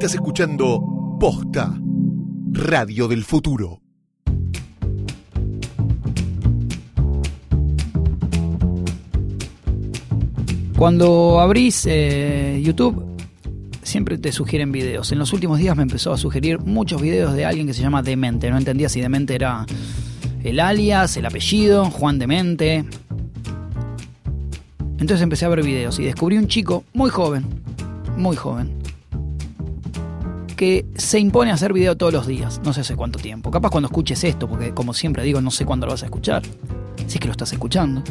Estás 0.00 0.14
escuchando 0.14 0.82
Posta, 1.20 1.78
Radio 2.52 3.06
del 3.06 3.22
Futuro. 3.22 3.82
Cuando 10.78 11.38
abrís 11.38 11.84
eh, 11.86 12.62
YouTube, 12.64 13.04
siempre 13.82 14.16
te 14.16 14.32
sugieren 14.32 14.72
videos. 14.72 15.12
En 15.12 15.18
los 15.18 15.34
últimos 15.34 15.58
días 15.58 15.76
me 15.76 15.82
empezó 15.82 16.14
a 16.14 16.16
sugerir 16.16 16.60
muchos 16.60 17.02
videos 17.02 17.34
de 17.34 17.44
alguien 17.44 17.66
que 17.66 17.74
se 17.74 17.82
llama 17.82 18.02
Demente. 18.02 18.50
No 18.50 18.56
entendía 18.56 18.88
si 18.88 19.02
Demente 19.02 19.34
era 19.34 19.66
el 20.42 20.60
alias, 20.60 21.14
el 21.18 21.26
apellido, 21.26 21.84
Juan 21.90 22.18
Demente. 22.18 22.86
Entonces 24.92 25.20
empecé 25.20 25.44
a 25.44 25.50
ver 25.50 25.62
videos 25.62 25.98
y 25.98 26.04
descubrí 26.04 26.38
un 26.38 26.46
chico 26.46 26.84
muy 26.94 27.10
joven, 27.10 27.44
muy 28.16 28.34
joven, 28.34 28.79
que 30.60 30.84
se 30.94 31.18
impone 31.18 31.50
hacer 31.50 31.72
video 31.72 31.96
todos 31.96 32.12
los 32.12 32.26
días, 32.26 32.60
no 32.62 32.74
sé 32.74 32.82
hace 32.82 32.94
cuánto 32.94 33.18
tiempo. 33.18 33.50
Capaz 33.50 33.70
cuando 33.70 33.86
escuches 33.86 34.22
esto, 34.24 34.46
porque 34.46 34.74
como 34.74 34.92
siempre 34.92 35.22
digo, 35.22 35.40
no 35.40 35.50
sé 35.50 35.64
cuándo 35.64 35.86
lo 35.86 35.92
vas 35.92 36.02
a 36.02 36.04
escuchar, 36.04 36.42
si 37.06 37.14
es 37.14 37.18
que 37.18 37.28
lo 37.28 37.32
estás 37.32 37.50
escuchando. 37.54 38.02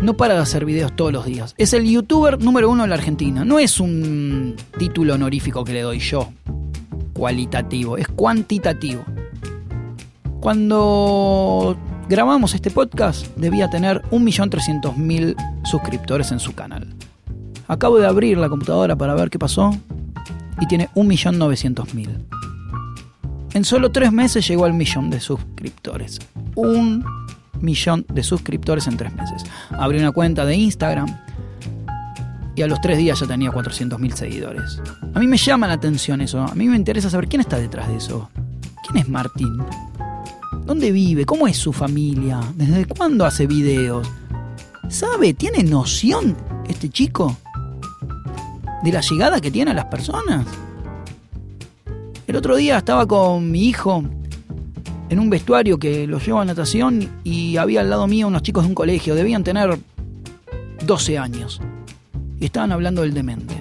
No 0.00 0.16
para 0.16 0.32
de 0.32 0.40
hacer 0.40 0.64
videos 0.64 0.96
todos 0.96 1.12
los 1.12 1.26
días. 1.26 1.54
Es 1.58 1.74
el 1.74 1.84
youtuber 1.84 2.42
número 2.42 2.70
uno 2.70 2.84
en 2.84 2.88
la 2.88 2.96
Argentina. 2.96 3.44
No 3.44 3.58
es 3.58 3.78
un 3.78 4.56
título 4.78 5.16
honorífico 5.16 5.64
que 5.64 5.74
le 5.74 5.82
doy 5.82 5.98
yo, 5.98 6.32
cualitativo, 7.12 7.98
es 7.98 8.08
cuantitativo. 8.08 9.04
Cuando 10.40 11.76
grabamos 12.08 12.54
este 12.54 12.70
podcast 12.70 13.26
debía 13.36 13.68
tener 13.68 14.00
1.300.000 14.04 15.36
suscriptores 15.66 16.32
en 16.32 16.40
su 16.40 16.54
canal. 16.54 16.94
Acabo 17.68 17.98
de 17.98 18.06
abrir 18.06 18.38
la 18.38 18.48
computadora 18.48 18.96
para 18.96 19.12
ver 19.12 19.28
qué 19.28 19.38
pasó 19.38 19.70
y 20.60 20.66
tiene 20.66 20.88
1.900.000. 20.94 22.44
En 23.54 23.64
solo 23.64 23.92
tres 23.92 24.12
meses 24.12 24.46
llegó 24.46 24.64
al 24.64 24.74
millón 24.74 25.10
de 25.10 25.20
suscriptores. 25.20 26.18
Un 26.56 27.04
millón 27.60 28.04
de 28.12 28.22
suscriptores 28.22 28.86
en 28.86 28.96
tres 28.96 29.14
meses. 29.14 29.44
Abrí 29.70 29.98
una 29.98 30.12
cuenta 30.12 30.44
de 30.44 30.56
Instagram 30.56 31.06
y 32.56 32.62
a 32.62 32.66
los 32.66 32.80
tres 32.80 32.98
días 32.98 33.18
ya 33.20 33.26
tenía 33.26 33.50
400.000 33.50 34.12
seguidores. 34.14 34.80
A 35.14 35.20
mí 35.20 35.26
me 35.26 35.36
llama 35.36 35.66
la 35.66 35.74
atención 35.74 36.20
eso. 36.20 36.40
A 36.40 36.54
mí 36.54 36.68
me 36.68 36.76
interesa 36.76 37.10
saber 37.10 37.28
quién 37.28 37.40
está 37.40 37.56
detrás 37.56 37.88
de 37.88 37.96
eso. 37.96 38.28
¿Quién 38.86 39.02
es 39.02 39.08
Martín? 39.08 39.58
¿Dónde 40.64 40.92
vive? 40.92 41.24
¿Cómo 41.24 41.46
es 41.46 41.56
su 41.56 41.72
familia? 41.72 42.40
¿Desde 42.54 42.86
cuándo 42.86 43.24
hace 43.24 43.46
videos? 43.46 44.10
¿Sabe? 44.88 45.34
¿Tiene 45.34 45.62
noción 45.62 46.36
este 46.68 46.88
chico? 46.88 47.36
¿De 48.84 48.92
la 48.92 49.00
llegada 49.00 49.40
que 49.40 49.50
tiene 49.50 49.70
a 49.70 49.74
las 49.74 49.86
personas? 49.86 50.46
El 52.26 52.36
otro 52.36 52.54
día 52.54 52.76
estaba 52.76 53.06
con 53.06 53.50
mi 53.50 53.66
hijo 53.66 54.04
en 55.08 55.18
un 55.18 55.30
vestuario 55.30 55.78
que 55.78 56.06
lo 56.06 56.18
lleva 56.18 56.42
a 56.42 56.44
natación 56.44 57.08
y 57.24 57.56
había 57.56 57.80
al 57.80 57.88
lado 57.88 58.06
mío 58.06 58.28
unos 58.28 58.42
chicos 58.42 58.64
de 58.64 58.68
un 58.68 58.74
colegio, 58.74 59.14
debían 59.14 59.42
tener 59.42 59.78
12 60.84 61.16
años. 61.16 61.62
Y 62.38 62.44
estaban 62.44 62.72
hablando 62.72 63.00
del 63.00 63.14
demente. 63.14 63.54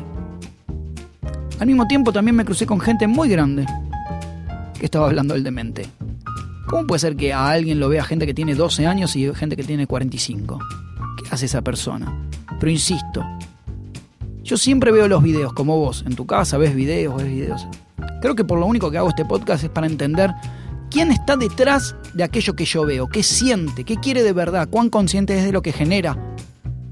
Al 1.58 1.68
mismo 1.68 1.88
tiempo 1.88 2.12
también 2.12 2.36
me 2.36 2.44
crucé 2.44 2.66
con 2.66 2.82
gente 2.82 3.08
muy 3.08 3.30
grande 3.30 3.66
que 4.78 4.84
estaba 4.84 5.06
hablando 5.06 5.36
del 5.36 5.46
demente. 5.46 5.88
¿Cómo 6.68 6.86
puede 6.86 7.00
ser 7.00 7.16
que 7.16 7.32
a 7.32 7.48
alguien 7.48 7.80
lo 7.80 7.88
vea 7.88 8.04
gente 8.04 8.26
que 8.26 8.34
tiene 8.34 8.56
12 8.56 8.88
años 8.88 9.16
y 9.16 9.34
gente 9.34 9.56
que 9.56 9.64
tiene 9.64 9.88
45? 9.88 10.60
¿Qué 11.16 11.30
hace 11.32 11.46
esa 11.46 11.62
persona? 11.62 12.14
Pero 12.60 12.70
insisto, 12.70 13.24
yo 14.54 14.58
siempre 14.58 14.92
veo 14.92 15.08
los 15.08 15.24
videos, 15.24 15.52
como 15.52 15.80
vos, 15.80 16.04
en 16.06 16.16
tu 16.16 16.28
casa 16.28 16.60
ves 16.60 16.76
videos, 16.76 17.16
ves 17.16 17.26
videos. 17.26 17.68
Creo 18.22 18.36
que 18.36 18.46
por 18.46 18.60
lo 18.60 18.68
único 18.68 18.92
que 18.92 19.00
hago 19.00 19.10
este 19.10 19.26
podcast 19.26 19.64
es 19.64 19.72
para 19.72 19.88
entender 19.88 20.32
quién 20.92 21.12
está 21.12 21.36
detrás 21.36 21.96
de 22.14 22.24
aquello 22.24 22.56
que 22.56 22.66
yo 22.66 22.86
veo, 22.86 23.08
qué 23.08 23.24
siente, 23.24 23.84
qué 23.84 23.96
quiere 23.96 24.22
de 24.22 24.32
verdad, 24.32 24.70
cuán 24.70 24.92
consciente 24.92 25.36
es 25.36 25.44
de 25.44 25.52
lo 25.52 25.64
que 25.64 25.72
genera, 25.72 26.36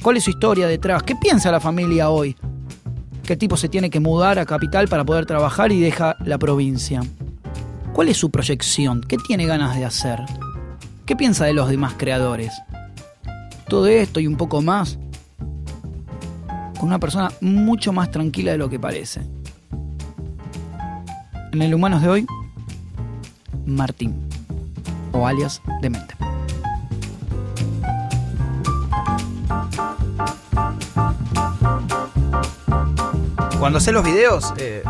cuál 0.02 0.18
es 0.18 0.24
su 0.24 0.32
historia 0.32 0.66
detrás, 0.66 1.04
qué 1.04 1.16
piensa 1.16 1.52
la 1.52 1.60
familia 1.60 2.10
hoy, 2.10 2.36
el 3.32 3.38
tipo 3.38 3.56
se 3.56 3.70
tiene 3.70 3.90
que 3.90 4.02
mudar 4.02 4.40
a 4.40 4.46
capital 4.46 4.90
para 4.90 5.06
poder 5.06 5.26
trabajar 5.26 5.72
y 5.72 5.80
deja 5.80 6.18
la 6.26 6.38
provincia. 6.38 7.02
¿Cuál 7.94 8.10
es 8.10 8.18
su 8.18 8.30
proyección? 8.30 9.02
¿Qué 9.02 9.18
tiene 9.18 9.46
ganas 9.46 9.78
de 9.78 9.86
hacer? 9.86 10.20
¿Qué 11.06 11.16
piensa 11.16 11.46
de 11.46 11.54
los 11.54 11.70
demás 11.70 11.94
creadores? 11.98 12.54
Todo 13.70 13.88
esto 13.88 14.20
y 14.20 14.28
un 14.28 14.36
poco 14.36 14.62
más 14.62 15.00
con 16.82 16.88
una 16.88 16.98
persona 16.98 17.32
mucho 17.42 17.94
más 17.94 18.10
tranquila 18.10 18.54
de 18.54 18.58
lo 18.58 18.68
que 18.68 18.80
parece. 18.80 19.22
En 21.54 21.62
el 21.62 21.76
Humanos 21.76 22.02
de 22.02 22.10
hoy, 22.10 22.26
Martín, 23.68 24.28
o 25.12 25.28
alias 25.28 25.62
Demente. 25.84 26.16
Cuando 33.60 33.78
haces 33.78 33.94
los 33.94 34.04
videos, 34.04 34.52
eh, 34.58 34.82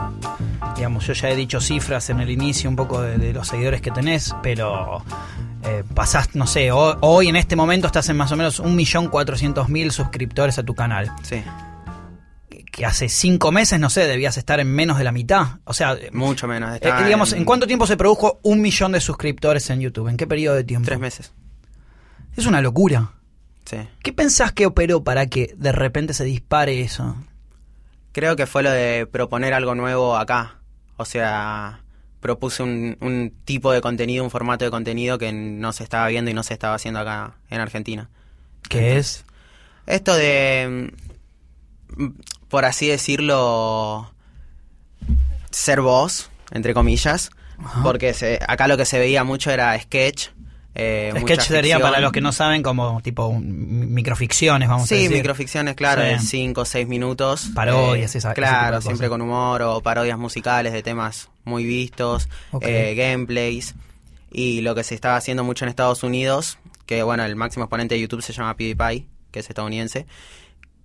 digamos, 0.78 1.06
yo 1.06 1.12
ya 1.12 1.30
he 1.30 1.35
dicho 1.35 1.59
cifras 1.59 2.09
en 2.09 2.22
el 2.22 2.30
inicio 2.30 2.69
un 2.69 2.78
poco 2.78 3.01
de, 3.01 3.18
de 3.18 3.34
los 3.34 3.50
seguidores 3.50 3.81
que 3.81 3.91
tenés, 3.91 4.34
pero 4.41 5.03
eh, 5.66 5.84
pasás, 5.94 6.35
no 6.35 6.47
sé, 6.47 6.72
hoy, 6.72 6.96
hoy, 7.01 7.28
en 7.28 7.35
este 7.35 7.57
momento 7.57 7.88
estás 7.88 8.07
en 8.07 8.16
más 8.16 8.31
o 8.31 8.38
menos 8.38 8.63
1.400.000 8.63 9.91
suscriptores 9.91 10.57
a 10.57 10.63
tu 10.63 10.74
canal. 10.74 11.12
Sí. 11.22 11.44
Que 12.71 12.85
hace 12.85 13.09
cinco 13.09 13.51
meses, 13.51 13.79
no 13.79 13.89
sé, 13.89 14.07
debías 14.07 14.37
estar 14.37 14.59
en 14.61 14.71
menos 14.73 14.97
de 14.97 15.03
la 15.03 15.11
mitad. 15.11 15.59
O 15.65 15.73
sea, 15.73 15.97
mucho 16.13 16.47
menos. 16.47 16.77
Eh, 16.81 16.91
digamos, 17.03 17.33
en... 17.33 17.39
¿en 17.39 17.45
cuánto 17.45 17.67
tiempo 17.67 17.85
se 17.85 17.97
produjo 17.97 18.39
un 18.43 18.61
millón 18.61 18.93
de 18.93 19.01
suscriptores 19.01 19.69
en 19.69 19.81
YouTube? 19.81 20.07
¿En 20.07 20.17
qué 20.17 20.25
periodo 20.25 20.55
de 20.55 20.63
tiempo? 20.63 20.85
Tres 20.85 20.99
meses. 20.99 21.33
Es 22.37 22.45
una 22.45 22.61
locura. 22.61 23.11
Sí. 23.65 23.77
¿Qué 24.01 24.13
pensás 24.13 24.53
que 24.53 24.65
operó 24.65 25.03
para 25.03 25.27
que 25.27 25.53
de 25.57 25.71
repente 25.73 26.13
se 26.13 26.23
dispare 26.23 26.79
eso? 26.81 27.15
Creo 28.13 28.35
que 28.35 28.47
fue 28.47 28.63
lo 28.63 28.71
de 28.71 29.05
proponer 29.05 29.53
algo 29.53 29.75
nuevo 29.75 30.15
acá. 30.15 30.59
O 30.95 31.03
sea, 31.03 31.81
propuse 32.21 32.63
un, 32.63 32.97
un, 33.01 33.33
tipo 33.43 33.71
de 33.71 33.81
contenido, 33.81 34.23
un 34.23 34.29
formato 34.29 34.63
de 34.63 34.71
contenido 34.71 35.17
que 35.17 35.33
no 35.33 35.73
se 35.73 35.83
estaba 35.83 36.07
viendo 36.07 36.31
y 36.31 36.33
no 36.33 36.43
se 36.43 36.53
estaba 36.53 36.75
haciendo 36.75 37.01
acá 37.01 37.35
en 37.49 37.59
Argentina. 37.59 38.09
¿Qué 38.69 38.97
es? 38.97 39.25
Esto 39.88 40.15
de, 40.15 40.93
por 42.51 42.66
así 42.66 42.88
decirlo, 42.88 44.12
ser 45.50 45.81
vos, 45.81 46.29
entre 46.51 46.73
comillas, 46.73 47.31
Ajá. 47.57 47.81
porque 47.81 48.13
se, 48.13 48.39
acá 48.47 48.67
lo 48.67 48.78
que 48.78 48.85
se 48.85 49.00
veía 49.00 49.23
mucho 49.23 49.50
era 49.50 49.79
sketch. 49.79 50.28
Eh, 50.75 51.13
sketch 51.22 51.41
sería, 51.41 51.79
para 51.79 52.00
los 52.00 52.12
que 52.12 52.22
no 52.22 52.31
saben, 52.31 52.62
como 52.62 53.01
tipo 53.01 53.28
un, 53.28 53.94
microficciones, 53.94 54.69
vamos 54.69 54.88
sí, 54.88 54.95
a 54.95 54.97
decir. 54.97 55.12
Sí, 55.12 55.16
microficciones, 55.16 55.75
claro, 55.75 56.01
de 56.01 56.19
5 56.19 56.62
o 56.62 56.66
6 56.66 56.88
minutos. 56.88 57.50
Parodias, 57.56 58.16
eh, 58.16 58.17
esa 58.19 58.34
Claro, 58.34 58.81
siempre 58.81 59.09
con 59.09 59.22
humor 59.22 59.62
o 59.63 59.81
parodias 59.81 60.18
musicales 60.18 60.73
de 60.73 60.83
temas 60.83 61.29
muy 61.45 61.63
vistos, 61.66 62.29
Okay. 62.51 62.91
eh, 62.91 62.95
gameplays. 62.95 63.75
Y 64.31 64.62
lo 64.62 64.75
que 64.75 64.83
se 64.83 64.95
estaba 64.95 65.16
haciendo 65.16 65.44
mucho 65.44 65.66
en 65.66 65.69
Estados 65.69 66.03
Unidos, 66.03 66.57
que 66.85 67.03
bueno, 67.03 67.23
el 67.23 67.35
máximo 67.35 67.66
exponente 67.66 67.95
de 67.95 68.01
YouTube 68.01 68.22
se 68.22 68.31
llama 68.33 68.56
PewDiePie, 68.56 69.07
que 69.31 69.39
es 69.39 69.50
estadounidense, 69.50 70.06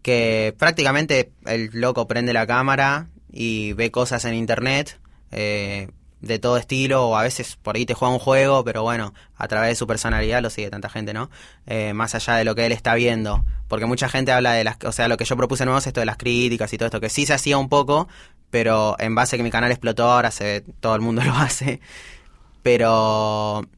que 0.06 0.55
prácticamente 0.56 1.33
el 1.47 1.69
loco 1.72 2.06
prende 2.06 2.33
la 2.33 2.47
cámara 2.47 3.09
y 3.33 3.72
ve 3.72 3.91
cosas 3.91 4.25
en 4.25 4.34
internet. 4.34 5.00
Eh, 5.33 5.89
de 6.21 6.39
todo 6.39 6.56
estilo, 6.56 7.09
o 7.09 7.17
a 7.17 7.22
veces 7.22 7.56
por 7.56 7.77
ahí 7.77 7.84
te 7.84 7.94
juega 7.94 8.15
un 8.15 8.21
juego, 8.21 8.65
pero 8.65 8.83
bueno, 8.83 9.12
a 9.37 9.49
través 9.49 9.71
de 9.71 9.75
su 9.75 9.87
personalidad 9.87 10.41
lo 10.43 10.49
sigue 10.49 10.71
tanta 10.71 10.89
gente, 10.89 11.12
¿no? 11.12 11.28
Eh, 11.66 11.93
más 11.93 12.15
allá 12.15 12.37
de 12.37 12.45
lo 12.45 12.55
que 12.55 12.66
él 12.66 12.72
está 12.72 12.95
viendo. 12.95 13.45
Porque 13.66 13.84
mucha 13.84 14.09
gente 14.09 14.30
habla 14.30 14.53
de 14.53 14.63
las. 14.63 14.77
O 14.84 14.92
sea, 14.92 15.09
lo 15.09 15.16
que 15.16 15.25
yo 15.25 15.36
propuse 15.36 15.65
nuevo 15.65 15.78
es 15.78 15.86
esto 15.89 16.01
de 16.01 16.07
las 16.07 16.16
críticas 16.16 16.72
y 16.72 16.78
todo 16.78 16.86
esto, 16.86 17.01
que 17.01 17.10
sí 17.10 17.27
se 17.27 17.34
hacía 17.34 17.59
un 17.59 17.69
poco, 17.69 18.07
pero 18.51 18.95
en 19.01 19.15
base 19.16 19.34
a 19.34 19.39
que 19.39 19.42
mi 19.42 19.51
canal 19.51 19.72
explotó, 19.72 20.04
ahora 20.04 20.30
se, 20.30 20.63
todo 20.78 20.95
el 20.95 21.01
mundo 21.01 21.22
lo 21.25 21.34
hace. 21.34 21.80
Pero. 22.63 23.69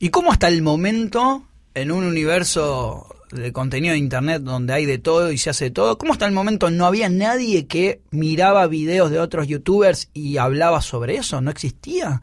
¿Y 0.00 0.10
cómo 0.10 0.32
hasta 0.32 0.48
el 0.48 0.62
momento, 0.62 1.46
en 1.74 1.92
un 1.92 2.04
universo 2.04 3.15
de 3.38 3.52
contenido 3.52 3.92
de 3.92 3.98
internet 3.98 4.42
donde 4.42 4.72
hay 4.72 4.86
de 4.86 4.98
todo 4.98 5.32
y 5.32 5.38
se 5.38 5.50
hace 5.50 5.66
de 5.66 5.70
todo, 5.70 5.98
cómo 5.98 6.12
hasta 6.12 6.26
el 6.26 6.32
momento 6.32 6.70
no 6.70 6.86
había 6.86 7.08
nadie 7.08 7.66
que 7.66 8.00
miraba 8.10 8.66
videos 8.66 9.10
de 9.10 9.20
otros 9.20 9.46
youtubers 9.46 10.08
y 10.12 10.38
hablaba 10.38 10.82
sobre 10.82 11.16
eso? 11.16 11.40
¿No 11.40 11.50
existía? 11.50 12.22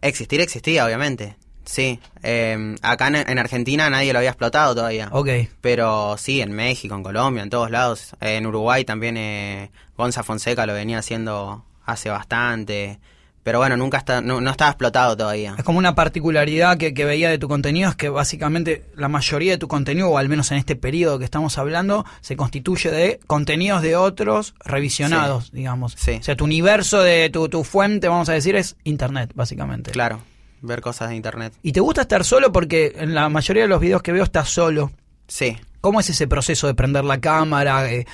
Existir 0.00 0.40
existía, 0.40 0.84
obviamente. 0.84 1.36
Sí, 1.64 1.98
eh, 2.22 2.76
acá 2.82 3.08
en, 3.08 3.16
en, 3.16 3.38
Argentina 3.38 3.88
nadie 3.88 4.12
lo 4.12 4.18
había 4.18 4.30
explotado 4.30 4.74
todavía. 4.74 5.08
Ok. 5.12 5.28
Pero 5.60 6.16
sí, 6.18 6.42
en 6.42 6.52
México, 6.52 6.94
en 6.94 7.02
Colombia, 7.02 7.42
en 7.42 7.50
todos 7.50 7.70
lados. 7.70 8.14
Eh, 8.20 8.36
en 8.36 8.46
Uruguay 8.46 8.84
también 8.84 9.16
eh, 9.16 9.70
Gonza 9.96 10.22
Fonseca 10.22 10.66
lo 10.66 10.74
venía 10.74 10.98
haciendo 10.98 11.64
hace 11.86 12.10
bastante. 12.10 12.98
Pero 13.44 13.58
bueno, 13.60 13.76
nunca 13.76 13.98
está, 13.98 14.20
no, 14.20 14.40
no 14.40 14.50
estaba 14.50 14.72
explotado 14.72 15.16
todavía. 15.16 15.54
Es 15.56 15.62
como 15.62 15.78
una 15.78 15.94
particularidad 15.94 16.76
que, 16.76 16.92
que 16.92 17.04
veía 17.04 17.30
de 17.30 17.38
tu 17.38 17.46
contenido, 17.46 17.90
es 17.90 17.94
que 17.94 18.08
básicamente 18.08 18.84
la 18.96 19.08
mayoría 19.08 19.52
de 19.52 19.58
tu 19.58 19.68
contenido, 19.68 20.08
o 20.08 20.18
al 20.18 20.28
menos 20.28 20.50
en 20.50 20.58
este 20.58 20.74
periodo 20.74 21.20
que 21.20 21.24
estamos 21.24 21.56
hablando, 21.58 22.04
se 22.20 22.36
constituye 22.36 22.90
de 22.90 23.20
contenidos 23.28 23.82
de 23.82 23.94
otros 23.94 24.54
revisionados, 24.64 25.52
digamos. 25.52 25.94
Sí. 25.96 26.16
O 26.20 26.22
sea, 26.22 26.34
tu 26.34 26.44
universo 26.44 27.00
de 27.00 27.30
tu, 27.30 27.48
tu 27.48 27.62
fuente, 27.62 28.08
vamos 28.08 28.28
a 28.28 28.32
decir, 28.32 28.56
es 28.56 28.76
Internet, 28.82 29.30
básicamente. 29.34 29.92
Claro, 29.92 30.20
ver 30.60 30.80
cosas 30.80 31.10
de 31.10 31.16
internet. 31.16 31.52
¿Y 31.62 31.70
te 31.70 31.80
gusta 31.80 32.00
estar 32.00 32.24
solo? 32.24 32.50
Porque 32.50 32.94
en 32.96 33.14
la 33.14 33.28
mayoría 33.28 33.62
de 33.62 33.68
los 33.68 33.80
videos 33.80 34.02
que 34.02 34.10
veo 34.10 34.24
estás 34.24 34.48
solo. 34.48 34.90
Sí, 35.28 35.56
¿Cómo 35.84 36.00
es 36.00 36.08
ese 36.08 36.26
proceso 36.26 36.66
de 36.66 36.72
prender 36.72 37.04
la 37.04 37.20
cámara? 37.20 37.92
Eh, 37.92 38.06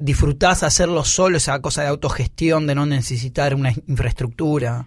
¿Disfrutás 0.00 0.62
hacerlo 0.62 1.04
solo, 1.04 1.36
esa 1.38 1.60
cosa 1.60 1.82
de 1.82 1.88
autogestión, 1.88 2.66
de 2.66 2.74
no 2.74 2.86
necesitar 2.86 3.54
una 3.54 3.72
infraestructura? 3.86 4.86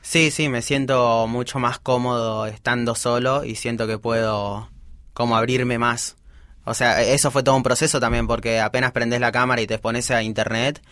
sí, 0.00 0.30
sí, 0.30 0.48
me 0.48 0.62
siento 0.62 1.26
mucho 1.26 1.58
más 1.58 1.78
cómodo 1.78 2.46
estando 2.46 2.94
solo 2.94 3.44
y 3.44 3.56
siento 3.56 3.86
que 3.86 3.98
puedo 3.98 4.70
como 5.12 5.36
abrirme 5.36 5.78
más. 5.78 6.16
O 6.64 6.74
sea, 6.74 7.02
eso 7.02 7.30
fue 7.30 7.42
todo 7.42 7.56
un 7.56 7.62
proceso 7.62 7.98
también 7.98 8.26
porque 8.26 8.60
apenas 8.60 8.92
prendes 8.92 9.20
la 9.20 9.32
cámara 9.32 9.60
y 9.62 9.66
te 9.66 9.78
pones 9.78 10.10
a 10.10 10.22
internet, 10.22 10.82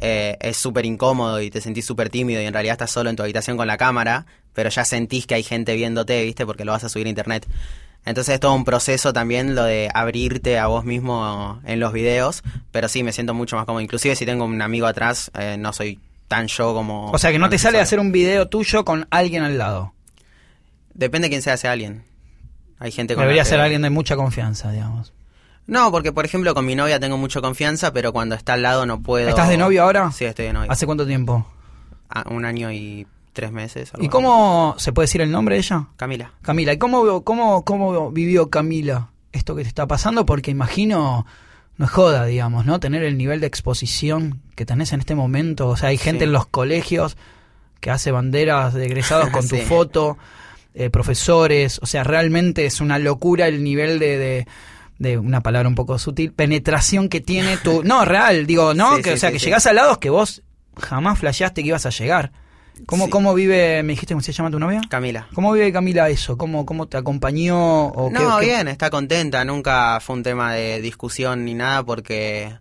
eh, 0.00 0.36
es 0.40 0.56
súper 0.56 0.86
incómodo 0.86 1.40
y 1.40 1.50
te 1.50 1.60
sentís 1.60 1.84
súper 1.84 2.08
tímido 2.08 2.40
y 2.40 2.46
en 2.46 2.52
realidad 2.52 2.72
estás 2.72 2.90
solo 2.90 3.10
en 3.10 3.16
tu 3.16 3.22
habitación 3.22 3.56
con 3.56 3.66
la 3.66 3.76
cámara, 3.76 4.26
pero 4.54 4.70
ya 4.70 4.84
sentís 4.84 5.26
que 5.26 5.34
hay 5.34 5.42
gente 5.42 5.74
viéndote, 5.74 6.24
¿viste? 6.24 6.46
Porque 6.46 6.64
lo 6.64 6.72
vas 6.72 6.84
a 6.84 6.88
subir 6.88 7.06
a 7.06 7.10
internet. 7.10 7.46
Entonces 8.04 8.34
es 8.34 8.40
todo 8.40 8.54
un 8.54 8.64
proceso 8.64 9.12
también 9.12 9.54
lo 9.54 9.64
de 9.64 9.90
abrirte 9.92 10.58
a 10.58 10.66
vos 10.66 10.84
mismo 10.84 11.60
en 11.66 11.78
los 11.78 11.92
videos, 11.92 12.42
pero 12.72 12.88
sí, 12.88 13.02
me 13.02 13.12
siento 13.12 13.34
mucho 13.34 13.56
más 13.56 13.66
cómodo. 13.66 13.82
Inclusive 13.82 14.16
si 14.16 14.24
tengo 14.24 14.44
un 14.46 14.62
amigo 14.62 14.86
atrás, 14.86 15.30
eh, 15.38 15.56
no 15.58 15.72
soy 15.74 16.00
tan 16.26 16.46
yo 16.46 16.72
como... 16.74 17.10
O 17.10 17.18
sea, 17.18 17.32
que 17.32 17.38
no 17.38 17.48
te 17.50 17.58
sale 17.58 17.80
hacer 17.80 18.00
un 18.00 18.10
video 18.12 18.48
tuyo 18.48 18.84
con 18.84 19.06
alguien 19.10 19.42
al 19.42 19.58
lado. 19.58 19.92
Depende 20.94 21.26
de 21.26 21.30
quién 21.30 21.42
sea 21.42 21.54
ese 21.54 21.68
alguien. 21.68 22.04
Hay 22.78 22.92
gente 22.92 23.14
con 23.14 23.22
la 23.22 23.26
Debería 23.26 23.42
que- 23.42 23.48
ser 23.50 23.60
alguien 23.60 23.82
de 23.82 23.90
mucha 23.90 24.16
confianza, 24.16 24.70
digamos. 24.72 25.12
No, 25.66 25.90
porque 25.90 26.12
por 26.12 26.24
ejemplo 26.24 26.54
con 26.54 26.64
mi 26.64 26.74
novia 26.74 26.98
tengo 26.98 27.18
mucha 27.18 27.42
confianza, 27.42 27.92
pero 27.92 28.12
cuando 28.14 28.34
está 28.34 28.54
al 28.54 28.62
lado 28.62 28.86
no 28.86 29.02
puedo... 29.02 29.28
¿Estás 29.28 29.50
de 29.50 29.58
novio 29.58 29.82
ahora? 29.82 30.10
Sí, 30.12 30.24
estoy 30.24 30.46
de 30.46 30.52
novio. 30.54 30.72
¿Hace 30.72 30.86
cuánto 30.86 31.06
tiempo? 31.06 31.46
Ah, 32.08 32.24
un 32.30 32.46
año 32.46 32.72
y 32.72 33.06
tres 33.32 33.52
meses. 33.52 33.90
algo 33.94 34.02
¿Y 34.02 34.06
así. 34.06 34.10
cómo 34.10 34.74
se 34.78 34.92
puede 34.92 35.04
decir 35.04 35.20
el 35.20 35.30
nombre 35.30 35.54
de 35.56 35.60
ella? 35.60 35.86
Camila. 35.96 36.32
Camila. 36.42 36.72
¿Y 36.72 36.78
cómo, 36.78 37.22
cómo, 37.24 37.64
cómo 37.64 38.10
vivió 38.10 38.50
Camila 38.50 39.10
esto 39.32 39.54
que 39.54 39.62
te 39.62 39.68
está 39.68 39.86
pasando? 39.86 40.26
Porque 40.26 40.50
imagino, 40.50 41.26
no 41.76 41.84
es 41.84 41.90
joda, 41.90 42.24
digamos, 42.26 42.66
¿no? 42.66 42.80
Tener 42.80 43.02
el 43.02 43.16
nivel 43.18 43.40
de 43.40 43.46
exposición 43.46 44.40
que 44.54 44.66
tenés 44.66 44.92
en 44.92 45.00
este 45.00 45.14
momento. 45.14 45.68
O 45.68 45.76
sea, 45.76 45.90
hay 45.90 45.98
gente 45.98 46.20
Sí. 46.20 46.24
en 46.24 46.32
los 46.32 46.46
colegios 46.46 47.16
que 47.80 47.90
hace 47.90 48.10
banderas 48.10 48.74
de 48.74 48.86
egresados 48.86 49.28
con 49.30 49.46
tu 49.46 49.56
Sí. 49.56 49.62
foto, 49.62 50.18
eh, 50.74 50.90
profesores. 50.90 51.78
O 51.82 51.86
sea, 51.86 52.04
realmente 52.04 52.66
es 52.66 52.80
una 52.80 52.98
locura 52.98 53.46
el 53.48 53.62
nivel 53.62 53.98
de... 53.98 54.18
de 54.18 54.46
de 55.00 55.16
una 55.16 55.42
palabra 55.44 55.68
un 55.68 55.76
poco 55.76 55.96
sutil, 55.96 56.32
penetración 56.32 57.08
que 57.08 57.20
tiene 57.20 57.56
tu... 57.56 57.82
No, 57.84 58.04
real, 58.04 58.46
digo, 58.48 58.74
¿no? 58.74 58.96
Sí, 58.96 59.02
que, 59.02 59.10
sí, 59.10 59.14
o 59.14 59.16
sea, 59.18 59.30
sí, 59.30 59.36
que 59.38 59.44
llegás 59.44 59.64
a 59.68 59.72
lados 59.72 59.98
que 59.98 60.10
vos 60.10 60.42
jamás 60.76 61.20
flasheaste 61.20 61.62
que 61.62 61.68
ibas 61.68 61.86
a 61.86 61.90
llegar. 61.90 62.32
¿Cómo, 62.86 63.04
Sí. 63.06 63.10
¿Cómo 63.10 63.34
vive, 63.34 63.82
me 63.82 63.92
dijiste 63.92 64.14
cómo 64.14 64.22
se 64.22 64.32
llama 64.32 64.50
tu 64.50 64.58
novia? 64.58 64.80
Camila. 64.88 65.28
¿Cómo 65.34 65.52
vive 65.52 65.72
Camila 65.72 66.08
eso? 66.08 66.36
¿Cómo, 66.36 66.64
cómo 66.66 66.86
te 66.86 66.96
acompañó? 66.96 67.86
O 67.88 68.10
No, 68.10 68.38
qué- 68.38 68.46
bien, 68.46 68.68
está 68.68 68.90
contenta. 68.90 69.44
Nunca 69.44 69.98
fue 70.00 70.16
un 70.16 70.22
tema 70.22 70.52
de 70.54 70.80
discusión 70.80 71.44
ni 71.44 71.54
nada 71.54 71.82
porque 71.84 72.56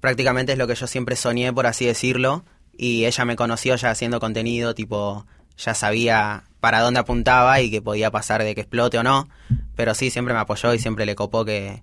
prácticamente 0.00 0.52
es 0.52 0.58
lo 0.58 0.66
que 0.66 0.74
yo 0.74 0.86
siempre 0.86 1.16
soñé, 1.16 1.52
por 1.52 1.66
así 1.66 1.86
decirlo. 1.86 2.44
Y 2.76 3.06
ella 3.06 3.24
me 3.24 3.36
conoció 3.36 3.74
ya 3.76 3.90
haciendo 3.90 4.20
contenido, 4.20 4.74
tipo, 4.74 5.26
ya 5.56 5.74
sabía 5.74 6.44
para 6.60 6.80
dónde 6.80 7.00
apuntaba 7.00 7.60
y 7.60 7.70
que 7.70 7.80
podía 7.80 8.10
pasar 8.10 8.42
de 8.44 8.54
que 8.54 8.60
explote 8.62 8.98
o 8.98 9.02
no. 9.02 9.28
Pero 9.74 9.94
sí, 9.94 10.10
siempre 10.10 10.34
me 10.34 10.40
apoyó 10.40 10.74
y 10.74 10.78
siempre 10.78 11.06
le 11.06 11.14
copó 11.14 11.44
que, 11.44 11.82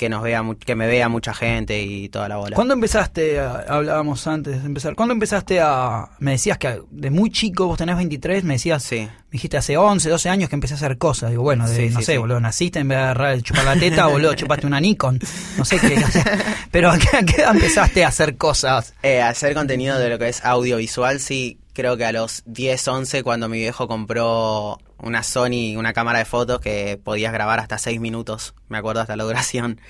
que 0.00 0.08
nos 0.08 0.22
vea, 0.22 0.42
que 0.58 0.74
me 0.74 0.86
vea 0.86 1.10
mucha 1.10 1.34
gente 1.34 1.82
y 1.82 2.08
toda 2.08 2.26
la 2.26 2.36
bola. 2.38 2.56
¿Cuándo 2.56 2.72
empezaste, 2.72 3.38
a- 3.38 3.66
hablábamos 3.68 4.26
antes 4.26 4.62
de 4.62 4.66
empezar, 4.66 4.94
¿cuándo 4.94 5.12
empezaste 5.12 5.60
a, 5.60 6.08
me 6.20 6.30
decías 6.30 6.56
que 6.56 6.80
de 6.90 7.10
muy 7.10 7.30
chico, 7.30 7.66
vos 7.66 7.76
tenés 7.76 7.96
23, 7.96 8.42
me 8.44 8.54
decías, 8.54 8.82
Sí. 8.82 9.00
me 9.00 9.10
dijiste 9.32 9.58
hace 9.58 9.76
11, 9.76 10.08
12 10.08 10.30
años 10.30 10.48
que 10.48 10.56
empecé 10.56 10.72
a 10.72 10.76
hacer 10.78 10.96
cosas, 10.96 11.28
digo, 11.28 11.42
bueno, 11.42 11.68
de, 11.68 11.76
Sí, 11.76 11.90
no 11.92 11.98
sí, 12.00 12.06
sé, 12.06 12.12
sí. 12.12 12.18
boludo, 12.18 12.40
naciste 12.40 12.78
en 12.78 12.88
vez 12.88 12.96
de 12.96 13.02
agarrar 13.04 13.34
el 13.34 13.42
chupar 13.42 13.64
la 13.66 13.76
teta, 13.76 14.06
boludo, 14.06 14.32
chupaste 14.36 14.66
una 14.66 14.80
Nikon, 14.80 15.20
no 15.58 15.64
sé 15.66 15.78
qué, 15.78 16.02
o 16.02 16.08
sea, 16.10 16.38
pero 16.70 16.90
¿a 16.90 16.96
qué, 16.98 17.16
a 17.18 17.22
qué 17.22 17.42
edad 17.42 17.54
empezaste 17.54 18.02
a 18.02 18.08
hacer 18.08 18.38
cosas? 18.38 18.94
Eh, 19.02 19.20
hacer 19.20 19.52
contenido 19.52 19.98
de 19.98 20.08
lo 20.08 20.18
que 20.18 20.30
es 20.30 20.42
audiovisual, 20.46 21.20
sí, 21.20 21.58
creo 21.74 21.98
que 21.98 22.06
a 22.06 22.12
los 22.12 22.42
10, 22.46 22.88
11, 22.88 23.22
cuando 23.22 23.50
mi 23.50 23.58
viejo 23.58 23.86
compró 23.86 24.78
una 25.02 25.22
Sony, 25.22 25.76
una 25.76 25.92
cámara 25.92 26.18
de 26.18 26.24
fotos 26.24 26.60
que 26.60 26.98
podías 27.02 27.32
grabar 27.32 27.60
hasta 27.60 27.78
6 27.78 28.00
minutos, 28.00 28.54
me 28.68 28.78
acuerdo 28.78 29.00
hasta 29.00 29.16
la 29.16 29.24
duración. 29.24 29.80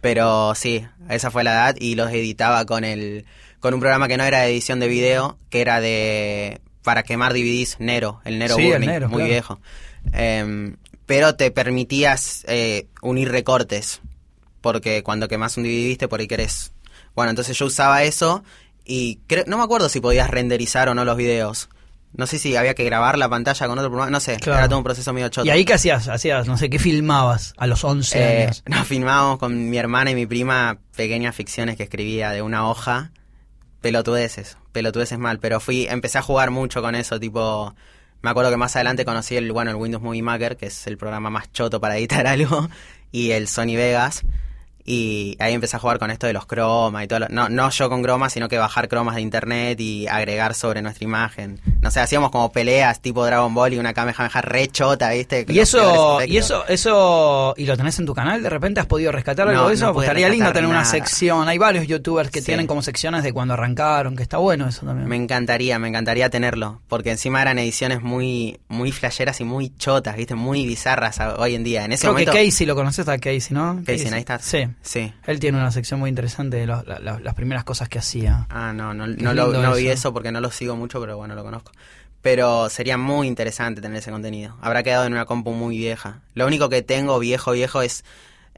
Pero 0.00 0.54
sí, 0.54 0.86
esa 1.08 1.30
fue 1.30 1.42
la 1.42 1.52
edad 1.52 1.76
y 1.78 1.96
los 1.96 2.10
editaba 2.10 2.64
con 2.64 2.84
el 2.84 3.24
con 3.58 3.74
un 3.74 3.80
programa 3.80 4.06
que 4.06 4.16
no 4.16 4.22
era 4.22 4.42
de 4.42 4.50
edición 4.50 4.78
de 4.78 4.86
video, 4.86 5.36
que 5.50 5.60
era 5.60 5.80
de 5.80 6.60
para 6.82 7.02
quemar 7.02 7.32
DVDs, 7.32 7.76
Nero, 7.80 8.20
el 8.24 8.38
Nero 8.38 8.54
Sí, 8.54 8.66
el 8.66 8.72
Burning, 8.72 8.88
Nero, 8.88 9.08
muy 9.08 9.18
claro. 9.18 9.30
viejo. 9.30 9.60
Em, 10.12 10.76
pero 11.06 11.34
te 11.34 11.50
permitías 11.50 12.44
eh, 12.48 12.86
unir 13.02 13.30
recortes, 13.30 14.00
porque 14.60 15.02
cuando 15.02 15.28
quemas 15.28 15.56
un 15.56 15.64
DVD, 15.64 15.86
viste, 15.88 16.08
por 16.08 16.20
ahí 16.20 16.28
querés... 16.28 16.72
Bueno, 17.14 17.30
entonces 17.30 17.58
yo 17.58 17.66
usaba 17.66 18.04
eso 18.04 18.44
y 18.84 19.18
no 19.46 19.58
me 19.58 19.64
acuerdo 19.64 19.88
si 19.88 20.00
podías 20.00 20.30
renderizar 20.30 20.88
o 20.88 20.94
no 20.94 21.04
los 21.04 21.16
videos. 21.16 21.68
No 22.14 22.26
sé 22.26 22.38
si 22.38 22.56
había 22.56 22.74
que 22.74 22.84
grabar 22.84 23.18
la 23.18 23.28
pantalla 23.28 23.66
con 23.68 23.78
otro 23.78 23.90
programa, 23.90 24.10
no 24.10 24.18
sé, 24.20 24.36
Claro. 24.38 24.58
era 24.60 24.68
todo 24.68 24.78
un 24.78 24.84
proceso 24.84 25.12
medio 25.12 25.28
choto. 25.28 25.46
¿Y 25.46 25.50
ahí 25.50 25.64
qué 25.64 25.74
hacías? 25.74 26.08
Hacías, 26.08 26.46
no 26.46 26.56
sé, 26.56 26.70
¿qué 26.70 26.78
filmabas 26.78 27.52
a 27.58 27.66
los 27.66 27.84
11 27.84 28.18
Eh, 28.18 28.42
años? 28.44 28.62
nos 28.66 28.86
filmábamos 28.86 29.38
con 29.38 29.68
mi 29.70 29.76
hermana 29.76 30.10
y 30.10 30.14
mi 30.14 30.26
prima 30.26 30.78
pequeñas 30.96 31.34
ficciones 31.36 31.76
que 31.76 31.82
escribía 31.84 32.30
de 32.30 32.42
una 32.42 32.68
hoja. 32.68 33.12
Pelotudeces, 33.80 34.56
pelotudeces 34.72 35.18
mal, 35.18 35.38
pero 35.38 35.60
fui, 35.60 35.86
empecé 35.88 36.18
a 36.18 36.22
jugar 36.22 36.50
mucho 36.50 36.82
con 36.82 36.96
eso, 36.96 37.20
tipo, 37.20 37.74
me 38.22 38.30
acuerdo 38.30 38.50
que 38.50 38.56
más 38.56 38.74
adelante 38.74 39.04
conocí 39.04 39.36
el, 39.36 39.52
bueno, 39.52 39.70
el 39.70 39.76
Windows 39.76 40.02
Movie 40.02 40.22
Maker, 40.22 40.56
que 40.56 40.66
es 40.66 40.86
el 40.88 40.98
programa 40.98 41.30
más 41.30 41.52
choto 41.52 41.80
para 41.80 41.96
editar 41.96 42.26
algo, 42.26 42.68
y 43.12 43.30
el 43.30 43.46
Sony 43.46 43.76
Vegas, 43.76 44.22
y 44.90 45.36
ahí 45.38 45.52
empecé 45.52 45.76
a 45.76 45.78
jugar 45.80 45.98
con 45.98 46.10
esto 46.10 46.26
de 46.26 46.32
los 46.32 46.46
cromas 46.46 47.04
y 47.04 47.08
todo, 47.08 47.18
lo- 47.20 47.28
no, 47.28 47.48
no 47.50 47.68
yo 47.70 47.90
con 47.90 48.02
cromas, 48.02 48.32
sino 48.32 48.48
que 48.48 48.56
bajar 48.56 48.88
cromas 48.88 49.16
de 49.16 49.20
internet 49.20 49.78
y 49.80 50.06
agregar 50.06 50.54
sobre 50.54 50.80
nuestra 50.80 51.04
imagen. 51.04 51.60
No 51.82 51.90
sé, 51.90 52.00
hacíamos 52.00 52.30
como 52.30 52.50
peleas 52.50 53.00
tipo 53.02 53.24
Dragon 53.26 53.52
Ball 53.54 53.74
y 53.74 53.78
una 53.78 53.92
Kamehameha 53.92 54.40
re 54.40 54.68
chota, 54.68 55.10
¿viste? 55.10 55.44
Con 55.44 55.54
Y 55.54 55.58
eso, 55.58 56.20
y 56.26 56.36
eso, 56.38 56.66
eso, 56.66 57.54
y 57.56 57.66
lo 57.66 57.76
tenés 57.76 57.98
en 57.98 58.06
tu 58.06 58.14
canal, 58.14 58.42
de 58.42 58.48
repente 58.50 58.80
has 58.80 58.86
podido 58.86 59.12
rescatar 59.12 59.46
algo 59.48 59.62
No, 59.62 59.68
de 59.68 59.74
eso, 59.74 59.86
no 59.86 59.92
Pues 59.92 60.06
estaría 60.06 60.28
lindo 60.28 60.52
tener 60.52 60.70
una 60.70 60.84
sección. 60.84 61.48
Hay 61.48 61.58
varios 61.58 61.86
youtubers 61.86 62.30
que 62.30 62.40
Sí. 62.40 62.46
tienen 62.46 62.66
como 62.66 62.80
secciones 62.82 63.22
de 63.22 63.32
cuando 63.32 63.54
arrancaron, 63.54 64.16
que 64.16 64.22
está 64.22 64.38
bueno 64.38 64.66
eso 64.68 64.86
también. 64.86 65.08
Me 65.08 65.16
encantaría, 65.16 65.78
me 65.78 65.88
encantaría 65.88 66.30
tenerlo, 66.30 66.80
porque 66.88 67.10
encima 67.10 67.42
eran 67.42 67.58
ediciones 67.58 68.00
muy, 68.02 68.58
muy 68.68 68.92
flasheras 68.92 69.40
y 69.40 69.44
muy 69.44 69.70
chotas, 69.76 70.16
viste, 70.16 70.34
muy 70.34 70.66
bizarras 70.66 71.18
hoy 71.36 71.54
en 71.54 71.64
día. 71.64 71.84
En 71.84 71.92
ese 71.92 72.02
Creo 72.02 72.12
momento, 72.12 72.32
que 72.32 72.46
Casey 72.46 72.66
lo 72.66 72.74
conoces 72.74 73.06
a 73.08 73.18
Casey, 73.18 73.48
¿no? 73.50 73.82
Casey 73.84 74.10
Neistat. 74.10 74.40
Sí. 74.40 74.66
Sí. 74.82 75.12
Él 75.26 75.40
tiene 75.40 75.58
una 75.58 75.70
sección 75.70 76.00
muy 76.00 76.08
interesante 76.08 76.56
de 76.56 76.66
la- 76.66 76.82
la- 76.86 77.18
las 77.20 77.34
primeras 77.34 77.64
cosas 77.64 77.88
que 77.88 77.98
hacía. 77.98 78.46
Ah, 78.48 78.72
no, 78.74 78.94
no, 78.94 79.06
no, 79.06 79.34
lo, 79.34 79.74
vi 79.74 79.88
eso. 79.88 80.12
porque 80.12 80.32
no 80.32 80.40
lo 80.40 80.50
sigo 80.50 80.76
mucho, 80.76 81.00
pero 81.00 81.16
bueno, 81.16 81.34
lo 81.34 81.42
conozco. 81.44 81.72
Pero 82.22 82.68
sería 82.68 82.96
muy 82.98 83.26
interesante 83.28 83.80
tener 83.80 83.98
ese 83.98 84.10
contenido. 84.10 84.56
Habrá 84.60 84.82
quedado 84.82 85.06
en 85.06 85.12
una 85.12 85.24
compu 85.24 85.52
muy 85.52 85.78
vieja. 85.78 86.20
Lo 86.34 86.46
único 86.46 86.68
que 86.68 86.82
tengo 86.82 87.18
viejo, 87.18 87.52
viejo 87.52 87.82
es 87.82 88.04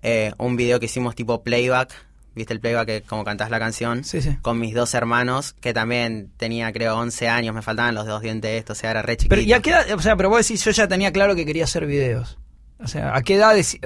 eh, 0.02 0.32
un 0.38 0.56
video 0.56 0.80
que 0.80 0.86
hicimos 0.86 1.14
tipo 1.14 1.42
playback. 1.42 1.92
¿Viste 2.34 2.54
el 2.54 2.60
playback 2.60 2.86
que 2.86 3.02
como 3.02 3.24
cantás 3.24 3.50
la 3.50 3.58
canción? 3.58 4.04
Sí, 4.04 4.22
sí. 4.22 4.38
Con 4.40 4.58
mis 4.60 4.72
dos 4.72 4.94
hermanos, 4.94 5.52
que 5.60 5.74
también 5.74 6.30
tenía 6.36 6.72
creo 6.72 6.96
11 6.96 7.28
años, 7.28 7.54
me 7.54 7.60
faltaban 7.60 7.94
los 7.94 8.06
dos 8.06 8.22
dientes 8.22 8.52
estos, 8.56 8.78
o 8.78 8.80
sea, 8.80 8.92
era 8.92 9.02
re 9.02 9.16
chiquito. 9.16 9.30
Pero, 9.30 9.42
¿y 9.42 9.52
a 9.52 9.60
qué 9.60 9.70
edad? 9.70 9.90
O 9.92 10.00
sea, 10.00 10.16
pero 10.16 10.30
vos 10.30 10.46
decís, 10.46 10.64
yo 10.64 10.70
ya 10.70 10.86
tenía 10.88 11.12
claro 11.12 11.34
que 11.34 11.44
quería 11.44 11.64
hacer 11.64 11.86
videos. 11.86 12.38
O 12.78 12.86
sea, 12.88 13.14
¿a 13.16 13.22
qué 13.22 13.34
edad, 13.34 13.54
deci- 13.54 13.80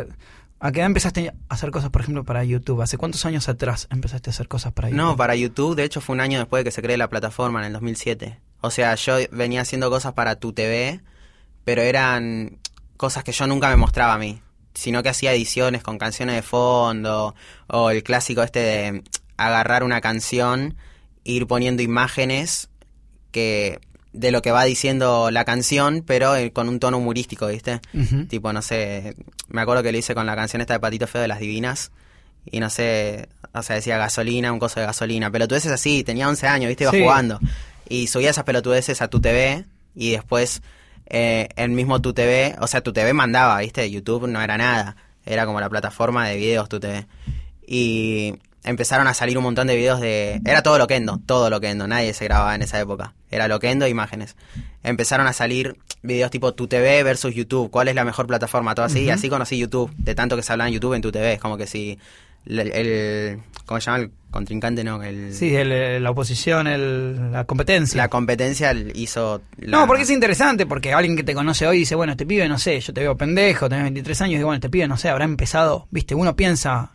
a 0.65 0.73
qué 0.73 0.81
edad 0.81 0.87
empezaste 0.87 1.29
a 1.29 1.35
hacer 1.55 1.71
cosas, 1.71 1.91
por 1.91 2.01
ejemplo, 2.01 2.25
para 2.25 2.43
YouTube? 2.43 2.81
¿Hace 2.81 2.97
cuántos 2.97 3.27
años 3.27 3.51
atrás 3.51 3.87
empezaste 3.91 4.31
a 4.31 4.33
hacer 4.33 4.49
cosas 4.49 4.73
para 4.73 4.89
YouTube? 4.89 4.97
No, 4.97 5.15
para 5.15 5.37
YouTube, 5.37 5.75
de 5.75 5.85
hecho 5.85 6.01
fue 6.01 6.15
un 6.15 6.23
año 6.23 6.39
después 6.39 6.61
de 6.61 6.65
que 6.65 6.71
se 6.71 6.81
cree 6.81 6.97
la 6.97 7.11
plataforma, 7.11 7.61
en 7.61 7.67
el 7.67 7.75
2007. 7.75 8.41
O 8.63 8.71
sea, 8.71 8.95
yo 8.95 9.17
venía 9.31 9.61
haciendo 9.61 9.91
cosas 9.91 10.15
para 10.15 10.37
tu 10.37 10.55
TV, 10.55 11.03
pero 11.65 11.83
eran 11.83 12.61
cosas 12.97 13.25
que 13.25 13.33
yo 13.33 13.47
nunca 13.47 13.69
me 13.69 13.77
mostraba 13.77 14.15
a 14.15 14.19
mí, 14.19 14.41
sino 14.73 15.03
que 15.03 15.11
hacía 15.11 15.35
ediciones 15.35 15.83
con 15.83 15.99
canciones 15.99 16.35
de 16.35 16.41
fondo, 16.43 17.35
o 17.67 17.91
el 17.91 18.03
clásico 18.03 18.43
este 18.43 18.61
de 18.61 19.05
agarrar 19.37 19.85
una 19.85 20.01
canción, 20.01 20.79
ir 21.25 21.47
poniendo 21.47 21.83
imágenes 21.83 22.71
que 23.33 23.81
de 24.15 24.31
lo 24.31 24.41
que 24.43 24.53
va 24.53 24.65
diciendo 24.65 25.31
la 25.31 25.45
canción, 25.45 26.03
pero 26.07 26.35
eh, 26.37 26.53
con 26.53 26.69
un 26.69 26.79
tono 26.81 26.99
humorístico, 26.99 27.49
¿viste? 27.49 27.81
Tipo, 28.29 28.53
no 28.53 28.63
sé, 28.63 29.17
me 29.49 29.61
acuerdo 29.61 29.83
que 29.83 29.93
lo 29.93 29.99
hice 29.99 30.15
con 30.15 30.25
la 30.25 30.35
canción 30.37 30.61
esta 30.63 30.75
de 30.75 30.81
Patito 30.81 31.07
Feo 31.07 31.21
de 31.21 31.29
las 31.29 31.41
Divinas. 31.41 31.91
Y 32.51 32.61
no 32.61 32.71
sé, 32.71 33.29
o 33.53 33.63
sea, 33.63 33.77
decía 33.77 33.99
gasolina, 33.99 34.53
un 34.53 34.59
coso 34.59 34.79
de 34.81 34.87
gasolina. 34.87 35.31
Pero 35.31 35.49
tú 35.49 35.55
es 35.57 35.67
así, 35.67 36.05
tenía 36.05 36.29
11 36.29 36.47
años, 36.47 36.69
viste, 36.69 36.85
iba 36.85 36.93
Sí. 36.93 37.01
jugando. 37.03 37.41
Y 37.89 38.07
subía 38.07 38.31
esas 38.31 38.45
pelotudeces 38.45 39.03
a 39.03 39.09
tu 39.09 39.21
TV 39.21 39.65
y 39.95 40.13
después 40.13 40.63
eh, 41.07 41.49
el 41.57 41.71
mismo 41.71 42.01
tu 42.01 42.15
TV, 42.15 42.55
o 42.61 42.67
sea, 42.67 42.81
tu 42.83 42.93
TV 42.93 43.13
mandaba, 43.13 43.59
¿viste? 43.61 43.91
YouTube 43.91 44.27
no 44.29 44.41
era 44.41 44.57
nada, 44.57 44.97
era 45.27 45.45
como 45.45 45.61
la 45.61 45.69
plataforma 45.69 46.27
de 46.29 46.37
videos 46.37 46.69
tu 46.69 46.81
TV. 46.81 47.07
Y 47.67 48.35
empezaron 48.65 49.07
a 49.07 49.15
salir 49.15 49.37
un 49.39 49.45
montón 49.45 49.67
de 49.67 49.77
videos 49.77 50.01
de... 50.01 50.41
Era 50.45 50.63
todo 50.63 50.79
Loquendo, 50.79 51.21
todo 51.27 51.51
Loquendo, 51.51 51.87
nadie 51.87 52.13
se 52.15 52.25
grababa 52.25 52.55
en 52.55 52.63
esa 52.63 52.81
época. 52.81 53.15
Era 53.31 53.47
Loquendo, 53.49 53.87
imágenes. 53.87 54.37
Empezaron 54.83 55.27
a 55.27 55.33
salir 55.33 55.77
videos 56.03 56.31
tipo 56.31 56.53
tu 56.55 56.67
TV 56.67 57.03
versus 57.03 57.35
YouTube, 57.35 57.71
cuál 57.71 57.89
es 57.89 57.95
la 57.95 58.05
mejor 58.05 58.27
plataforma, 58.27 58.75
todo 58.75 58.87
así. 58.87 59.01
Y 59.03 59.11
así 59.11 59.29
conocí 59.29 59.59
YouTube, 59.59 59.93
de 59.97 60.15
tanto 60.15 60.37
que 60.37 60.43
se 60.43 60.53
hablaba 60.53 60.69
en 60.69 60.75
YouTube 60.75 60.95
en 60.95 61.03
tu 61.03 61.13
TV. 61.13 61.35
Es 61.35 61.41
como 61.41 61.57
que 61.57 61.67
si 61.67 61.99
el... 62.47 62.59
el 62.73 63.39
¿Cómo 63.67 63.81
se 63.81 63.87
llama? 63.87 63.99
El 64.05 64.11
contrincante, 64.31 64.85
¿no? 64.85 65.03
El, 65.03 65.33
Sí, 65.33 65.55
el- 65.57 66.03
la 66.03 66.11
oposición, 66.11 66.67
el- 66.67 67.33
la 67.33 67.45
competencia. 67.45 67.97
La 67.97 68.09
competencia 68.09 68.75
hizo... 68.95 69.41
la- 69.59 69.79
No, 69.79 69.87
porque 69.87 70.03
es 70.03 70.11
interesante, 70.11 70.67
porque 70.67 70.93
alguien 70.93 71.17
que 71.17 71.23
te 71.23 71.33
conoce 71.35 71.67
hoy 71.67 71.79
dice, 71.79 71.95
bueno, 71.95 72.13
este 72.13 72.27
pibe, 72.27 72.47
no 72.49 72.59
sé, 72.59 72.79
yo 72.81 72.93
te 72.93 73.01
veo 73.01 73.17
pendejo, 73.17 73.69
tenés 73.71 73.85
23 73.85 74.21
años, 74.21 74.33
y 74.33 74.37
digo, 74.37 74.49
bueno, 74.49 74.57
este 74.57 74.69
pibe, 74.69 74.87
no 74.87 74.99
sé, 74.99 75.09
habrá 75.09 75.25
empezado, 75.25 75.87
viste, 75.91 76.15
uno 76.15 76.37
piensa, 76.37 76.94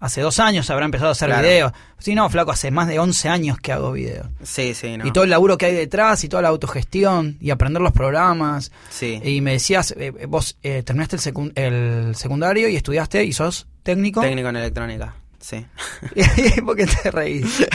hace 0.00 0.20
dos 0.20 0.38
años 0.38 0.68
habrá 0.70 0.84
empezado 0.84 1.08
a 1.08 1.12
hacer 1.12 1.28
Claro. 1.28 1.42
videos. 1.46 1.72
Sí, 1.98 2.14
no, 2.14 2.28
flaco, 2.30 2.50
hace 2.52 2.70
más 2.70 2.86
de 2.88 2.98
11 2.98 3.28
años 3.28 3.58
que 3.58 3.72
hago 3.72 3.92
videos. 3.92 4.26
Sí, 4.42 4.74
sí, 4.74 4.96
no. 4.96 5.06
Y 5.06 5.12
todo 5.12 5.24
el 5.24 5.30
laburo 5.30 5.58
que 5.58 5.66
hay 5.66 5.74
detrás, 5.74 6.22
y 6.24 6.28
toda 6.28 6.42
la 6.42 6.48
autogestión, 6.48 7.36
y 7.40 7.50
aprender 7.50 7.82
los 7.82 7.92
programas. 7.92 8.70
Sí. 8.90 9.20
Y 9.24 9.40
me 9.40 9.52
decías, 9.52 9.94
eh, 9.98 10.12
vos 10.28 10.56
eh, 10.62 10.82
terminaste 10.84 11.16
el, 11.30 11.52
el 11.56 12.14
secundario 12.16 12.68
y 12.68 12.76
estudiaste 12.76 13.24
y 13.24 13.32
sos 13.32 13.66
técnico. 13.82 14.20
Técnico 14.20 14.48
en 14.50 14.56
electrónica, 14.56 15.14
sí. 15.40 15.66
¿Por 16.64 16.76
qué 16.76 16.86
te 16.86 17.10
reís? 17.10 17.46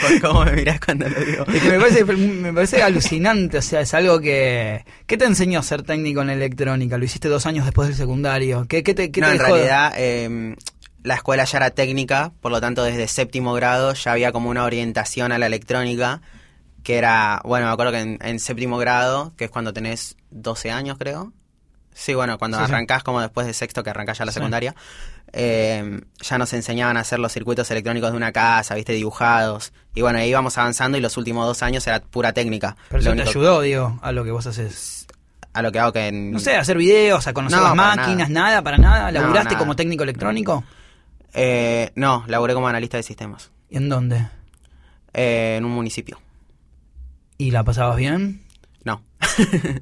Por 0.00 0.20
cómo 0.20 0.44
me 0.44 0.52
mirás 0.52 0.78
cuando 0.80 1.08
lo 1.08 1.18
digo. 1.20 1.44
Es 1.52 1.62
que 1.62 1.70
me 1.70 1.78
parece, 1.80 2.04
me 2.04 2.52
parece 2.52 2.82
alucinante, 2.82 3.58
o 3.58 3.62
sea, 3.62 3.80
es 3.80 3.92
algo 3.94 4.20
que... 4.20 4.84
¿Qué 5.06 5.16
te 5.16 5.24
enseñó 5.24 5.60
a 5.60 5.62
ser 5.62 5.82
técnico 5.82 6.22
en 6.22 6.30
electrónica? 6.30 6.98
Lo 6.98 7.04
hiciste 7.04 7.28
dos 7.28 7.46
años 7.46 7.64
después 7.64 7.88
del 7.88 7.96
secundario. 7.96 8.66
¿Qué, 8.68 8.82
qué 8.82 8.94
te, 8.94 9.10
qué 9.10 9.20
no, 9.20 9.26
te 9.28 9.32
en 9.32 9.38
dejó 9.38 9.54
de- 9.56 9.62
realidad 9.62 9.92
eh, 9.96 10.56
la 11.02 11.14
escuela 11.14 11.44
ya 11.44 11.58
era 11.58 11.70
técnica, 11.70 12.32
por 12.40 12.52
lo 12.52 12.60
tanto 12.60 12.82
desde 12.84 13.08
séptimo 13.08 13.52
grado 13.54 13.94
ya 13.94 14.12
había 14.12 14.32
como 14.32 14.50
una 14.50 14.64
orientación 14.64 15.32
a 15.32 15.38
la 15.38 15.46
electrónica, 15.46 16.20
que 16.82 16.96
era, 16.98 17.40
bueno, 17.44 17.66
me 17.66 17.72
acuerdo 17.72 17.92
que 17.92 18.00
en, 18.00 18.18
en 18.22 18.38
séptimo 18.40 18.78
grado, 18.78 19.32
que 19.36 19.44
es 19.44 19.50
cuando 19.50 19.72
tenés 19.72 20.16
12 20.30 20.70
años 20.70 20.98
creo, 20.98 21.32
sí, 21.94 22.14
bueno, 22.14 22.38
cuando 22.38 22.58
Sí, 22.58 22.64
sí. 22.66 22.72
arrancás 22.72 23.02
como 23.04 23.20
después 23.20 23.46
de 23.46 23.54
sexto, 23.54 23.82
que 23.82 23.90
arrancás 23.90 24.18
ya 24.18 24.24
la 24.24 24.32
Sí. 24.32 24.36
secundaria, 24.36 24.74
eh, 25.32 26.00
ya 26.20 26.38
nos 26.38 26.52
enseñaban 26.52 26.96
a 26.96 27.00
hacer 27.00 27.18
los 27.18 27.32
circuitos 27.32 27.70
electrónicos 27.70 28.10
de 28.10 28.16
una 28.16 28.32
casa, 28.32 28.74
viste, 28.74 28.92
dibujados, 28.92 29.72
y 29.94 30.02
bueno, 30.02 30.18
ahí 30.18 30.28
íbamos 30.28 30.58
avanzando 30.58 30.98
y 30.98 31.00
los 31.00 31.16
últimos 31.16 31.46
dos 31.46 31.62
años 31.62 31.86
era 31.86 32.00
pura 32.00 32.32
técnica. 32.32 32.76
Pero 32.90 33.02
Lo 33.02 33.12
eso 33.12 33.22
te 33.24 33.28
ayudó, 33.30 33.60
digo, 33.60 33.98
a 34.02 34.12
lo 34.12 34.24
que 34.24 34.30
vos 34.30 34.46
haces. 34.46 35.06
A 35.54 35.60
lo 35.60 35.70
que 35.70 35.78
hago 35.80 35.92
que 35.92 36.06
en... 36.08 36.30
No 36.32 36.38
sé, 36.38 36.56
a 36.56 36.60
hacer 36.60 36.78
videos, 36.78 37.26
a 37.26 37.34
conocer 37.34 37.58
No, 37.58 37.64
las 37.66 37.74
máquinas, 37.74 38.30
nada. 38.30 38.62
para 38.62 38.78
nada. 38.78 39.12
No, 39.12 39.20
¿Laburaste 39.20 39.50
nada. 39.50 39.58
como 39.58 39.76
técnico 39.76 40.02
electrónico? 40.02 40.64
Eh, 41.34 41.90
no, 41.94 42.24
laburé 42.26 42.54
como 42.54 42.68
analista 42.68 42.96
de 42.96 43.02
sistemas. 43.02 43.50
¿Y 43.70 43.76
en 43.78 43.88
dónde? 43.88 44.26
Eh, 45.14 45.56
en 45.58 45.64
un 45.64 45.72
municipio. 45.72 46.20
¿Y 47.38 47.50
la 47.50 47.64
pasabas 47.64 47.96
bien? 47.96 48.42
No. 48.84 49.02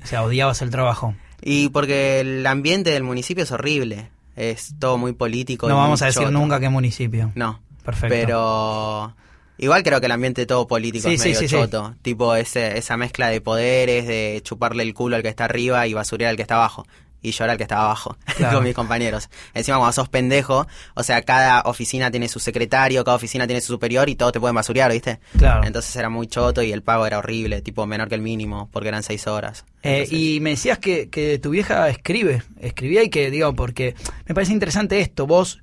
O 0.02 0.06
sea, 0.06 0.22
odiabas 0.22 0.62
el 0.62 0.70
trabajo. 0.70 1.14
y 1.42 1.68
porque 1.70 2.20
el 2.20 2.46
ambiente 2.46 2.90
del 2.90 3.02
municipio 3.02 3.44
es 3.44 3.50
horrible. 3.52 4.10
Es 4.36 4.74
todo 4.78 4.96
muy 4.96 5.12
político. 5.12 5.68
No 5.68 5.74
y 5.74 5.76
vamos 5.76 6.02
a 6.02 6.06
decir 6.06 6.22
choto. 6.22 6.32
nunca 6.32 6.60
qué 6.60 6.68
municipio. 6.68 7.32
No. 7.34 7.60
Perfecto. 7.84 8.14
Pero 8.14 9.16
igual 9.58 9.82
creo 9.82 10.00
que 10.00 10.06
el 10.06 10.12
ambiente 10.12 10.46
todo 10.46 10.66
político 10.66 11.08
Sí, 11.08 11.14
es 11.14 11.22
sí, 11.22 11.28
medio 11.30 11.40
sí, 11.40 11.48
sí. 11.48 11.54
choto. 11.56 11.94
Tipo 12.02 12.34
ese, 12.36 12.78
esa 12.78 12.96
mezcla 12.96 13.28
de 13.28 13.40
poderes, 13.40 14.06
de 14.06 14.40
chuparle 14.44 14.82
el 14.82 14.94
culo 14.94 15.16
al 15.16 15.22
que 15.22 15.28
está 15.28 15.44
arriba 15.46 15.86
y 15.86 15.94
basurear 15.94 16.30
al 16.30 16.36
que 16.36 16.42
está 16.42 16.54
abajo. 16.54 16.86
Y 17.22 17.32
llorar 17.32 17.50
al 17.50 17.56
que 17.56 17.64
está 17.64 17.82
abajo 17.82 18.16
Claro. 18.36 18.56
con 18.58 18.64
mis 18.64 18.74
compañeros. 18.74 19.28
Encima 19.54 19.76
cuando 19.78 19.92
sos 19.92 20.08
pendejo, 20.08 20.66
o 20.94 21.02
sea, 21.02 21.22
cada 21.22 21.62
oficina 21.62 22.10
tiene 22.10 22.28
su 22.28 22.40
secretario, 22.40 23.04
cada 23.04 23.16
oficina 23.16 23.46
tiene 23.46 23.60
su 23.60 23.72
superior 23.74 24.08
y 24.08 24.16
todos 24.16 24.32
te 24.32 24.40
pueden 24.40 24.54
basurear, 24.54 24.90
¿viste? 24.92 25.20
Claro. 25.38 25.64
Entonces 25.66 25.94
era 25.96 26.08
muy 26.08 26.26
choto 26.26 26.62
y 26.62 26.72
el 26.72 26.82
pago 26.82 27.06
era 27.06 27.18
horrible, 27.18 27.60
tipo 27.62 27.86
menor 27.86 28.08
que 28.08 28.14
el 28.14 28.22
mínimo, 28.22 28.68
porque 28.72 28.88
eran 28.88 29.02
seis 29.02 29.26
horas. 29.26 29.64
Eh, 29.82 30.06
y 30.10 30.40
me 30.40 30.50
decías 30.50 30.78
que, 30.78 31.08
que 31.10 31.38
tu 31.38 31.50
vieja 31.50 31.88
escribe, 31.88 32.42
escribía 32.60 33.02
y 33.02 33.10
que, 33.10 33.30
digo, 33.30 33.54
porque 33.54 33.94
me 34.26 34.34
parece 34.34 34.52
interesante 34.52 35.00
esto, 35.00 35.26
vos 35.26 35.62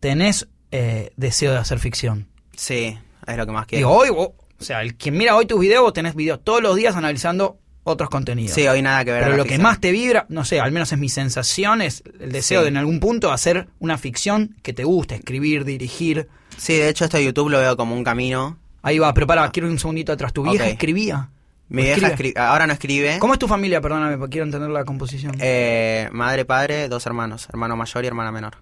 tenés 0.00 0.48
eh, 0.70 1.12
deseo 1.16 1.52
de 1.52 1.58
hacer 1.58 1.78
ficción. 1.78 2.28
Sí, 2.56 2.98
es 3.26 3.36
lo 3.36 3.46
que 3.46 3.52
más 3.52 3.66
quiero. 3.66 3.88
Digo, 3.88 3.98
hoy, 4.00 4.10
vos- 4.10 4.30
o 4.58 4.62
sea, 4.64 4.82
el 4.82 4.94
quien 4.96 5.16
mira 5.16 5.36
hoy 5.36 5.46
tus 5.46 5.58
videos, 5.58 5.82
vos 5.82 5.92
tenés 5.92 6.14
videos 6.14 6.40
todos 6.44 6.62
los 6.62 6.76
días 6.76 6.94
analizando 6.96 7.58
otros 7.84 8.10
contenidos. 8.10 8.54
sí, 8.54 8.66
hoy 8.68 8.82
nada 8.82 9.04
que 9.04 9.12
ver. 9.12 9.24
Pero 9.24 9.36
lo 9.36 9.44
que 9.44 9.58
más 9.58 9.80
te 9.80 9.90
vibra, 9.90 10.26
no 10.28 10.44
sé, 10.44 10.60
al 10.60 10.70
menos 10.72 10.92
es 10.92 10.98
mi 10.98 11.08
sensación, 11.08 11.80
es 11.82 12.02
el 12.20 12.32
deseo 12.32 12.60
Sí. 12.60 12.64
de 12.64 12.68
en 12.68 12.76
algún 12.76 13.00
punto 13.00 13.32
hacer 13.32 13.68
una 13.78 13.96
ficción 13.98 14.56
que 14.62 14.72
te 14.72 14.84
guste, 14.84 15.14
escribir, 15.16 15.64
dirigir. 15.64 16.28
Sí, 16.56 16.74
de 16.74 16.88
hecho 16.88 17.04
esto 17.04 17.16
de 17.16 17.24
YouTube 17.24 17.48
lo 17.50 17.58
veo 17.58 17.76
como 17.76 17.94
un 17.94 18.04
camino. 18.04 18.58
Ahí 18.82 18.98
va, 18.98 19.12
pero 19.14 19.26
para, 19.26 19.48
quiero 19.50 19.68
un 19.68 19.78
segundito 19.78 20.12
atrás. 20.12 20.32
¿Tu 20.32 20.42
vieja 20.42 20.66
escribía? 20.68 21.30
Mi 21.68 21.82
¿O 21.82 21.84
vieja 21.84 22.08
escribe? 22.08 22.40
ahora 22.40 22.66
no 22.66 22.72
escribe. 22.72 23.18
¿Cómo 23.20 23.32
es 23.34 23.38
tu 23.38 23.46
familia? 23.48 23.80
Perdóname, 23.80 24.18
porque 24.18 24.32
quiero 24.32 24.44
entender 24.46 24.70
la 24.70 24.84
composición. 24.84 25.34
Eh, 25.38 26.08
madre, 26.12 26.44
padre, 26.44 26.88
dos 26.88 27.06
hermanos, 27.06 27.48
hermano 27.50 27.76
mayor 27.76 28.04
y 28.04 28.06
hermana 28.08 28.32
menor. 28.32 28.56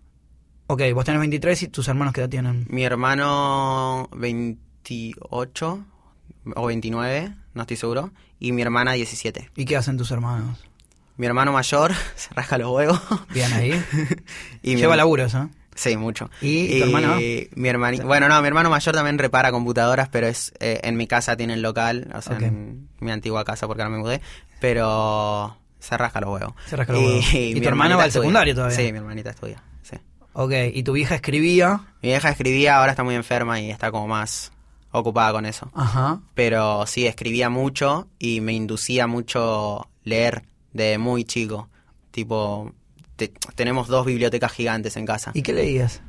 ok, 0.67 0.83
vos 0.95 1.05
tenés 1.05 1.21
23 1.21 1.63
y 1.63 1.69
tus 1.69 1.89
hermanos 1.89 2.13
qué 2.13 2.21
edad 2.21 2.29
tienen. 2.29 2.67
Mi 2.69 2.85
hermano 2.85 4.09
28 4.13 5.85
o 6.55 6.67
29, 6.67 7.33
no 7.55 7.63
estoy 7.63 7.77
seguro, 7.77 8.11
y 8.39 8.53
mi 8.53 8.63
hermana 8.63 8.93
17. 8.93 9.51
¿Y 9.57 9.65
qué 9.65 9.77
hacen 9.77 9.97
tus 9.97 10.11
hermanos? 10.11 10.59
Mi 11.17 11.27
hermano 11.27 11.53
mayor 11.53 11.93
se 12.17 12.33
rasca 12.35 12.59
los 12.59 12.71
huevos. 12.71 13.01
Bien 13.35 13.53
ahí. 13.53 13.73
y 14.63 14.71
mi 14.75 14.77
Lleva 14.81 14.95
herma- 14.95 14.97
laburos, 14.99 15.35
¿eh? 15.35 15.49
Sí, 15.75 15.97
mucho. 15.97 16.29
¿Y 16.41 16.79
tu 16.81 16.85
hermano? 16.87 17.17
Mi 17.17 17.69
hermani- 17.69 18.03
Bueno, 18.05 18.29
no, 18.29 18.41
mi 18.43 18.49
hermano 18.49 18.69
mayor 18.69 18.95
también 18.97 19.17
repara 19.19 19.53
computadoras, 19.53 20.09
pero 20.09 20.27
es 20.27 20.53
eh, 20.59 20.81
en 20.83 20.97
mi 20.97 21.07
casa 21.07 21.37
tiene 21.37 21.55
el 21.55 21.63
local, 21.63 22.11
o 22.17 22.21
sea, 22.23 22.37
en 22.39 22.89
mi 22.99 23.13
antigua 23.13 23.45
casa 23.45 23.69
porque 23.69 23.83
ahora 23.83 23.95
me 23.95 23.99
mudé, 24.03 24.21
pero 24.61 25.57
se 25.79 25.97
rasca 25.97 26.21
los 26.21 26.31
huevos. 26.31 26.55
Se 26.67 26.75
rasca 26.77 26.93
los 26.93 27.03
huevos. 27.03 27.33
¿Y 27.35 27.55
mi 27.55 27.61
tu 27.61 27.69
hermanita 27.69 27.97
va 27.97 28.03
al 28.05 28.11
secundario 28.13 28.55
todavía? 28.57 28.77
Sí, 28.77 28.91
mi 28.91 28.99
hermanita 28.99 29.31
estudia, 29.31 29.63
sí. 29.83 29.97
Ok, 30.33 30.53
y 30.75 30.83
tu 30.83 30.93
vieja 30.95 31.15
escribía. 31.15 31.81
Mi 32.03 32.09
vieja 32.09 32.29
escribía, 32.31 32.79
ahora 32.79 32.91
está 32.93 33.05
muy 33.05 33.15
enferma 33.15 33.61
y 33.61 33.71
está 33.71 33.93
como 33.93 34.09
más 34.09 34.51
ocupada 34.91 35.33
con 35.33 35.47
eso. 35.47 35.71
Ajá. 35.75 36.21
Pero 36.35 36.87
sí, 36.87 37.07
escribía 37.07 37.51
mucho 37.51 38.09
y 38.19 38.41
me 38.41 38.53
inducía 38.53 39.07
mucho 39.07 39.89
leer 40.05 40.45
de 40.73 40.99
muy 40.99 41.25
chico. 41.25 41.69
Tipo, 42.11 42.73
te- 43.17 43.33
tenemos 43.55 43.89
dos 43.89 44.07
bibliotecas 44.07 44.53
gigantes 44.53 44.97
en 44.97 45.07
casa. 45.07 45.31
¿Y 45.35 45.43
qué 45.43 45.53
leías? 45.53 46.01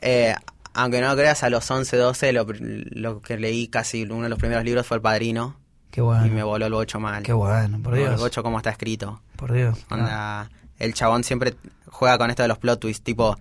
Eh, 0.00 0.34
aunque 0.74 1.00
no 1.00 1.08
lo 1.08 1.16
creas, 1.16 1.42
a 1.42 1.50
los 1.50 1.70
11, 1.70 1.96
12 1.96 2.32
lo, 2.32 2.46
lo 2.50 3.20
que 3.22 3.36
leí 3.38 3.68
casi 3.68 4.02
uno 4.04 4.22
de 4.22 4.28
los 4.28 4.38
primeros 4.38 4.64
libros 4.64 4.86
fue 4.86 4.96
El 4.96 5.02
Padrino. 5.02 5.56
Qué 5.90 6.00
bueno. 6.00 6.26
Y 6.26 6.30
me 6.30 6.42
voló 6.42 6.66
el 6.66 6.72
bocho 6.72 6.98
mal. 7.00 7.22
Qué 7.22 7.32
bueno, 7.34 7.78
por 7.82 7.94
Dios. 7.94 8.12
El 8.14 8.18
bocho 8.18 8.42
cómo 8.42 8.56
está 8.58 8.70
escrito. 8.70 9.20
Por 9.36 9.52
Dios. 9.52 9.78
Onda, 9.90 10.50
el 10.78 10.94
chabón 10.94 11.22
siempre 11.24 11.54
juega 11.86 12.16
con 12.16 12.30
esto 12.30 12.42
de 12.42 12.48
los 12.48 12.58
plot 12.58 12.80
twists, 12.80 13.04
tipo... 13.04 13.38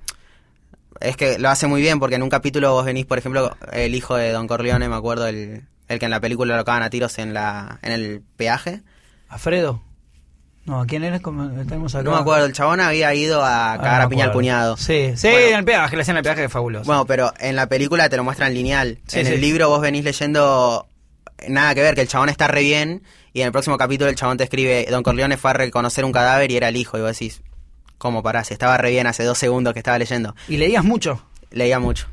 Es 1.00 1.17
que 1.17 1.39
lo 1.39 1.50
hace 1.50 1.67
muy 1.67 1.81
bien 1.81 2.00
porque 2.00 2.15
en 2.15 2.24
un 2.24 2.29
capítulo 2.29 2.74
vos 2.74 2.86
venís, 2.86 3.05
por 3.05 3.17
ejemplo, 3.17 3.55
el 3.71 3.95
hijo 3.95 4.15
de 4.15 4.31
Don 4.31 4.48
Corleone, 4.48 4.88
me 4.89 4.95
acuerdo, 4.95 5.27
el, 5.27 5.63
el 5.88 6.00
que 6.00 6.05
en 6.05 6.12
la 6.12 6.19
película 6.19 6.55
lo 6.57 6.65
cagan 6.65 6.83
a 6.83 6.89
tiros 6.89 7.17
en 7.19 7.33
la 7.33 7.79
en 7.81 7.91
el 7.91 8.21
peaje. 8.38 8.81
¿Alfredo? 9.29 9.81
No, 10.65 10.81
¿a 10.81 10.86
quién 10.86 11.03
eres? 11.03 11.21
Como 11.21 11.50
tenemos 11.63 11.95
acá. 11.95 12.03
No 12.03 12.12
me 12.12 12.17
acuerdo, 12.17 12.45
el 12.45 12.53
chabón 12.53 12.81
había 12.81 13.13
ido 13.15 13.43
a 13.43 13.74
Ah, 13.74 13.77
cagar 13.77 14.00
no 14.01 14.05
a 14.05 14.10
piña 14.10 14.25
al 14.25 14.31
cuñado. 14.31 14.77
Sí, 14.77 15.13
sí, 15.15 15.29
Bueno. 15.29 15.48
en 15.48 15.55
el 15.60 15.65
peaje, 15.65 15.95
la 15.95 16.01
escena 16.03 16.17
del 16.17 16.24
peaje 16.24 16.43
es 16.45 16.51
fabulosa. 16.51 16.86
Bueno, 16.86 17.05
pero 17.05 17.33
en 17.39 17.55
la 17.55 17.67
película 17.67 18.10
te 18.10 18.17
lo 18.17 18.24
muestran 18.24 18.53
lineal. 18.53 19.00
Sí, 19.07 19.21
en 19.21 19.25
sí. 19.25 19.33
el 19.33 19.41
libro 19.41 19.69
vos 19.69 19.81
venís 19.81 20.03
leyendo 20.03 20.88
nada 21.48 21.74
que 21.74 21.81
ver, 21.81 21.95
que 21.95 22.01
el 22.01 22.07
chabón 22.07 22.29
está 22.29 22.48
re 22.48 22.62
bien 22.62 23.01
y 23.33 23.41
en 23.41 23.48
el 23.48 23.51
próximo 23.51 23.75
capítulo 23.77 24.07
el 24.10 24.15
chabón 24.15 24.38
te 24.38 24.43
escribe, 24.43 24.86
Don 24.91 25.01
Corleone 25.01 25.38
fue 25.38 25.50
a 25.50 25.53
reconocer 25.53 26.05
un 26.05 26.12
cadáver 26.12 26.51
y 26.51 26.57
era 26.57 26.67
el 26.69 26.75
hijo 26.77 26.95
y 27.00 27.01
vos 27.01 27.12
decís, 27.17 27.41
¿cómo 28.01 28.24
parás? 28.24 28.48
Si 28.48 28.53
estaba 28.53 28.77
re 28.77 28.89
bien 28.89 29.05
hace 29.05 29.24
dos 29.24 29.38
segundos 29.38 29.74
que 29.74 29.79
estaba 29.79 30.00
leyendo. 30.00 30.36
¿Y 30.48 30.58
leías 30.58 30.84
mucho? 30.84 31.22
Leía 31.51 31.77
mucho, 31.79 32.08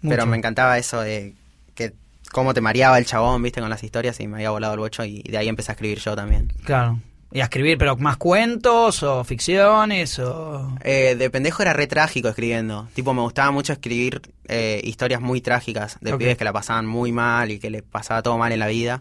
Mucho. 0.00 0.10
pero 0.14 0.24
me 0.26 0.36
encantaba 0.36 0.78
eso 0.78 1.00
de 1.00 1.34
que 1.74 1.94
cómo 2.30 2.54
te 2.54 2.60
mareaba 2.60 2.96
el 2.98 3.06
chabón, 3.06 3.42
viste, 3.42 3.60
con 3.60 3.68
las 3.70 3.82
historias 3.82 4.20
y 4.20 4.28
me 4.28 4.36
había 4.36 4.50
volado 4.50 4.74
el 4.74 4.80
bocho 4.80 5.04
y 5.04 5.22
de 5.22 5.38
ahí 5.38 5.48
empecé 5.48 5.72
a 5.72 5.74
escribir 5.74 5.98
yo 5.98 6.14
también. 6.14 6.52
Claro. 6.64 7.00
¿Y 7.34 7.40
a 7.40 7.44
escribir, 7.44 7.78
pero 7.78 7.96
más 7.96 8.18
cuentos 8.18 9.02
o 9.02 9.24
ficciones 9.24 10.18
o...? 10.18 10.76
Eh, 10.84 11.16
de 11.18 11.30
pendejo 11.30 11.62
era 11.62 11.72
re 11.72 11.86
trágico 11.86 12.28
escribiendo. 12.28 12.88
Tipo, 12.94 13.14
me 13.14 13.22
gustaba 13.22 13.50
mucho 13.50 13.72
escribir 13.72 14.20
eh, 14.48 14.80
historias 14.84 15.20
muy 15.22 15.40
trágicas 15.40 15.96
de 16.02 16.12
Ok. 16.12 16.18
pibes 16.18 16.36
que 16.36 16.44
la 16.44 16.52
pasaban 16.52 16.84
muy 16.86 17.10
mal 17.10 17.50
y 17.50 17.58
que 17.58 17.70
les 17.70 17.82
pasaba 17.82 18.22
todo 18.22 18.36
mal 18.36 18.52
en 18.52 18.58
la 18.60 18.66
vida. 18.68 19.00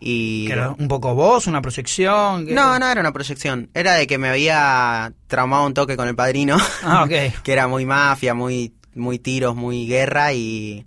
Y. 0.00 0.46
¿Que 0.46 0.52
era 0.52 0.70
un 0.70 0.88
poco 0.88 1.14
vos, 1.14 1.46
una 1.46 1.60
proyección? 1.62 2.46
¿Qué- 2.46 2.54
No, 2.54 2.78
no 2.78 2.86
era 2.90 3.00
una 3.00 3.12
proyección. 3.12 3.70
Era 3.74 3.94
de 3.94 4.06
que 4.06 4.18
me 4.18 4.28
había 4.28 5.12
traumado 5.26 5.66
un 5.66 5.74
toque 5.74 5.96
con 5.96 6.08
el 6.08 6.14
padrino, 6.14 6.56
Ah, 6.82 7.02
ok. 7.04 7.10
que 7.42 7.52
era 7.52 7.66
muy 7.68 7.84
mafia, 7.84 8.34
muy, 8.34 8.74
muy 8.94 9.18
tiros, 9.18 9.54
muy 9.56 9.86
guerra 9.86 10.32
y. 10.32 10.86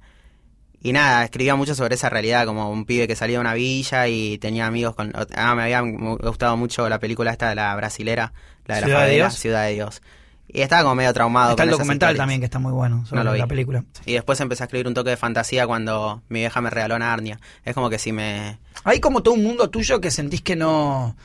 Y 0.83 0.93
nada, 0.93 1.23
escribía 1.25 1.55
mucho 1.55 1.75
sobre 1.75 1.93
esa 1.93 2.09
realidad, 2.09 2.45
como 2.47 2.71
un 2.71 2.85
pibe 2.85 3.07
que 3.07 3.15
salía 3.15 3.35
de 3.37 3.41
una 3.41 3.53
villa 3.53 4.07
y 4.07 4.39
tenía 4.39 4.65
amigos 4.65 4.95
con... 4.95 5.13
Ah, 5.35 5.53
me 5.53 5.61
había 5.61 5.79
gustado 5.81 6.57
mucho 6.57 6.89
la 6.89 6.97
película 6.97 7.29
esta 7.29 7.49
de 7.49 7.53
la 7.55 7.75
brasilera, 7.75 8.33
la 8.65 8.75
de 8.75 8.81
la 8.81 8.87
Ciudad 8.87 8.99
de 9.01 9.05
favela, 9.05 9.25
Dios. 9.27 9.39
Ciudad 9.39 9.65
de 9.67 9.73
Dios. 9.75 10.01
Y 10.47 10.61
estaba 10.61 10.81
como 10.81 10.95
medio 10.95 11.13
traumado. 11.13 11.51
Está 11.51 11.61
el 11.63 11.69
con 11.69 11.73
esas 11.75 11.79
documental 11.85 12.17
también 12.17 12.39
que 12.41 12.45
está 12.45 12.57
muy 12.57 12.71
bueno 12.71 13.05
sobre 13.05 13.19
No 13.19 13.25
lo 13.25 13.33
vi. 13.33 13.37
la 13.39 13.45
película. 13.45 13.83
Y 14.07 14.13
después 14.13 14.39
empecé 14.39 14.63
a 14.63 14.65
escribir 14.65 14.87
un 14.87 14.95
toque 14.95 15.11
de 15.11 15.17
fantasía 15.17 15.67
cuando 15.67 16.23
mi 16.29 16.39
vieja 16.39 16.59
me 16.61 16.71
regaló 16.71 16.97
Narnia. 16.97 17.39
Es 17.63 17.75
como 17.75 17.91
que 17.91 17.99
si 17.99 18.11
me... 18.11 18.57
Hay 18.83 18.99
como 18.99 19.21
todo 19.23 19.33
un 19.35 19.43
mundo 19.43 19.69
tuyo 19.69 20.01
que 20.01 20.11
sentís 20.11 20.41
que 20.41 20.55
no. 20.55 21.15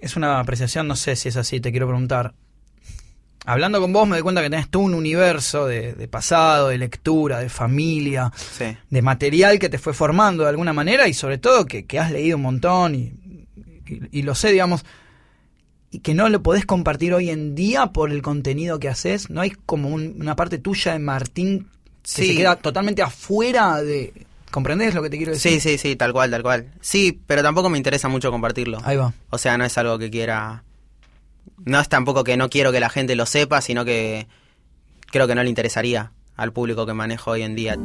Es 0.00 0.16
una 0.16 0.40
apreciación, 0.40 0.88
no 0.88 0.96
sé 0.96 1.14
si 1.16 1.28
es 1.28 1.36
así, 1.36 1.60
te 1.60 1.70
quiero 1.70 1.86
preguntar. 1.86 2.32
Hablando 3.46 3.80
con 3.80 3.92
vos 3.92 4.06
me 4.06 4.16
doy 4.16 4.22
cuenta 4.22 4.42
que 4.42 4.50
tenés 4.50 4.68
todo 4.68 4.82
un 4.82 4.94
universo 4.94 5.66
de, 5.66 5.94
de 5.94 6.08
pasado, 6.08 6.68
de 6.68 6.78
lectura, 6.78 7.38
de 7.40 7.48
familia, 7.48 8.30
Sí. 8.36 8.76
de 8.90 9.02
material 9.02 9.58
que 9.58 9.68
te 9.70 9.78
fue 9.78 9.94
formando 9.94 10.42
de 10.42 10.50
alguna 10.50 10.72
manera 10.74 11.08
y 11.08 11.14
sobre 11.14 11.38
todo 11.38 11.64
que, 11.66 11.86
que 11.86 11.98
has 11.98 12.10
leído 12.10 12.36
un 12.36 12.42
montón 12.42 12.94
y, 12.94 13.12
y- 13.86 14.08
y 14.12 14.22
lo 14.22 14.34
sé, 14.34 14.52
digamos, 14.52 14.84
y 15.90 16.00
que 16.00 16.14
no 16.14 16.28
lo 16.28 16.42
podés 16.42 16.66
compartir 16.66 17.14
hoy 17.14 17.30
en 17.30 17.54
día 17.54 17.86
por 17.86 18.10
el 18.10 18.20
contenido 18.22 18.78
que 18.78 18.88
haces. 18.88 19.30
No 19.30 19.40
hay 19.40 19.50
como 19.50 19.88
un- 19.88 20.16
una 20.20 20.36
parte 20.36 20.58
tuya 20.58 20.92
de 20.92 20.98
Martín 20.98 21.68
que 22.02 22.08
Sí. 22.10 22.26
se 22.28 22.36
queda 22.36 22.56
totalmente 22.56 23.02
afuera 23.02 23.82
de... 23.82 24.26
¿Comprendés 24.50 24.94
lo 24.94 25.02
que 25.02 25.10
te 25.10 25.16
quiero 25.16 25.32
decir? 25.32 25.60
Sí, 25.60 25.60
sí, 25.60 25.78
sí, 25.78 25.96
tal 25.96 26.12
cual, 26.12 26.30
tal 26.30 26.42
cual. 26.42 26.72
Sí, 26.80 27.20
pero 27.26 27.42
tampoco 27.42 27.68
me 27.70 27.78
interesa 27.78 28.08
mucho 28.08 28.30
compartirlo. 28.30 28.78
Ahí 28.84 28.96
va. 28.96 29.12
O 29.30 29.38
sea, 29.38 29.56
no 29.56 29.64
es 29.64 29.76
algo 29.78 29.98
que 29.98 30.10
quiera... 30.10 30.64
No 31.64 31.78
es 31.78 31.88
tampoco 31.88 32.24
que 32.24 32.36
no 32.36 32.48
quiero 32.48 32.72
que 32.72 32.80
la 32.80 32.88
gente 32.88 33.14
lo 33.14 33.26
sepa, 33.26 33.60
sino 33.60 33.84
que 33.84 34.26
creo 35.06 35.26
que 35.26 35.34
no 35.34 35.42
le 35.42 35.48
interesaría 35.48 36.12
al 36.36 36.52
público 36.52 36.86
que 36.86 36.94
manejo 36.94 37.32
hoy 37.32 37.42
en 37.42 37.54
día. 37.54 37.76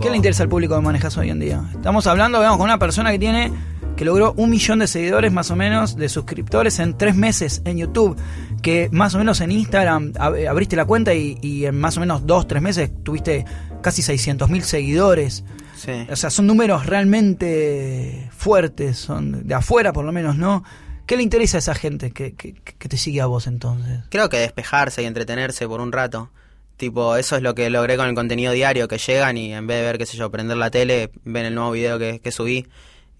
¿Qué 0.00 0.08
le 0.08 0.16
interesa 0.16 0.44
al 0.44 0.48
público 0.48 0.74
que 0.76 0.80
manejas 0.80 1.16
hoy 1.18 1.28
en 1.28 1.38
día? 1.38 1.62
Estamos 1.74 2.06
hablando, 2.06 2.40
veamos, 2.40 2.56
con 2.56 2.64
una 2.64 2.78
persona 2.78 3.12
que 3.12 3.18
tiene 3.18 3.52
que 4.00 4.06
logró 4.06 4.32
un 4.38 4.48
millón 4.48 4.78
de 4.78 4.86
seguidores 4.86 5.30
más 5.30 5.50
o 5.50 5.56
menos, 5.56 5.94
de 5.94 6.08
suscriptores 6.08 6.78
en 6.78 6.96
tres 6.96 7.14
meses 7.14 7.60
en 7.66 7.76
YouTube, 7.76 8.16
que 8.62 8.88
más 8.92 9.14
o 9.14 9.18
menos 9.18 9.40
en 9.40 9.50
Instagram 9.52 10.12
ab- 10.14 10.48
abriste 10.48 10.76
la 10.76 10.84
cuenta 10.84 11.14
y, 11.14 11.38
y 11.42 11.66
en 11.66 11.78
más 11.78 11.96
o 11.96 12.00
menos 12.00 12.26
dos, 12.26 12.46
tres 12.46 12.62
meses 12.62 12.90
tuviste 13.02 13.44
casi 13.82 14.02
600 14.02 14.48
mil 14.50 14.62
seguidores. 14.62 15.44
Sí. 15.76 15.92
O 16.10 16.16
sea, 16.16 16.30
son 16.30 16.46
números 16.46 16.84
realmente 16.86 18.28
fuertes, 18.36 18.98
son 18.98 19.46
de 19.46 19.54
afuera 19.54 19.92
por 19.92 20.04
lo 20.04 20.12
menos, 20.12 20.36
¿no? 20.36 20.64
¿Qué 21.06 21.16
le 21.16 21.22
interesa 21.22 21.56
a 21.56 21.60
esa 21.60 21.74
gente 21.74 22.10
que, 22.12 22.34
que- 22.34 22.54
que 22.54 22.88
te 22.88 22.96
sigue 22.96 23.20
a 23.20 23.26
vos 23.26 23.46
entonces? 23.46 24.00
Creo 24.10 24.28
que 24.28 24.38
despejarse 24.38 25.02
y 25.02 25.06
entretenerse 25.06 25.66
por 25.66 25.80
un 25.80 25.90
rato. 25.92 26.30
Tipo, 26.76 27.16
eso 27.16 27.36
es 27.36 27.42
lo 27.42 27.54
que 27.54 27.68
logré 27.68 27.96
con 27.96 28.06
el 28.08 28.14
contenido 28.14 28.52
diario, 28.52 28.88
que 28.88 28.96
llegan 28.98 29.36
y 29.36 29.52
en 29.52 29.66
vez 29.66 29.78
de 29.78 29.82
ver, 29.84 29.98
qué 29.98 30.06
sé 30.06 30.16
yo, 30.16 30.30
prender 30.30 30.56
la 30.56 30.70
tele, 30.70 31.10
ven 31.24 31.44
el 31.46 31.54
nuevo 31.54 31.72
video 31.72 31.98
que, 31.98 32.20
que 32.20 32.30
subí 32.32 32.66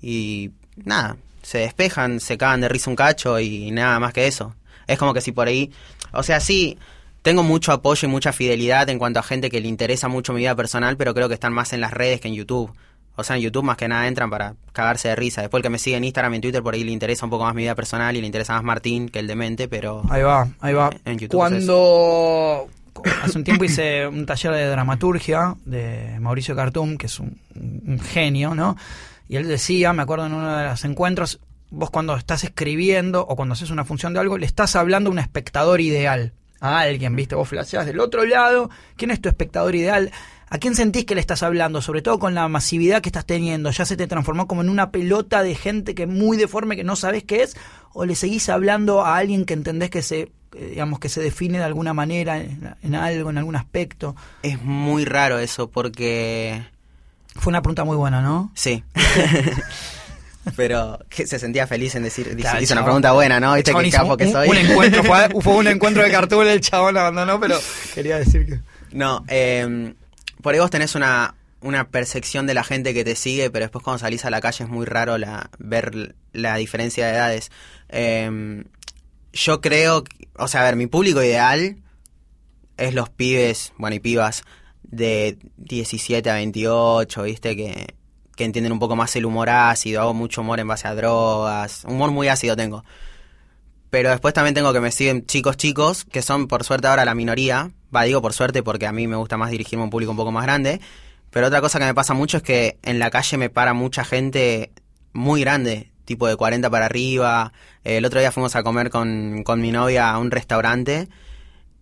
y 0.01 0.51
nada, 0.85 1.17
se 1.43 1.59
despejan, 1.59 2.21
se 2.21 2.39
cagan 2.39 2.61
de 2.63 2.69
risa 2.71 2.89
un 2.89 2.97
cacho 2.97 3.39
y 3.39 3.71
nada 3.71 3.99
más 4.01 4.13
que 4.15 4.27
eso. 4.27 4.55
Es 4.91 4.99
como 4.99 5.15
que 5.15 5.21
si 5.21 5.33
por 5.33 5.49
ahí, 5.49 5.71
o 6.13 6.23
sea, 6.23 6.41
sí, 6.41 6.79
tengo 7.23 7.43
mucho 7.43 7.73
apoyo 7.73 8.09
y 8.09 8.11
mucha 8.11 8.33
fidelidad 8.33 8.89
en 8.89 8.99
cuanto 8.99 9.21
a 9.21 9.23
gente 9.23 9.51
que 9.51 9.61
le 9.61 9.69
interesa 9.69 10.09
mucho 10.09 10.33
mi 10.33 10.41
vida 10.41 10.55
personal, 10.55 10.97
pero 10.97 11.15
creo 11.15 11.29
que 11.29 11.35
están 11.35 11.53
más 11.53 11.73
en 11.73 11.81
las 11.81 11.93
redes 11.93 12.21
que 12.21 12.29
en 12.29 12.35
YouTube. 12.35 12.73
O 13.17 13.25
sea, 13.25 13.37
en 13.37 13.43
YouTube 13.43 13.65
más 13.65 13.77
que 13.77 13.87
nada 13.87 14.07
entran 14.09 14.31
para 14.31 14.55
cagarse 14.73 15.09
de 15.09 15.17
risa. 15.17 15.43
Después 15.43 15.59
el 15.59 15.63
que 15.63 15.71
me 15.71 15.79
sigue 15.79 15.97
en 15.97 16.05
Instagram 16.05 16.33
y 16.33 16.37
en 16.37 16.43
Twitter, 16.43 16.63
por 16.63 16.75
ahí 16.75 16.85
le 16.85 16.93
interesa 16.93 17.27
un 17.27 17.31
poco 17.31 17.45
más 17.45 17.55
mi 17.55 17.63
vida 17.63 17.75
personal 17.75 18.17
y 18.17 18.21
le 18.21 18.27
interesa 18.27 18.55
más 18.55 18.63
Martín 18.63 19.09
que 19.09 19.19
el 19.19 19.27
demente, 19.27 19.69
pero... 19.69 20.03
Ahí 20.09 20.23
va, 20.23 20.49
ahí 20.61 20.73
va. 20.73 20.91
En 21.05 21.19
YouTube 21.19 21.37
Cuando 21.37 22.69
hace 23.23 23.37
un 23.37 23.45
tiempo 23.45 23.65
hice 23.65 24.07
un 24.07 24.25
taller 24.25 24.53
de 24.53 24.67
dramaturgia 24.67 25.55
de 25.67 26.19
Mauricio 26.19 26.57
Cartum, 26.57 26.97
que 26.97 27.07
es 27.07 27.21
un, 27.21 27.39
un 27.55 28.01
genio, 28.01 28.55
¿no? 28.55 28.77
Y 29.29 29.37
él 29.37 29.47
decía, 29.47 29.93
me 29.93 30.03
acuerdo 30.03 30.27
en 30.27 30.33
uno 30.33 30.57
de 30.57 30.65
los 30.65 30.85
encuentros, 30.85 31.41
vos 31.71 31.91
cuando 31.91 32.17
estás 32.17 32.45
escribiendo 32.45 33.27
o 33.27 33.37
cuando 33.37 33.55
haces 33.55 33.71
una 33.71 33.85
función 33.85 34.13
de 34.13 34.21
algo, 34.21 34.39
le 34.39 34.47
estás 34.47 34.77
hablando 34.77 35.09
a 35.09 35.13
un 35.13 35.19
espectador 35.19 35.81
ideal. 35.81 36.33
A 36.61 36.81
alguien, 36.81 37.17
¿viste? 37.17 37.35
Vos 37.35 37.49
flasheás 37.49 37.87
del 37.87 38.01
otro 38.01 38.27
lado. 38.27 38.69
¿Quién 38.97 39.11
es 39.11 39.21
tu 39.21 39.31
espectador 39.31 39.75
ideal? 39.75 40.13
¿A 40.51 40.59
quién 40.59 40.75
sentís 40.75 41.07
que 41.07 41.15
le 41.15 41.21
estás 41.23 41.43
hablando? 41.43 41.81
Sobre 41.81 42.03
todo 42.03 42.19
con 42.19 42.35
la 42.35 42.47
masividad 42.49 43.01
que 43.01 43.09
estás 43.09 43.25
teniendo. 43.25 43.71
¿Ya 43.71 43.87
se 43.87 43.97
te 43.97 44.07
transformó 44.07 44.47
como 44.47 44.61
en 44.61 44.69
una 44.69 44.91
pelota 44.91 45.43
de 45.43 45.55
gente 45.55 45.95
que 45.95 46.03
es 46.03 46.09
muy 46.09 46.37
deforme, 46.37 46.77
que 46.77 46.85
no 46.85 46.97
sabés 46.97 47.25
qué 47.25 47.45
es? 47.45 47.57
¿O 47.95 48.05
le 48.05 48.15
seguís 48.15 48.51
hablando 48.51 49.03
a 49.03 49.17
alguien 49.17 49.47
que 49.47 49.55
entendés 49.55 49.89
que 49.89 50.03
se, 50.03 50.33
eh, 50.55 50.67
digamos, 50.71 50.99
que 50.99 51.09
se 51.09 51.23
define 51.23 51.59
de 51.59 51.65
alguna 51.65 51.95
manera 51.95 52.37
en, 52.39 52.75
en 52.83 52.95
algo, 52.95 53.31
en 53.31 53.39
algún 53.39 53.57
aspecto? 53.57 54.15
Es 54.43 54.61
muy 54.61 55.07
raro 55.07 55.39
eso 55.39 55.71
porque... 55.71 56.63
Fue 57.37 57.53
una 57.53 57.63
pregunta 57.63 57.85
muy 57.85 57.97
buena, 57.97 58.21
¿no? 58.21 58.51
Sí. 58.55 58.85
Pero 60.57 60.99
que 61.09 61.27
se 61.27 61.39
sentía 61.39 61.67
feliz 61.67 61.95
en 61.95 62.03
decir, 62.03 62.27
dice- 62.29 62.41
Claro, 62.43 62.63
hizo 62.63 62.75
una 62.75 62.85
pregunta 62.85 63.13
buena, 63.13 63.41
¿no? 63.41 63.55
Viste 63.55 63.73
qué 63.75 63.91
capo 63.91 64.17
que 64.17 64.31
soy. 64.31 64.49
un 64.49 64.57
encuentro, 64.57 65.05
fue, 65.05 65.29
fue 65.43 65.55
un 65.55 65.67
encuentro 65.69 66.03
de 66.03 66.11
cartoon, 66.11 66.49
el 66.49 66.61
chabón 66.61 66.97
abandonó, 66.97 67.39
pero 67.41 67.59
quería 67.95 68.19
decir 68.19 68.47
que... 68.47 68.61
No, 68.93 69.25
eh, 69.29 69.95
por 70.43 70.55
ahí 70.55 70.61
vos 70.61 70.71
tenés 70.71 70.95
una, 70.95 71.35
una 71.61 71.89
percepción 71.89 72.47
de 72.47 72.55
la 72.55 72.65
gente 72.65 72.93
que 72.95 73.05
te 73.05 73.15
sigue, 73.17 73.51
pero 73.51 73.65
después 73.65 73.85
cuando 73.85 73.99
salís 73.99 74.25
a 74.25 74.31
la 74.31 74.41
calle 74.41 74.65
es 74.65 74.71
muy 74.71 74.87
raro 74.87 75.17
la, 75.19 75.51
ver 75.59 76.15
la 76.33 76.57
diferencia 76.57 77.07
de 77.07 77.13
edades. 77.13 77.51
Eh, 77.89 78.65
yo 79.33 79.61
creo, 79.61 80.03
o 80.37 80.49
sea, 80.49 80.63
a 80.63 80.65
ver, 80.65 80.77
mi 80.77 80.87
público 80.89 81.23
ideal 81.23 81.77
es 82.77 82.95
los 82.95 83.11
pibes, 83.11 83.73
bueno, 83.79 83.95
y 83.97 84.01
pibas 84.01 84.43
de 84.83 85.39
17 85.59 86.29
a 86.31 86.35
28, 86.35 87.23
¿viste? 87.23 87.55
Que, 87.55 87.95
que 88.41 88.47
entienden 88.47 88.73
un 88.73 88.79
poco 88.79 88.97
más 88.97 89.15
el 89.17 89.27
humor 89.27 89.51
ácido, 89.51 90.01
hago 90.01 90.15
mucho 90.15 90.41
humor 90.41 90.61
en 90.61 90.67
base 90.67 90.89
a 90.89 90.95
drogas, 90.95 91.85
humor 91.87 92.11
muy 92.11 92.29
ácido 92.29 92.57
tengo. 92.57 92.83
Pero 93.91 94.09
después 94.09 94.33
también 94.33 94.55
tengo 94.55 94.73
que 94.73 94.81
me 94.81 94.91
siguen 94.93 95.27
chicos 95.27 95.59
chicos, 95.59 96.07
que 96.07 96.23
son 96.23 96.49
por 96.49 96.65
suerte 96.65 96.89
ahora 96.89 97.05
la 97.05 97.15
minoría. 97.15 97.71
Va, 97.95 98.05
digo 98.05 98.23
por 98.23 98.33
suerte 98.33 98.63
porque 98.63 98.87
a 98.87 98.93
mí 98.93 99.07
me 99.07 99.17
gusta 99.17 99.37
más 99.37 99.51
dirigirme 99.51 99.83
a 99.83 99.85
un 99.85 99.91
público 99.91 100.13
un 100.13 100.17
poco 100.17 100.33
más 100.33 100.45
grande. 100.45 100.81
Pero 101.29 101.49
otra 101.49 101.61
cosa 101.61 101.79
que 101.79 101.85
me 101.85 101.93
pasa 101.93 102.15
mucho 102.15 102.39
es 102.39 102.43
que 102.43 102.79
en 102.83 102.99
la 102.99 103.11
calle 103.11 103.37
me 103.37 103.51
para 103.51 103.75
mucha 103.75 104.07
gente 104.07 104.73
muy 105.13 105.43
grande, 105.43 105.93
tipo 106.07 106.27
de 106.27 106.37
40 106.37 106.71
para 106.71 106.87
arriba. 106.87 107.53
El 107.85 108.07
otro 108.07 108.21
día 108.21 108.33
fuimos 108.33 108.57
a 108.57 108.63
comer 108.63 108.89
con, 108.89 109.43
con 109.45 109.61
mi 109.61 109.71
novia 109.71 110.13
a 110.13 110.19
un 110.19 110.31
restaurante 110.31 111.11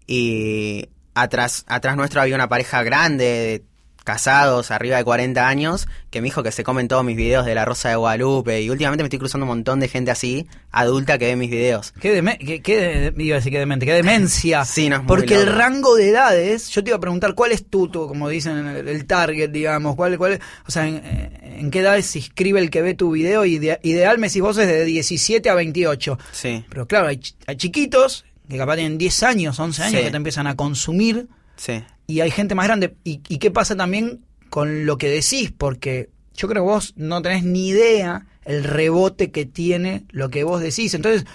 y 0.08 0.88
atrás, 1.14 1.64
atrás 1.68 1.96
nuestro 1.96 2.20
había 2.20 2.34
una 2.34 2.48
pareja 2.48 2.82
grande, 2.82 3.24
de 3.24 3.64
casados, 4.12 4.70
arriba 4.70 4.96
de 4.96 5.04
40 5.04 5.46
años, 5.46 5.86
que 6.10 6.22
me 6.22 6.24
dijo 6.26 6.42
que 6.42 6.50
se 6.50 6.64
comen 6.64 6.88
todos 6.88 7.04
mis 7.04 7.14
videos 7.14 7.44
de 7.44 7.54
La 7.54 7.66
Rosa 7.66 7.90
de 7.90 7.96
Guadalupe 7.96 8.62
y 8.62 8.70
últimamente 8.70 9.02
me 9.02 9.08
estoy 9.08 9.18
cruzando 9.18 9.44
un 9.44 9.48
montón 9.48 9.80
de 9.80 9.88
gente 9.88 10.10
así, 10.10 10.46
adulta, 10.70 11.18
que 11.18 11.26
ve 11.26 11.36
mis 11.36 11.50
videos. 11.50 11.92
Qué, 12.00 12.14
deme- 12.22 12.38
qué- 12.38 12.62
qué 12.62 13.12
de- 13.12 13.22
iba 13.22 13.36
a 13.36 13.38
decir 13.40 13.52
que 13.52 13.58
demente, 13.58 13.84
qué 13.84 13.92
demencia. 13.92 14.64
Sí, 14.64 14.88
no, 14.88 14.96
es 14.96 15.02
muy 15.02 15.08
Porque 15.08 15.34
el 15.34 15.46
rango 15.46 15.94
de 15.94 16.08
edades, 16.08 16.70
yo 16.70 16.82
te 16.82 16.88
iba 16.90 16.96
a 16.96 17.00
preguntar 17.00 17.34
cuál 17.34 17.52
es 17.52 17.66
tu, 17.68 17.88
tu, 17.88 18.08
como 18.08 18.30
dicen, 18.30 18.66
el, 18.66 18.88
el 18.88 19.04
target, 19.06 19.50
digamos, 19.50 19.94
cuál, 19.94 20.16
cuál 20.16 20.32
es- 20.32 20.40
o 20.66 20.70
sea, 20.70 20.88
en, 20.88 21.02
en 21.42 21.70
qué 21.70 21.80
edades 21.80 22.06
se 22.06 22.20
inscribe 22.20 22.60
el 22.60 22.70
que 22.70 22.80
ve 22.80 22.94
tu 22.94 23.10
video, 23.10 23.44
Ide- 23.44 23.78
ideal 23.82 24.16
me 24.18 24.28
decís 24.28 24.40
vos 24.40 24.56
es 24.56 24.66
de 24.68 24.84
17 24.86 25.50
a 25.50 25.54
28. 25.54 26.18
Sí, 26.32 26.64
Pero 26.70 26.86
claro, 26.86 27.08
hay, 27.08 27.20
hay 27.46 27.56
chiquitos 27.56 28.24
que 28.48 28.56
capaz 28.56 28.76
tienen 28.76 28.96
10 28.96 29.22
años, 29.24 29.60
11 29.60 29.82
años 29.82 29.98
Sí. 29.98 30.04
que 30.06 30.10
te 30.10 30.16
empiezan 30.16 30.46
a 30.46 30.56
consumir 30.56 31.26
sí. 31.58 31.84
y 32.06 32.20
hay 32.20 32.30
gente 32.30 32.54
más 32.54 32.66
grande. 32.66 32.94
¿Y, 33.04 33.20
y 33.28 33.38
qué 33.38 33.50
pasa 33.50 33.76
también 33.76 34.24
con 34.48 34.86
lo 34.86 34.96
que 34.96 35.10
decís? 35.10 35.52
Porque 35.56 36.08
yo 36.34 36.48
creo 36.48 36.64
que 36.64 36.70
vos 36.70 36.94
no 36.96 37.20
tenés 37.20 37.44
ni 37.44 37.68
idea 37.68 38.26
el 38.44 38.64
rebote 38.64 39.30
que 39.30 39.44
tiene 39.44 40.04
lo 40.10 40.30
que 40.30 40.44
vos 40.44 40.62
decís. 40.62 40.94
Entonces, 40.94 41.26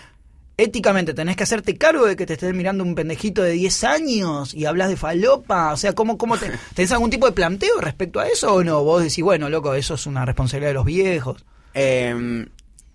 éticamente 0.57 1.13
tenés 1.13 1.35
que 1.35 1.43
hacerte 1.43 1.77
cargo 1.77 2.05
de 2.05 2.15
que 2.15 2.25
te 2.25 2.33
estés 2.33 2.53
mirando 2.53 2.83
un 2.83 2.95
pendejito 2.95 3.43
de 3.43 3.51
10 3.51 3.83
años 3.83 4.53
y 4.53 4.65
hablas 4.65 4.89
de 4.89 4.97
falopa. 4.97 5.73
O 5.73 5.77
sea, 5.77 5.93
¿cómo, 5.93 6.17
cómo 6.17 6.37
te, 6.37 6.51
¿tenés 6.73 6.91
algún 6.91 7.09
tipo 7.09 7.25
de 7.25 7.33
planteo 7.33 7.79
respecto 7.81 8.19
a 8.19 8.27
eso 8.27 8.53
o 8.55 8.63
no? 8.63 8.83
Vos 8.83 9.03
decís, 9.03 9.23
bueno, 9.23 9.49
loco, 9.49 9.73
eso 9.75 9.95
es 9.95 10.07
una 10.07 10.25
responsabilidad 10.25 10.69
de 10.71 10.75
los 10.75 10.85
viejos. 10.85 11.45
Eh, 11.73 12.47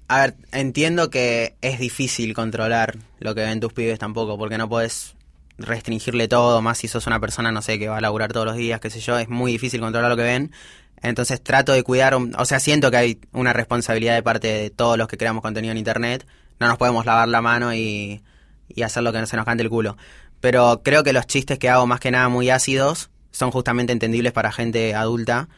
a 0.08 0.20
ver, 0.22 0.34
entiendo 0.52 1.10
que 1.10 1.54
es 1.60 1.78
difícil 1.78 2.32
controlar 2.32 2.96
lo 3.20 3.34
que 3.34 3.42
ven 3.42 3.60
tus 3.60 3.72
pibes 3.72 3.98
tampoco, 3.98 4.38
porque 4.38 4.56
no 4.56 4.68
puedes 4.68 5.14
restringirle 5.58 6.28
todo, 6.28 6.62
más 6.62 6.78
si 6.78 6.88
sos 6.88 7.06
una 7.06 7.20
persona, 7.20 7.52
no 7.52 7.62
sé, 7.62 7.78
que 7.78 7.88
va 7.88 7.98
a 7.98 8.00
laburar 8.00 8.32
todos 8.32 8.46
los 8.46 8.56
días, 8.56 8.80
qué 8.80 8.90
sé 8.90 9.00
yo, 9.00 9.18
es 9.18 9.28
muy 9.28 9.52
difícil 9.52 9.80
controlar 9.80 10.10
lo 10.10 10.16
que 10.16 10.22
ven. 10.22 10.52
Entonces 11.02 11.42
trato 11.42 11.72
de 11.72 11.82
cuidar, 11.82 12.14
o 12.14 12.44
sea, 12.44 12.60
siento 12.60 12.90
que 12.90 12.96
hay 12.96 13.20
una 13.32 13.52
responsabilidad 13.52 14.14
de 14.14 14.22
parte 14.22 14.48
de 14.48 14.70
todos 14.70 14.98
los 14.98 15.08
que 15.08 15.16
creamos 15.16 15.42
contenido 15.42 15.72
en 15.72 15.78
Internet. 15.78 16.26
No 16.58 16.66
nos 16.66 16.76
podemos 16.76 17.06
lavar 17.06 17.28
la 17.28 17.40
mano 17.40 17.74
y, 17.74 18.22
y 18.68 18.82
hacer 18.82 19.02
lo 19.02 19.12
que 19.12 19.24
se 19.26 19.36
nos 19.36 19.44
cante 19.44 19.62
el 19.62 19.68
culo. 19.68 19.96
Pero 20.40 20.82
creo 20.84 21.02
que 21.02 21.12
los 21.12 21.26
chistes 21.26 21.58
que 21.58 21.68
hago 21.68 21.86
más 21.86 22.00
que 22.00 22.10
nada 22.10 22.28
muy 22.28 22.50
ácidos 22.50 23.10
son 23.30 23.50
justamente 23.50 23.92
entendibles 23.92 24.32
para 24.32 24.52
gente 24.52 24.94
adulta, 24.94 25.48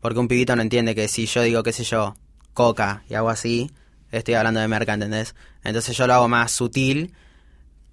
porque 0.00 0.18
un 0.18 0.28
pibito 0.28 0.56
no 0.56 0.62
entiende 0.62 0.94
que 0.94 1.08
si 1.08 1.26
yo 1.26 1.42
digo, 1.42 1.62
qué 1.62 1.72
sé 1.72 1.84
yo, 1.84 2.16
coca 2.52 3.02
y 3.08 3.14
hago 3.14 3.30
así, 3.30 3.70
estoy 4.10 4.34
hablando 4.34 4.60
de 4.60 4.68
merca, 4.68 4.94
¿entendés? 4.94 5.34
Entonces 5.62 5.96
yo 5.96 6.06
lo 6.06 6.14
hago 6.14 6.28
más 6.28 6.52
sutil, 6.52 7.12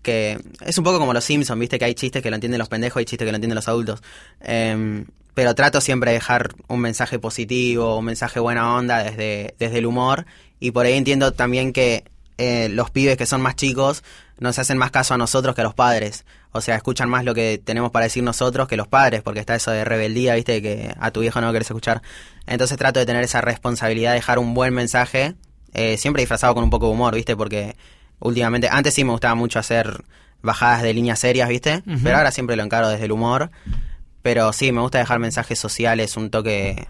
que 0.05 0.39
es 0.61 0.77
un 0.77 0.83
poco 0.85 0.99
como 0.99 1.13
los 1.13 1.25
Simpsons, 1.25 1.59
viste 1.59 1.77
que 1.77 1.85
hay 1.85 1.95
chistes 1.95 2.23
que 2.23 2.29
lo 2.29 2.35
entienden 2.35 2.59
los 2.59 2.69
pendejos 2.69 3.01
y 3.01 3.05
chistes 3.05 3.25
que 3.25 3.31
lo 3.31 3.35
entienden 3.35 3.55
los 3.55 3.67
adultos. 3.67 4.01
Em, 4.39 5.05
pero 5.33 5.53
trato 5.53 5.81
siempre 5.81 6.11
de 6.11 6.15
dejar 6.15 6.55
un 6.69 6.79
mensaje 6.79 7.19
positivo, 7.19 7.97
un 7.97 8.05
mensaje 8.05 8.39
buena 8.39 8.73
onda 8.73 9.03
desde, 9.03 9.55
desde 9.59 9.79
el 9.79 9.85
humor. 9.85 10.25
Y 10.61 10.71
por 10.71 10.85
ahí 10.85 10.93
entiendo 10.93 11.33
también 11.33 11.73
que 11.73 12.05
eh, 12.37 12.69
los 12.69 12.89
pibes 12.91 13.17
que 13.17 13.25
son 13.25 13.41
más 13.41 13.55
chicos 13.55 14.03
nos 14.39 14.59
hacen 14.59 14.77
más 14.77 14.91
caso 14.91 15.13
a 15.13 15.17
nosotros 15.17 15.55
que 15.55 15.61
a 15.61 15.63
los 15.65 15.73
padres. 15.73 16.25
O 16.51 16.61
sea, 16.61 16.75
escuchan 16.75 17.09
más 17.09 17.25
lo 17.25 17.33
que 17.33 17.61
tenemos 17.63 17.91
para 17.91 18.05
decir 18.05 18.23
nosotros 18.23 18.67
que 18.67 18.77
los 18.77 18.87
padres, 18.87 19.23
porque 19.23 19.41
está 19.41 19.55
eso 19.55 19.71
de 19.71 19.83
rebeldía, 19.83 20.35
viste, 20.35 20.61
que 20.61 20.93
a 20.99 21.11
tu 21.11 21.19
viejo 21.21 21.41
no 21.41 21.47
lo 21.47 21.53
querés 21.53 21.69
escuchar. 21.69 22.01
Entonces 22.45 22.77
trato 22.77 22.99
de 22.99 23.05
tener 23.05 23.23
esa 23.23 23.41
responsabilidad 23.41 24.11
de 24.11 24.15
dejar 24.15 24.39
un 24.39 24.53
buen 24.53 24.73
mensaje, 24.73 25.35
eh, 25.73 25.97
siempre 25.97 26.21
disfrazado 26.21 26.53
con 26.55 26.63
un 26.63 26.69
poco 26.69 26.85
de 26.87 26.93
humor, 26.93 27.15
viste, 27.15 27.35
porque 27.35 27.75
últimamente, 28.19 28.67
antes 28.71 28.93
sí 28.93 29.04
me 29.04 29.12
gustaba 29.12 29.36
mucho 29.36 29.60
hacer 29.60 30.04
bajadas 30.41 30.82
de 30.84 30.93
líneas 30.93 31.19
serias, 31.19 31.49
viste, 31.49 31.82
pero 32.04 32.17
ahora 32.17 32.32
siempre 32.32 32.56
lo 32.56 32.63
encaro 32.63 32.89
desde 32.89 33.06
el 33.06 33.12
humor. 33.12 33.49
Pero 34.21 34.51
sí, 34.54 34.71
me 34.71 34.82
gusta 34.82 34.97
dejar 34.99 35.19
mensajes 35.19 35.60
sociales, 35.60 36.17
un 36.17 36.30
toque 36.32 36.88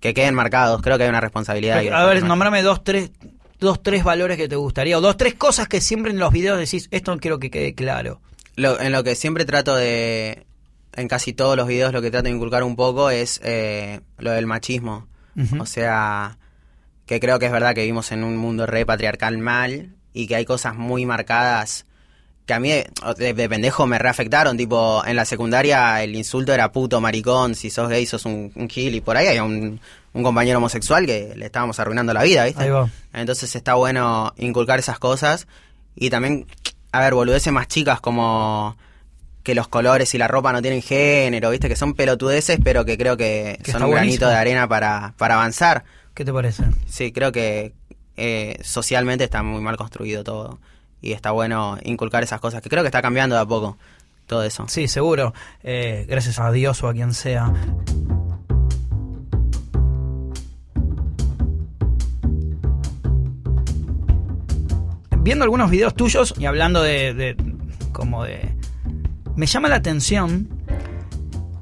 que 0.00 0.12
queden 0.14 0.34
marcados. 0.34 0.82
Creo 0.82 0.96
que 0.98 1.04
hay 1.04 1.08
una 1.08 1.20
responsabilidad. 1.20 1.78
ahí. 1.78 1.88
A 1.88 2.04
ver, 2.06 2.16
nombrame 2.28 2.62
dos, 2.62 2.82
tres, 2.84 3.10
dos, 3.60 3.82
tres 3.82 4.02
valores 4.04 4.36
que 4.36 4.48
te 4.48 4.56
gustaría, 4.56 4.98
o 4.98 5.00
dos, 5.00 5.16
tres 5.16 5.34
cosas 5.34 5.68
que 5.68 5.80
siempre 5.80 6.10
en 6.12 6.18
los 6.18 6.32
videos 6.32 6.58
decís, 6.58 6.88
esto 6.90 7.16
quiero 7.18 7.38
que 7.38 7.50
quede 7.50 7.74
claro. 7.74 8.20
Lo- 8.56 8.80
en 8.80 8.92
lo 8.92 9.02
que 9.04 9.14
siempre 9.14 9.44
trato 9.44 9.74
de, 9.76 10.46
en 10.94 11.08
casi 11.08 11.32
todos 11.32 11.56
los 11.56 11.66
videos, 11.68 11.92
lo 11.92 12.02
que 12.02 12.10
trato 12.10 12.24
de 12.24 12.30
inculcar 12.34 12.62
un 12.64 12.76
poco 12.76 13.10
es 13.10 13.40
eh, 13.44 14.00
lo 14.18 14.32
del 14.32 14.46
machismo. 14.46 15.06
O 15.60 15.66
sea, 15.66 16.38
que 17.06 17.18
creo 17.20 17.38
que 17.38 17.46
es 17.46 17.52
verdad 17.52 17.74
que 17.74 17.80
vivimos 17.82 18.12
en 18.12 18.22
un 18.24 18.36
mundo 18.36 18.66
re 18.66 18.84
patriarcal 18.86 19.38
mal 19.38 19.94
y 20.14 20.26
que 20.26 20.36
hay 20.36 20.46
cosas 20.46 20.74
muy 20.74 21.04
marcadas 21.04 21.84
que 22.46 22.54
a 22.54 22.60
mí 22.60 22.70
de, 22.70 22.90
de- 23.18 23.32
de 23.34 23.48
pendejo 23.48 23.86
me 23.86 23.98
reafectaron. 23.98 24.56
Tipo, 24.56 25.02
en 25.04 25.16
la 25.16 25.24
secundaria 25.24 26.02
el 26.02 26.14
insulto 26.14 26.52
era 26.54 26.72
puto, 26.72 27.00
maricón, 27.00 27.54
si 27.54 27.68
sos 27.70 27.88
gay 27.90 28.06
sos 28.06 28.24
un, 28.24 28.52
un 28.54 28.68
gil 28.70 28.94
y 28.94 29.00
por 29.00 29.16
ahí 29.16 29.26
hay 29.26 29.38
un, 29.40 29.80
un 30.12 30.22
compañero 30.22 30.58
homosexual 30.58 31.04
que 31.06 31.32
le 31.36 31.46
estábamos 31.46 31.78
arruinando 31.80 32.12
la 32.14 32.22
vida, 32.22 32.44
¿viste? 32.44 32.62
Ahí 32.62 32.70
va. 32.70 32.88
Entonces 33.12 33.54
está 33.56 33.74
bueno 33.74 34.32
inculcar 34.38 34.78
esas 34.78 34.98
cosas 34.98 35.46
y 35.96 36.10
también, 36.10 36.46
a 36.92 37.00
ver, 37.00 37.14
boludeces 37.14 37.52
más 37.52 37.66
chicas 37.68 38.00
como 38.00 38.76
que 39.42 39.54
los 39.54 39.68
colores 39.68 40.14
y 40.14 40.18
la 40.18 40.28
ropa 40.28 40.52
no 40.52 40.60
tienen 40.62 40.80
género, 40.82 41.50
¿viste? 41.50 41.68
Que 41.68 41.76
son 41.76 41.94
pelotudeces, 41.94 42.58
pero 42.62 42.84
que 42.84 42.96
creo 42.98 43.16
que, 43.16 43.58
Que 43.62 43.72
son 43.72 43.82
un 43.84 43.90
granito 43.90 44.28
de 44.28 44.34
arena 44.36 44.68
para, 44.68 45.14
para 45.18 45.34
avanzar. 45.34 45.84
¿Qué 46.14 46.24
te 46.24 46.32
parece? 46.32 46.62
Sí, 46.86 47.10
creo 47.12 47.32
que 47.32 47.72
eh, 48.16 48.58
socialmente 48.62 49.24
está 49.24 49.42
muy 49.42 49.60
mal 49.60 49.76
construido 49.76 50.24
todo 50.24 50.58
y 51.00 51.12
está 51.12 51.30
bueno 51.32 51.76
inculcar 51.84 52.22
esas 52.22 52.40
cosas, 52.40 52.62
que 52.62 52.68
creo 52.68 52.82
que 52.82 52.88
está 52.88 53.02
cambiando 53.02 53.34
de 53.36 53.42
a 53.42 53.46
poco 53.46 53.76
todo 54.26 54.42
eso. 54.42 54.66
Sí, 54.68 54.88
seguro. 54.88 55.34
Eh, 55.62 56.06
gracias 56.08 56.38
a 56.38 56.50
Dios 56.50 56.82
o 56.82 56.88
a 56.88 56.92
quien 56.94 57.12
sea. 57.12 57.52
Viendo 65.18 65.44
algunos 65.44 65.70
videos 65.70 65.94
tuyos 65.94 66.34
y 66.38 66.44
hablando 66.46 66.82
de, 66.82 67.14
de- 67.14 67.36
como 67.92 68.24
de... 68.24 68.54
Me 69.36 69.46
llama 69.46 69.68
la 69.68 69.76
atención 69.76 70.48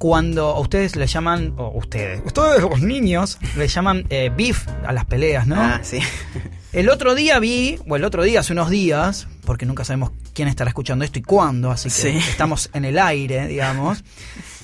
cuando 0.03 0.47
a 0.49 0.59
ustedes 0.59 0.97
le 0.97 1.07
llaman, 1.07 1.55
o 1.59 1.69
ustedes, 1.79 2.21
ustedes 2.25 2.61
los 2.61 2.83
niños, 2.83 3.39
le 3.57 3.69
llaman 3.69 4.05
eh, 4.11 4.33
beef 4.37 4.67
a 4.85 4.93
las 4.93 5.05
peleas, 5.05 5.47
¿no? 5.47 5.55
Ah, 5.57 5.79
sí. 5.85 6.01
El 6.73 6.89
otro 6.91 7.15
día 7.15 7.39
vi, 7.39 7.79
o 7.87 7.95
el 7.95 8.03
otro 8.03 8.25
día, 8.25 8.41
hace 8.41 8.53
unos 8.53 8.69
días, 8.69 9.29
porque 9.45 9.65
nunca 9.65 9.85
sabemos 9.85 10.11
quién 10.35 10.49
estará 10.49 10.71
escuchando 10.71 11.05
esto 11.05 11.21
y 11.21 11.23
cuándo, 11.23 11.71
así 11.71 11.89
que 11.89 11.95
Sí. 11.95 12.09
estamos 12.29 12.69
en 12.75 12.85
el 12.85 12.99
aire, 12.99 13.47
digamos. 13.47 14.03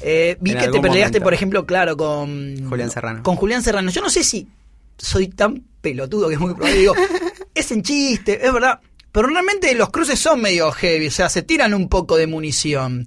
Eh, 0.00 0.36
vi 0.40 0.50
En 0.50 0.58
que 0.58 0.64
te 0.70 0.80
peleaste, 0.80 1.20
momento. 1.20 1.22
por 1.22 1.34
ejemplo, 1.34 1.66
claro, 1.66 1.96
con 1.96 2.68
Julián 2.68 2.90
Serrano. 2.90 3.22
Con 3.22 3.36
Julián 3.36 3.62
Serrano. 3.62 3.92
Yo 3.92 4.00
no 4.00 4.10
sé 4.10 4.24
si 4.24 4.48
soy 4.96 5.28
tan 5.28 5.62
pelotudo 5.80 6.26
que 6.26 6.34
es 6.34 6.40
muy 6.40 6.52
probable. 6.54 6.78
Digo, 6.80 6.94
es 7.54 7.70
en 7.70 7.82
chiste, 7.84 8.44
es 8.44 8.52
verdad. 8.52 8.80
Pero 9.12 9.28
realmente 9.28 9.72
los 9.76 9.90
cruces 9.90 10.18
son 10.18 10.40
medio 10.40 10.72
heavy, 10.72 11.06
o 11.06 11.10
sea, 11.12 11.28
se 11.28 11.42
tiran 11.42 11.74
un 11.74 11.88
poco 11.88 12.16
de 12.16 12.26
munición. 12.26 13.06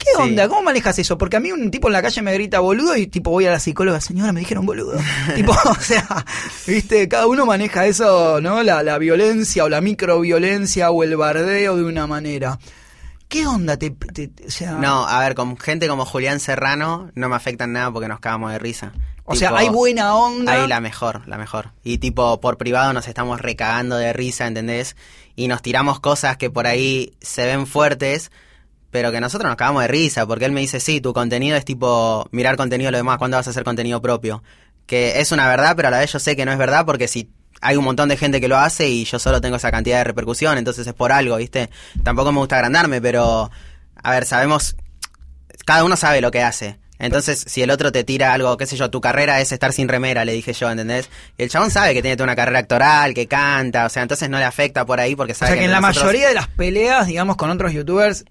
¿Qué 0.00 0.06
Sí. 0.16 0.22
onda? 0.22 0.48
¿Cómo 0.48 0.62
manejas 0.62 0.98
eso? 0.98 1.18
Porque 1.18 1.36
a 1.36 1.40
mí 1.40 1.52
un 1.52 1.70
tipo 1.70 1.88
en 1.88 1.92
la 1.92 2.00
calle 2.00 2.22
me 2.22 2.32
grita 2.32 2.58
boludo 2.60 2.96
y 2.96 3.06
tipo 3.06 3.30
voy 3.30 3.44
a 3.44 3.50
la 3.50 3.60
psicóloga, 3.60 4.00
señora, 4.00 4.32
me 4.32 4.40
dijeron 4.40 4.64
boludo. 4.64 4.94
tipo, 5.36 5.52
o 5.52 5.74
sea, 5.74 6.24
viste, 6.66 7.06
cada 7.06 7.26
uno 7.26 7.44
maneja 7.44 7.84
eso, 7.86 8.40
¿no? 8.40 8.62
La, 8.62 8.82
la 8.82 8.96
violencia 8.96 9.62
o 9.64 9.68
la 9.68 9.82
microviolencia 9.82 10.90
o 10.90 11.04
el 11.04 11.16
bardeo 11.16 11.76
de 11.76 11.84
una 11.84 12.06
manera. 12.06 12.58
¿Qué 13.28 13.46
onda? 13.46 13.76
Te, 13.76 13.90
te- 13.90 14.28
te- 14.28 14.46
o 14.46 14.50
sea, 14.50 14.72
No, 14.72 15.06
a 15.06 15.20
ver, 15.20 15.34
con 15.34 15.56
gente 15.58 15.86
como 15.86 16.04
Julián 16.06 16.40
Serrano 16.40 17.10
no 17.14 17.28
me 17.28 17.36
afectan 17.36 17.72
nada 17.72 17.92
porque 17.92 18.08
nos 18.08 18.20
cagamos 18.20 18.50
de 18.52 18.58
risa. 18.58 18.92
o 19.24 19.36
sea, 19.36 19.54
hay 19.54 19.68
buena 19.68 20.16
onda. 20.16 20.52
Ahí 20.62 20.66
la 20.66 20.80
mejor, 20.80 21.28
la 21.28 21.36
mejor. 21.38 21.70
Y 21.84 21.98
tipo, 21.98 22.40
por 22.40 22.56
privado 22.56 22.92
nos 22.92 23.06
estamos 23.06 23.40
recagando 23.40 23.96
de 23.98 24.12
risa, 24.12 24.46
¿entendés? 24.46 24.96
Y 25.36 25.46
nos 25.46 25.62
tiramos 25.62 26.00
cosas 26.00 26.38
que 26.38 26.50
por 26.50 26.66
ahí 26.66 27.12
se 27.20 27.46
ven 27.46 27.68
fuertes, 27.68 28.32
pero 28.90 29.12
que 29.12 29.20
nosotros 29.20 29.48
nos 29.48 29.56
cagamos 29.56 29.82
de 29.82 29.88
risa, 29.88 30.26
porque 30.26 30.44
él 30.44 30.52
me 30.52 30.60
dice, 30.60 30.80
sí, 30.80 31.00
tu 31.00 31.12
contenido 31.12 31.56
es 31.56 31.64
tipo 31.64 32.28
mirar 32.32 32.56
contenido 32.56 32.88
de 32.88 32.92
lo 32.92 32.98
demás, 32.98 33.18
¿cuándo 33.18 33.36
vas 33.36 33.46
a 33.46 33.50
hacer 33.50 33.64
contenido 33.64 34.00
propio? 34.02 34.42
Que 34.86 35.20
es 35.20 35.30
una 35.32 35.48
verdad, 35.48 35.74
pero 35.76 35.88
a 35.88 35.90
la 35.92 35.98
vez 36.00 36.12
yo 36.12 36.18
sé 36.18 36.34
que 36.36 36.44
no 36.44 36.52
es 36.52 36.58
verdad, 36.58 36.84
porque 36.84 37.06
si 37.08 37.30
hay 37.60 37.76
un 37.76 37.84
montón 37.84 38.08
de 38.08 38.16
gente 38.16 38.40
que 38.40 38.48
lo 38.48 38.56
hace 38.58 38.88
y 38.88 39.04
yo 39.04 39.18
solo 39.18 39.40
tengo 39.40 39.56
esa 39.56 39.70
cantidad 39.70 39.98
de 39.98 40.04
repercusión, 40.04 40.58
entonces 40.58 40.86
es 40.86 40.94
por 40.94 41.12
algo, 41.12 41.36
¿viste? 41.36 41.70
Tampoco 42.02 42.32
me 42.32 42.38
gusta 42.38 42.56
agrandarme, 42.56 43.00
pero, 43.00 43.50
a 44.02 44.10
ver, 44.12 44.24
sabemos, 44.24 44.76
cada 45.66 45.84
uno 45.84 45.96
sabe 45.96 46.20
lo 46.20 46.30
que 46.30 46.42
hace. 46.42 46.78
Entonces, 46.98 47.44
si 47.46 47.62
el 47.62 47.70
otro 47.70 47.92
te 47.92 48.04
tira 48.04 48.34
algo, 48.34 48.56
qué 48.58 48.66
sé 48.66 48.76
yo, 48.76 48.90
tu 48.90 49.00
carrera 49.00 49.40
es 49.40 49.52
estar 49.52 49.72
sin 49.72 49.88
remera, 49.88 50.24
le 50.26 50.32
dije 50.32 50.52
yo, 50.52 50.70
¿entendés? 50.70 51.08
Y 51.38 51.44
el 51.44 51.48
chabón 51.50 51.70
sabe 51.70 51.94
que 51.94 52.02
tiene 52.02 52.14
toda 52.16 52.24
una 52.24 52.36
carrera 52.36 52.58
actoral, 52.58 53.14
que 53.14 53.26
canta, 53.26 53.86
o 53.86 53.88
sea, 53.88 54.02
entonces 54.02 54.28
no 54.28 54.38
le 54.38 54.44
afecta 54.44 54.84
por 54.84 55.00
ahí 55.00 55.16
porque 55.16 55.32
O 55.32 55.34
sabe 55.34 55.52
sea 55.52 55.58
que 55.60 55.64
en 55.64 55.70
la 55.70 55.80
nosotros- 55.80 56.04
mayoría 56.04 56.28
de 56.28 56.34
las 56.34 56.48
peleas, 56.48 57.06
digamos, 57.06 57.36
con 57.36 57.48
otros 57.48 57.72
youtubers, 57.72 58.26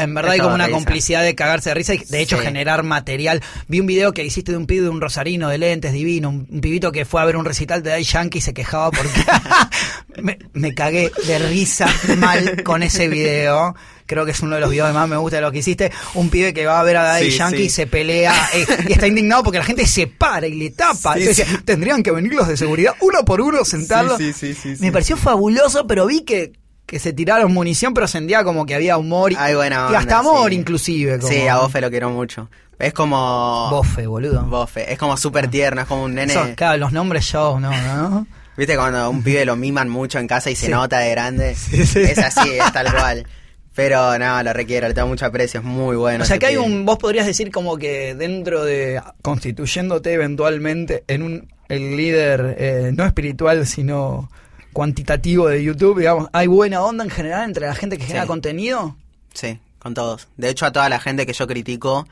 en 0.00 0.14
verdad 0.14 0.32
hay 0.32 0.40
como 0.40 0.54
una 0.54 0.70
complicidad 0.70 1.22
de 1.22 1.34
cagarse 1.34 1.70
de 1.70 1.74
risa 1.74 1.94
y 1.94 1.98
de 1.98 2.20
hecho 2.20 2.38
Sí. 2.38 2.44
generar 2.44 2.82
material. 2.82 3.42
Vi 3.68 3.80
un 3.80 3.86
video 3.86 4.12
que 4.12 4.24
hiciste 4.24 4.52
de 4.52 4.58
un 4.58 4.66
pibe 4.66 4.82
de 4.82 4.88
un 4.88 5.00
rosarino 5.00 5.48
de 5.48 5.58
lentes 5.58 5.92
divino, 5.92 6.28
un, 6.30 6.46
un 6.50 6.60
pibito 6.60 6.92
que 6.92 7.04
fue 7.04 7.20
a 7.20 7.24
ver 7.24 7.36
un 7.36 7.44
recital 7.44 7.82
de 7.82 7.90
Daddy 7.90 8.04
Yankee 8.04 8.38
y 8.38 8.40
se 8.40 8.54
quejaba 8.54 8.90
porque 8.90 9.10
me, 10.22 10.38
me 10.52 10.74
cagué 10.74 11.10
de 11.26 11.38
risa 11.38 11.86
mal 12.18 12.62
con 12.62 12.82
ese 12.82 13.08
video. 13.08 13.74
Creo 14.06 14.24
que 14.24 14.32
es 14.32 14.40
uno 14.40 14.56
de 14.56 14.60
los 14.60 14.70
videos 14.70 14.88
que 14.88 14.94
más 14.94 15.08
me 15.08 15.16
gusta 15.16 15.36
de 15.36 15.42
lo 15.42 15.52
que 15.52 15.58
hiciste. 15.58 15.92
Un 16.14 16.30
pibe 16.30 16.52
que 16.52 16.66
va 16.66 16.80
a 16.80 16.82
ver 16.82 16.96
a 16.96 17.04
Daddy 17.04 17.30
Sí, 17.30 17.38
Yankee 17.38 17.56
sí. 17.58 17.62
y 17.64 17.70
se 17.70 17.86
pelea 17.86 18.34
eh, 18.54 18.66
y 18.88 18.92
está 18.92 19.06
indignado 19.06 19.44
porque 19.44 19.58
la 19.58 19.64
gente 19.64 19.86
se 19.86 20.08
para 20.08 20.48
y 20.48 20.54
le 20.54 20.70
tapa. 20.70 21.14
Sí, 21.14 21.20
Entonces, 21.20 21.46
tendrían 21.64 22.02
que 22.02 22.10
venir 22.10 22.34
los 22.34 22.48
de 22.48 22.56
seguridad 22.56 22.94
uno 23.02 23.24
por 23.24 23.40
uno, 23.40 23.64
sentarlos. 23.64 24.18
Sí, 24.18 24.32
sí, 24.32 24.52
sí, 24.54 24.74
sí, 24.74 24.82
Me 24.82 24.90
pareció 24.90 25.16
fabuloso, 25.16 25.86
pero 25.86 26.06
vi 26.06 26.22
que, 26.24 26.50
que 26.90 26.98
se 26.98 27.12
tiraron 27.12 27.54
munición, 27.54 27.94
pero 27.94 28.08
sentía 28.08 28.42
como 28.42 28.66
que 28.66 28.74
había 28.74 28.98
humor 28.98 29.30
y, 29.30 29.36
Ay, 29.38 29.54
buena 29.54 29.76
y 29.76 29.86
onda, 29.86 29.98
hasta 30.00 30.18
amor 30.18 30.50
sí. 30.50 30.56
inclusive. 30.56 31.18
Como, 31.20 31.32
Sí, 31.32 31.46
a 31.46 31.58
Bofe 31.58 31.80
lo 31.80 31.88
quiero 31.88 32.10
mucho. 32.10 32.50
Es 32.80 32.92
como... 32.92 33.68
Bofe, 33.70 34.08
boludo. 34.08 34.42
Bofe. 34.44 34.92
Es 34.92 34.98
como 34.98 35.16
súper 35.16 35.46
tierno, 35.48 35.82
es 35.82 35.86
como 35.86 36.02
un 36.02 36.14
nene... 36.16 36.32
Eso, 36.32 36.48
claro, 36.56 36.78
los 36.78 36.90
nombres 36.92 37.30
yo, 37.30 37.60
no, 37.60 37.70
no. 37.70 38.26
¿Viste 38.56 38.74
cuando 38.74 39.08
un 39.08 39.22
pibe 39.22 39.44
lo 39.44 39.54
miman 39.54 39.88
mucho 39.88 40.18
en 40.18 40.26
casa 40.26 40.50
y 40.50 40.56
se 40.56 40.66
Sí. 40.66 40.72
nota 40.72 40.98
de 40.98 41.10
grande? 41.10 41.54
Sí, 41.56 41.86
sí. 41.86 42.00
Es 42.00 42.18
así, 42.18 42.50
es 42.58 42.72
tal 42.72 42.92
cual. 42.98 43.24
Pero 43.72 44.18
no, 44.18 44.42
lo 44.42 44.52
requiero, 44.52 44.88
le 44.88 44.94
tengo 44.94 45.06
mucho 45.06 45.26
aprecio, 45.26 45.60
es 45.60 45.64
muy 45.66 45.94
bueno. 45.94 46.24
O 46.24 46.26
sea 46.26 46.40
que 46.40 46.46
hay 46.46 46.56
un, 46.56 46.84
vos 46.84 46.98
podrías 46.98 47.24
decir 47.24 47.52
como 47.52 47.76
que 47.78 48.16
dentro 48.16 48.64
de 48.64 49.00
constituyéndote 49.22 50.12
eventualmente 50.12 51.04
en 51.06 51.22
un 51.22 51.48
el 51.68 51.96
líder 51.96 52.56
eh, 52.58 52.90
no 52.92 53.04
espiritual 53.04 53.64
sino 53.68 54.28
cuantitativo 54.72 55.48
de 55.48 55.62
YouTube, 55.62 55.98
digamos, 55.98 56.28
hay 56.32 56.46
buena 56.46 56.82
onda 56.82 57.04
en 57.04 57.10
general 57.10 57.44
entre 57.44 57.66
la 57.66 57.74
gente 57.74 57.98
que 57.98 58.04
genera 58.04 58.24
Sí. 58.24 58.28
contenido. 58.28 58.96
Sí, 59.34 59.58
con 59.78 59.94
todos. 59.94 60.28
De 60.36 60.48
hecho, 60.48 60.66
a 60.66 60.72
toda 60.72 60.88
la 60.88 61.00
gente 61.00 61.26
que 61.26 61.32
yo 61.32 61.46
critico 61.46 62.06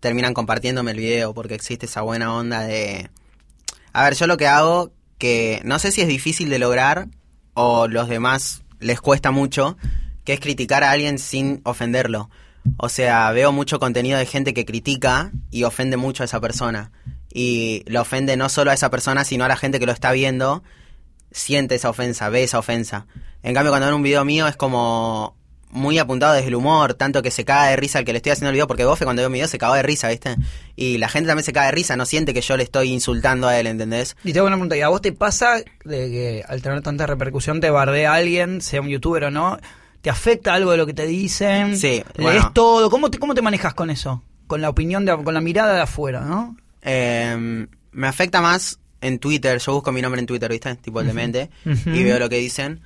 terminan 0.00 0.34
compartiéndome 0.34 0.92
el 0.92 0.98
video 0.98 1.34
porque 1.34 1.54
existe 1.54 1.86
esa 1.86 2.02
buena 2.02 2.34
onda 2.34 2.60
de... 2.62 3.10
A 3.92 4.04
ver, 4.04 4.14
yo 4.14 4.26
lo 4.26 4.36
que 4.36 4.46
hago, 4.46 4.92
que 5.18 5.60
no 5.64 5.78
sé 5.78 5.90
si 5.90 6.02
es 6.02 6.08
difícil 6.08 6.50
de 6.50 6.58
lograr 6.58 7.08
o 7.54 7.88
los 7.88 8.08
demás 8.08 8.62
les 8.78 9.00
cuesta 9.00 9.30
mucho, 9.30 9.76
que 10.24 10.34
es 10.34 10.40
criticar 10.40 10.84
a 10.84 10.90
alguien 10.90 11.18
sin 11.18 11.60
ofenderlo. 11.64 12.28
O 12.76 12.88
sea, 12.88 13.30
veo 13.30 13.52
mucho 13.52 13.78
contenido 13.78 14.18
de 14.18 14.26
gente 14.26 14.52
que 14.52 14.66
critica 14.66 15.30
y 15.50 15.62
ofende 15.64 15.96
mucho 15.96 16.22
a 16.22 16.26
esa 16.26 16.40
persona. 16.40 16.90
Y 17.32 17.84
lo 17.86 18.02
ofende 18.02 18.36
no 18.36 18.48
solo 18.48 18.70
a 18.70 18.74
esa 18.74 18.90
persona, 18.90 19.24
sino 19.24 19.44
a 19.44 19.48
la 19.48 19.56
gente 19.56 19.78
que 19.78 19.86
lo 19.86 19.92
está 19.92 20.12
viendo, 20.12 20.62
siente 21.38 21.74
esa 21.74 21.90
ofensa, 21.90 22.28
ve 22.28 22.42
esa 22.42 22.58
ofensa. 22.58 23.06
En 23.42 23.54
cambio, 23.54 23.70
cuando 23.70 23.86
ven 23.86 23.94
un 23.94 24.02
video 24.02 24.24
mío 24.24 24.46
es 24.48 24.56
como 24.56 25.36
muy 25.70 25.98
apuntado 25.98 26.32
desde 26.32 26.48
el 26.48 26.54
humor, 26.54 26.94
tanto 26.94 27.22
que 27.22 27.30
se 27.30 27.44
caga 27.44 27.66
de 27.66 27.76
risa 27.76 27.98
el 27.98 28.04
que 28.04 28.12
le 28.12 28.18
estoy 28.18 28.32
haciendo 28.32 28.50
el 28.50 28.54
video, 28.54 28.66
porque 28.66 28.84
Bofe 28.84 29.04
cuando 29.04 29.20
veo 29.20 29.28
mi 29.28 29.34
video 29.34 29.48
se 29.48 29.58
cagó 29.58 29.74
de 29.74 29.82
risa, 29.82 30.08
¿viste? 30.08 30.36
Y 30.74 30.98
la 30.98 31.08
gente 31.08 31.28
también 31.28 31.44
se 31.44 31.52
caga 31.52 31.66
de 31.66 31.72
risa, 31.72 31.96
no 31.96 32.06
siente 32.06 32.32
que 32.32 32.40
yo 32.40 32.56
le 32.56 32.62
estoy 32.62 32.92
insultando 32.92 33.46
a 33.48 33.58
él, 33.58 33.66
¿entendés? 33.66 34.16
Y 34.24 34.32
te 34.32 34.38
hago 34.38 34.48
una 34.48 34.56
pregunta, 34.56 34.76
¿y 34.76 34.80
a 34.80 34.88
vos 34.88 35.02
te 35.02 35.12
pasa 35.12 35.56
de 35.56 36.10
que 36.10 36.44
al 36.48 36.62
tener 36.62 36.82
tanta 36.82 37.06
repercusión 37.06 37.60
te 37.60 37.70
bardea 37.70 38.14
alguien, 38.14 38.60
sea 38.60 38.80
un 38.80 38.88
youtuber 38.88 39.24
o 39.24 39.30
no? 39.30 39.58
¿Te 40.00 40.10
afecta 40.10 40.54
algo 40.54 40.70
de 40.70 40.76
lo 40.76 40.86
que 40.86 40.94
te 40.94 41.06
dicen? 41.06 41.76
Sí, 41.76 42.02
¿Lees 42.14 42.42
bueno. 42.42 42.52
todo? 42.54 42.90
¿Cómo 42.90 43.10
te, 43.10 43.18
¿Cómo 43.18 43.34
te 43.34 43.42
manejas 43.42 43.74
con 43.74 43.90
eso? 43.90 44.22
Con 44.46 44.60
la 44.62 44.68
opinión, 44.68 45.04
de, 45.04 45.16
con 45.22 45.34
la 45.34 45.40
mirada 45.40 45.74
de 45.74 45.80
afuera, 45.82 46.20
¿no? 46.20 46.56
Eh, 46.82 47.66
me 47.90 48.06
afecta 48.06 48.40
más 48.40 48.78
en 49.00 49.18
Twitter. 49.18 49.58
Yo 49.58 49.72
busco 49.74 49.92
mi 49.92 50.02
nombre 50.02 50.20
en 50.20 50.26
Twitter, 50.26 50.50
¿viste? 50.50 50.74
Tipo 50.76 51.00
el 51.00 51.06
demente. 51.06 51.50
Ujú. 51.64 51.90
Y 51.90 52.04
veo 52.04 52.18
lo 52.18 52.28
que 52.28 52.38
dicen. 52.38 52.80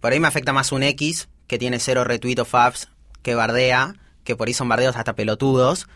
Por 0.00 0.12
ahí 0.12 0.20
me 0.20 0.28
afecta 0.28 0.52
más 0.52 0.72
un 0.72 0.82
X 0.82 1.28
que 1.46 1.58
tiene 1.58 1.78
cero 1.78 2.04
retweet 2.04 2.38
o 2.40 2.44
faps 2.44 2.88
que 3.22 3.34
bardea. 3.34 3.94
Que 4.24 4.36
por 4.36 4.48
ahí 4.48 4.54
son 4.54 4.68
bardeos 4.68 4.96
hasta 4.96 5.14
pelotudos. 5.14 5.88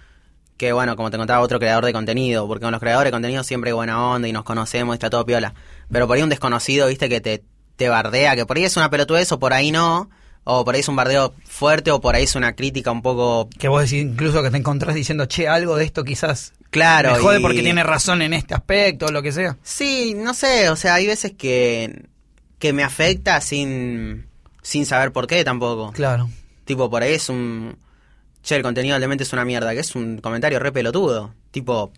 Que 0.57 0.73
bueno, 0.73 0.97
como 0.97 1.11
te 1.11 1.17
contaba, 1.19 1.41
otro 1.41 1.59
creador 1.59 1.85
de 1.85 1.93
contenido. 1.93 2.47
Porque 2.47 2.63
con 2.63 2.73
los 2.73 2.81
creadores 2.81 3.09
de 3.09 3.13
contenido 3.13 3.45
siempre 3.45 3.71
hay 3.71 3.75
buena 3.75 4.11
onda 4.11 4.29
y 4.29 4.33
nos 4.33 4.45
conocemos 4.45 4.95
y 4.95 4.97
está 4.97 5.11
todo 5.11 5.25
piola. 5.25 5.55
Pero 5.91 6.07
por 6.07 6.17
ahí 6.17 6.23
un 6.23 6.29
desconocido, 6.29 6.89
¿viste? 6.89 7.09
Que 7.09 7.21
te, 7.21 7.45
te 7.77 7.89
bardea. 7.89 8.37
Que 8.37 8.47
por 8.47 8.57
ahí 8.57 8.65
es 8.65 8.77
una 8.77 8.91
pelotudez 8.91 9.31
o 9.33 9.39
por 9.39 9.53
ahí 9.53 9.71
no. 9.73 10.11
O 10.45 10.65
por 10.65 10.75
ahí 10.75 10.81
es 10.81 10.89
un 10.89 10.97
bardeo 10.97 11.35
fuerte 11.45 11.91
o 11.93 12.01
por 12.01 12.15
ahí 12.17 12.25
es 12.25 12.35
una 12.35 12.55
crítica 12.57 12.91
un 12.91 13.01
poco 13.03 13.49
Que 13.59 13.69
vos 13.69 13.83
decís 13.83 14.03
incluso 14.03 14.43
que 14.43 14.51
te 14.51 14.57
encontrás 14.57 14.95
diciendo, 14.95 15.27
che, 15.27 15.47
algo 15.49 15.77
de 15.77 15.85
esto 15.85 16.03
quizás 16.05 16.53
claro. 16.71 17.13
me 17.13 17.19
jode 17.19 17.39
y- 17.39 17.43
porque 17.43 17.63
tiene 17.63 17.83
razón 17.85 18.23
en 18.23 18.33
este 18.33 18.55
aspecto 18.55 19.07
o 19.07 19.13
lo 19.13 19.23
que 19.23 19.31
sea. 19.33 19.57
Sí, 19.63 20.15
no 20.17 20.35
sé, 20.35 20.69
o 20.71 20.77
sea, 20.77 20.95
hay 20.95 21.07
veces 21.07 21.33
que, 21.39 22.07
que 22.59 22.73
me 22.73 22.83
afecta 22.83 23.41
sin, 23.41 24.27
sin 24.63 24.85
saber 24.87 25.13
por 25.13 25.27
qué 25.29 25.45
tampoco. 25.45 25.93
Claro. 25.93 26.29
Tipo, 26.65 26.89
por 26.91 27.03
ahí 27.03 27.13
es 27.15 27.29
un... 27.29 27.77
Che, 28.43 28.57
el 28.57 28.63
contenido 28.63 28.95
del 28.95 29.03
demente 29.03 29.23
es 29.25 29.33
una 29.33 29.45
mierda, 29.45 29.73
que 29.75 29.81
es 29.81 29.95
un 29.95 30.19
comentario 30.19 30.59
re 30.59 30.73
pelotudo. 30.73 31.35
Tipo, 31.53 31.93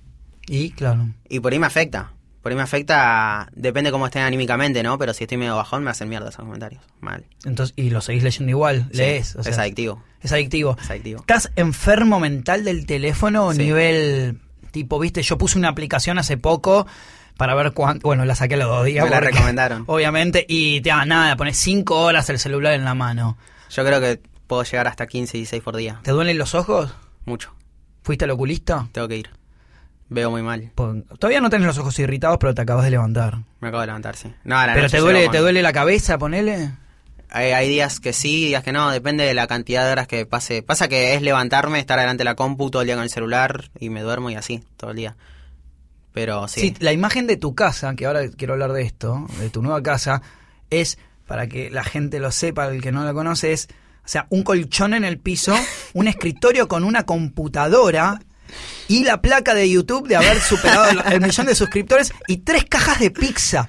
Y 0.47 0.71
claro. 0.73 1.09
y 1.29 1.41
por 1.41 1.53
ahí 1.53 1.59
me 1.59 1.67
afecta. 1.67 2.13
Por 2.45 2.53
ahí 2.53 2.57
me 2.57 2.63
afecta, 2.63 3.49
depende 3.55 3.91
cómo 3.91 4.05
esté 4.05 4.21
anímicamente, 4.21 4.83
¿no? 4.83 4.99
Pero 4.99 5.15
si 5.15 5.25
estoy 5.25 5.39
medio 5.39 5.57
bajón 5.57 5.83
me 5.83 5.91
hacen 5.91 6.11
mierda 6.11 6.29
esos 6.29 6.45
comentarios. 6.45 6.83
Mal. 7.01 7.25
Entonces, 7.47 7.73
y 7.75 7.89
lo 7.89 8.03
seguís 8.03 8.23
leyendo 8.23 8.51
igual, 8.51 8.87
Sí, 8.93 8.99
lees. 8.99 9.35
o 9.37 9.43
sea, 9.43 9.51
es 9.53 9.59
adictivo. 9.59 10.03
Es 10.21 10.31
adictivo. 10.31 10.77
Es 10.79 10.91
adictivo. 10.91 11.21
¿Estás 11.21 11.51
enfermo 11.57 12.21
mental 12.21 12.63
del 12.63 12.85
teléfono 12.85 13.51
Sí. 13.53 13.59
nivel 13.61 14.41
tipo, 14.73 14.99
viste, 14.99 15.23
yo 15.23 15.39
puse 15.39 15.57
una 15.57 15.71
aplicación 15.71 16.19
hace 16.19 16.37
poco 16.37 16.87
para 17.39 17.55
ver 17.55 17.73
cuánto, 17.73 18.07
bueno, 18.07 18.27
la 18.27 18.35
saqué 18.35 18.55
a 18.55 18.59
los 18.59 18.69
dos 18.69 18.85
días. 18.85 19.05
Me 19.07 19.11
la 19.11 19.21
recomendaron. 19.21 19.85
Obviamente, 19.89 20.45
y 20.47 20.83
te 20.83 20.91
da 20.91 21.07
nada, 21.07 21.37
pones 21.37 21.57
cinco 21.57 21.99
horas 22.03 22.29
el 22.29 22.39
celular 22.39 22.75
en 22.75 22.85
la 22.85 22.95
mano. 22.95 23.39
Yo 23.71 23.87
creo 23.87 24.03
que 24.03 24.21
puedo 24.47 24.63
llegar 24.65 24.87
hasta 24.87 25.07
15 25.07 25.39
y 25.39 25.41
16 25.41 25.63
por 25.63 25.77
día. 25.77 25.99
¿Te 26.03 26.11
duelen 26.11 26.37
los 26.37 26.55
ojos? 26.55 26.93
Mucho. 27.25 27.55
¿Fuiste 28.03 28.27
al 28.27 28.33
oculista? 28.33 28.87
Tengo 28.93 29.09
que 29.09 29.17
ir. 29.17 29.31
Veo 30.15 30.31
muy 30.31 30.43
mal. 30.43 30.71
Po- 30.75 30.95
Todavía 31.19 31.41
no 31.41 31.51
tenés 31.51 31.67
los 31.67 31.79
ojos 31.79 31.99
irritados, 31.99 32.39
pero 32.39 32.55
te 32.55 32.63
acabas 32.63 32.85
de 32.85 32.91
levantar. 32.93 33.39
Me 33.61 33.69
acabo 33.69 33.81
de 33.81 33.87
levantar, 33.89 34.17
sí. 34.17 34.33
No, 34.45 34.57
a 34.57 34.67
la 34.67 34.73
¿Pero 34.75 34.85
noche 34.85 34.97
te 34.97 35.01
duele, 35.03 35.19
llego 35.21 35.33
te 35.33 35.39
con- 35.39 35.45
duele 35.45 35.63
la 35.63 35.73
cabeza, 35.73 36.19
ponele? 36.19 36.71
Hay, 37.31 37.51
hay 37.51 37.69
días 37.69 37.99
que 37.99 38.13
sí, 38.13 38.47
días 38.47 38.63
que 38.63 38.71
no, 38.73 38.91
depende 38.91 39.25
de 39.25 39.35
la 39.35 39.49
cantidad 39.49 39.85
de 39.85 39.91
horas 39.91 40.07
que 40.07 40.25
pase. 40.25 40.63
Pasa 40.63 40.87
que 40.87 41.15
es 41.15 41.23
levantarme, 41.23 41.81
estar 41.81 41.99
delante 41.99 42.21
de 42.21 42.25
la 42.27 42.37
compu 42.37 42.71
todo 42.71 42.83
el 42.83 42.87
día 42.87 42.95
con 42.95 43.03
el 43.03 43.11
celular 43.11 43.71
y 43.81 43.91
me 43.91 44.03
duermo 44.03 44.31
y 44.31 44.37
así, 44.37 44.63
todo 44.77 44.91
el 44.93 44.97
día. 44.99 45.17
Pero 46.13 46.47
sí. 46.47 46.61
Sí, 46.61 46.75
la 46.79 46.93
imagen 46.93 47.27
de 47.27 47.37
tu 47.37 47.55
casa, 47.57 47.95
que 47.97 48.07
ahora 48.07 48.21
quiero 48.37 48.53
hablar 48.53 48.73
de 48.73 48.83
esto, 48.83 49.27
de 49.41 49.51
tu 49.51 49.63
nueva 49.63 49.83
casa, 49.83 50.23
es, 50.71 50.97
para 51.27 51.49
que 51.49 51.71
la 51.71 51.83
gente 51.83 52.21
lo 52.21 52.31
sepa, 52.31 52.69
el 52.69 52.81
que 52.81 52.93
no 52.93 53.05
la 53.05 53.13
conoce, 53.13 53.53
es, 53.53 53.67
o 54.05 54.09
sea, 54.09 54.27
un 54.31 54.45
colchón 54.45 54.95
en 54.95 55.05
el 55.05 55.19
piso, 55.19 55.57
un 55.93 56.07
escritorio 56.07 56.69
con 56.69 56.85
una 56.85 57.03
computadora 57.05 58.21
y 58.89 59.05
la 59.05 59.21
placa 59.21 59.55
de 59.55 59.69
YouTube 59.69 60.09
de 60.09 60.17
haber 60.17 60.41
superado 60.41 60.91
el, 60.91 61.03
el 61.13 61.21
millón 61.21 61.47
de 61.47 61.55
suscriptores 61.55 62.13
y 62.29 62.39
tres 62.39 62.65
cajas 62.65 62.99
de 63.01 63.11
pizza. 63.11 63.69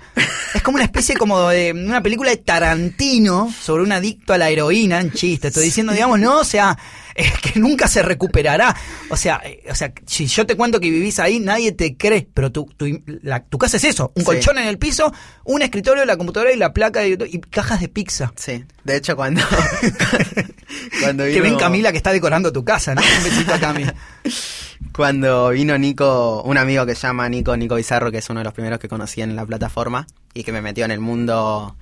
Es 0.53 0.61
como 0.61 0.75
una 0.75 0.85
especie 0.85 1.15
como 1.15 1.49
de 1.49 1.73
una 1.73 2.01
película 2.01 2.31
de 2.31 2.37
Tarantino 2.37 3.53
sobre 3.59 3.83
un 3.83 3.91
adicto 3.91 4.33
a 4.33 4.37
la 4.37 4.49
heroína, 4.49 4.99
en 4.99 5.11
chiste. 5.11 5.49
Estoy 5.49 5.65
diciendo, 5.65 5.93
digamos, 5.93 6.19
no, 6.19 6.39
o 6.39 6.43
sea, 6.43 6.77
es 7.15 7.31
que 7.39 7.59
nunca 7.59 7.87
se 7.87 8.01
recuperará. 8.03 8.75
O 9.09 9.15
sea, 9.17 9.41
eh, 9.43 9.63
o 9.71 9.73
sea, 9.75 9.91
si 10.05 10.27
yo 10.27 10.45
te 10.45 10.55
cuento 10.55 10.79
que 10.79 10.89
vivís 10.91 11.17
ahí, 11.19 11.39
nadie 11.39 11.71
te 11.71 11.95
cree, 11.97 12.27
pero 12.33 12.51
tu, 12.51 12.65
tu, 12.77 12.85
la- 13.23 13.43
tu 13.43 13.57
casa 13.57 13.77
es 13.77 13.85
eso, 13.85 14.11
un 14.15 14.21
Sí. 14.21 14.25
colchón 14.25 14.57
en 14.57 14.67
el 14.67 14.77
piso, 14.77 15.11
un 15.45 15.61
escritorio, 15.61 16.03
la 16.05 16.17
computadora 16.17 16.51
y 16.51 16.57
la 16.57 16.73
placa 16.73 16.99
de 16.99 17.11
YouTube 17.11 17.29
y 17.31 17.39
cajas 17.39 17.79
de 17.79 17.87
pizza. 17.89 18.31
Sí. 18.35 18.65
De 18.83 18.97
hecho, 18.97 19.15
cuando. 19.15 19.41
cuando 21.01 21.23
Que 21.23 21.29
vino, 21.31 21.43
ven 21.43 21.55
Camila 21.57 21.91
que 21.91 21.97
está 21.97 22.11
decorando 22.11 22.51
tu 22.51 22.63
casa, 22.63 22.93
¿no? 22.95 23.01
Un 23.01 23.23
besito 23.23 23.53
a 23.53 23.59
Cami. 23.59 23.85
Cuando 24.93 25.49
vino 25.49 25.77
Nico, 25.77 26.41
un 26.43 26.57
amigo 26.57 26.85
que 26.85 26.95
se 26.95 27.07
llama 27.07 27.27
Nico, 27.29 27.55
Nico 27.57 27.75
Bizarro, 27.75 28.11
que 28.11 28.19
es 28.19 28.29
uno 28.29 28.39
de 28.39 28.43
los 28.45 28.53
primeros 28.53 28.79
que 28.79 28.87
conocí 28.87 29.21
en 29.21 29.35
la 29.35 29.45
plataforma 29.45 30.07
y 30.33 30.43
que 30.43 30.51
me 30.51 30.61
metió 30.61 30.85
en 30.85 30.91
el 30.91 30.99
mundo. 30.99 31.75